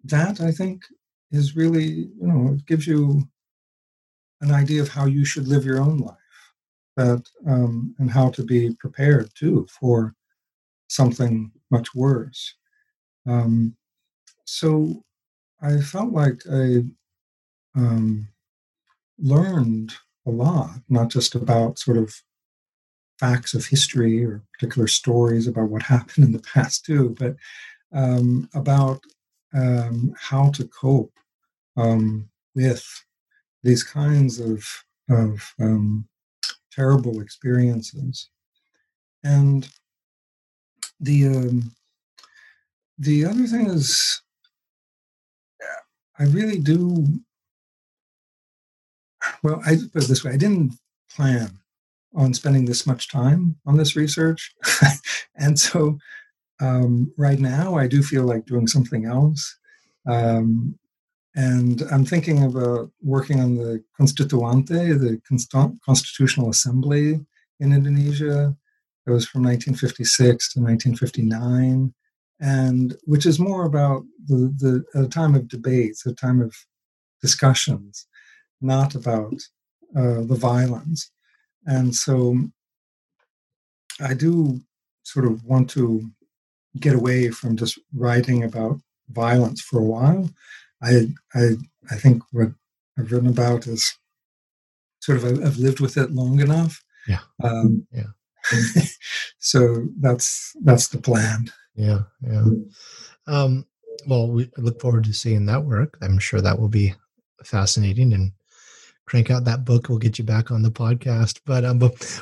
[0.04, 0.82] that, I think,
[1.30, 3.22] is really, you know, it gives you
[4.40, 6.16] an idea of how you should live your own life
[6.96, 10.14] that, um, and how to be prepared too for
[10.88, 12.54] something much worse.
[13.28, 13.76] Um,
[14.50, 15.04] so
[15.62, 16.82] I felt like I
[17.76, 18.26] um,
[19.16, 19.92] learned
[20.26, 22.12] a lot, not just about sort of
[23.20, 27.36] facts of history or particular stories about what happened in the past too, but
[27.92, 29.00] um, about
[29.54, 31.14] um, how to cope
[31.76, 32.84] um, with
[33.62, 34.64] these kinds of,
[35.08, 36.08] of um,
[36.72, 38.28] terrible experiences.
[39.22, 39.68] And
[40.98, 41.72] the um,
[42.98, 44.20] the other thing is,
[46.20, 47.06] I really do.
[49.42, 50.74] Well, I put it this way: I didn't
[51.10, 51.50] plan
[52.14, 54.54] on spending this much time on this research.
[55.36, 55.98] and so
[56.60, 59.56] um, right now, I do feel like doing something else.
[60.06, 60.78] Um,
[61.36, 65.20] and I'm thinking about working on the Constituante, the
[65.84, 67.20] Constitutional Assembly
[67.60, 68.56] in Indonesia.
[69.06, 71.94] It was from 1956 to 1959,
[72.40, 76.54] and which is more about the, the a time of debates, a time of
[77.20, 78.06] discussions,
[78.60, 79.34] not about
[79.96, 81.10] uh, the violence.
[81.66, 82.38] And so
[84.00, 84.60] I do
[85.02, 86.10] sort of want to
[86.78, 88.80] get away from just writing about
[89.10, 90.30] violence for a while.
[90.82, 91.56] I I
[91.90, 92.48] I think what
[92.98, 93.98] I've written about is
[95.00, 96.82] sort of I've lived with it long enough.
[97.06, 97.20] Yeah.
[97.42, 98.12] Um, yeah.
[99.38, 101.50] so that's that's the plan.
[101.74, 102.00] Yeah.
[102.22, 102.44] Yeah.
[103.26, 103.66] Um,
[104.06, 105.98] well, we look forward to seeing that work.
[106.02, 106.94] I'm sure that will be
[107.44, 108.32] fascinating and
[109.06, 109.88] crank out that book.
[109.88, 111.40] We'll get you back on the podcast.
[111.44, 111.78] But, um,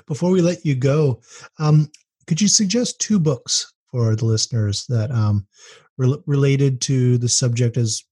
[0.07, 1.21] before we let you go,
[1.59, 1.91] um,
[2.27, 5.47] could you suggest two books for the listeners that um,
[5.97, 8.05] re- related to the subject as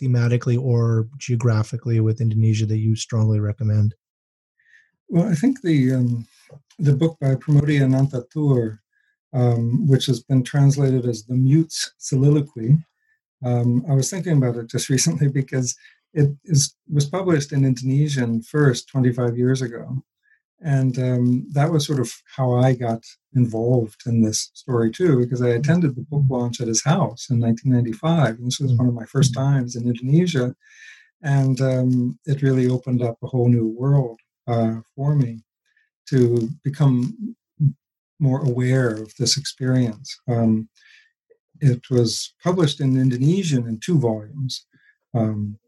[0.00, 3.94] thematically or geographically with Indonesia that you strongly recommend?
[5.08, 6.26] Well, I think the um,
[6.78, 8.80] the book by Pramoedya Ananta Toer,
[9.34, 12.78] um, which has been translated as The Mute's Soliloquy,
[13.44, 15.76] um, I was thinking about it just recently because
[16.14, 20.02] it is, was published in Indonesian first 25 years ago.
[20.60, 23.02] And um, that was sort of how I got
[23.34, 27.40] involved in this story too, because I attended the book launch at his house in
[27.40, 28.38] 1995.
[28.38, 30.54] And this was one of my first times in Indonesia.
[31.22, 35.42] And um, it really opened up a whole new world uh, for me
[36.08, 37.34] to become
[38.18, 40.16] more aware of this experience.
[40.28, 40.68] Um,
[41.60, 44.66] it was published in Indonesian in two volumes.
[45.14, 45.58] Um,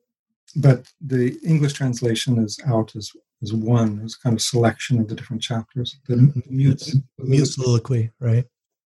[0.56, 3.10] but the English translation is out as
[3.43, 4.01] as one.
[4.02, 5.98] It's kind of selection of the different chapters.
[6.06, 8.44] The, the mute, mute soliloquy, right?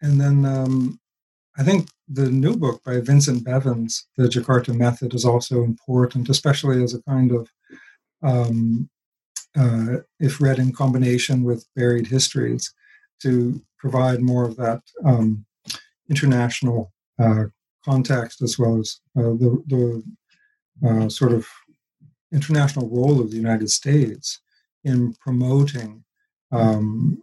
[0.01, 0.99] And then um,
[1.57, 6.83] I think the new book by Vincent Bevins, The Jakarta Method, is also important, especially
[6.83, 7.49] as a kind of,
[8.23, 8.89] um,
[9.57, 12.73] uh, if read in combination with buried histories,
[13.23, 15.45] to provide more of that um,
[16.09, 17.45] international uh,
[17.83, 21.47] context as well as uh, the, the uh, sort of
[22.31, 24.39] international role of the United States
[24.83, 26.03] in promoting
[26.51, 27.21] um,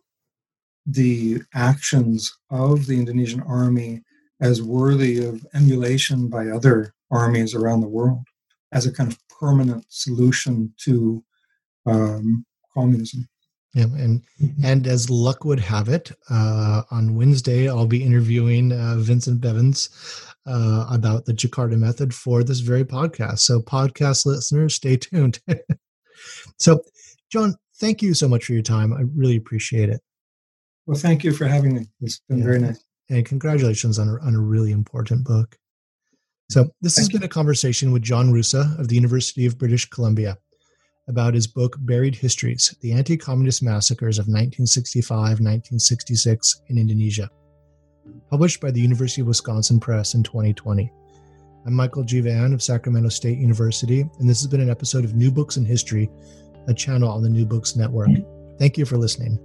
[0.87, 4.03] the actions of the Indonesian army
[4.41, 8.25] as worthy of emulation by other armies around the world
[8.73, 11.23] as a kind of permanent solution to
[11.87, 13.29] um, communism.
[13.75, 14.23] Yeah, and
[14.65, 19.91] and as luck would have it, uh, on Wednesday I'll be interviewing uh, Vincent Bevins
[20.49, 23.41] uh, about the Jakarta method for this very podcast.
[23.41, 25.41] So, podcast listeners, stay tuned.
[26.59, 26.81] so,
[27.31, 28.93] John, thank you so much for your time.
[28.95, 30.01] I really appreciate it.
[30.87, 31.87] Well, thank you for having me.
[32.01, 32.45] It's been yeah.
[32.45, 32.83] very nice.
[33.11, 35.59] And congratulations on a, on a really important book.
[36.51, 37.19] So, this thank has you.
[37.19, 40.39] been a conversation with John Roosa of the University of British Columbia
[41.09, 47.31] about his book Buried Histories The Anti Communist Massacres of 1965 1966 in Indonesia,
[48.31, 50.93] published by the University of Wisconsin Press in 2020.
[51.67, 52.21] I'm Michael G.
[52.21, 55.65] Vann of Sacramento State University, and this has been an episode of New Books in
[55.65, 56.11] History,
[56.67, 58.11] a channel on the New Books Network.
[58.59, 59.39] Thank you for listening.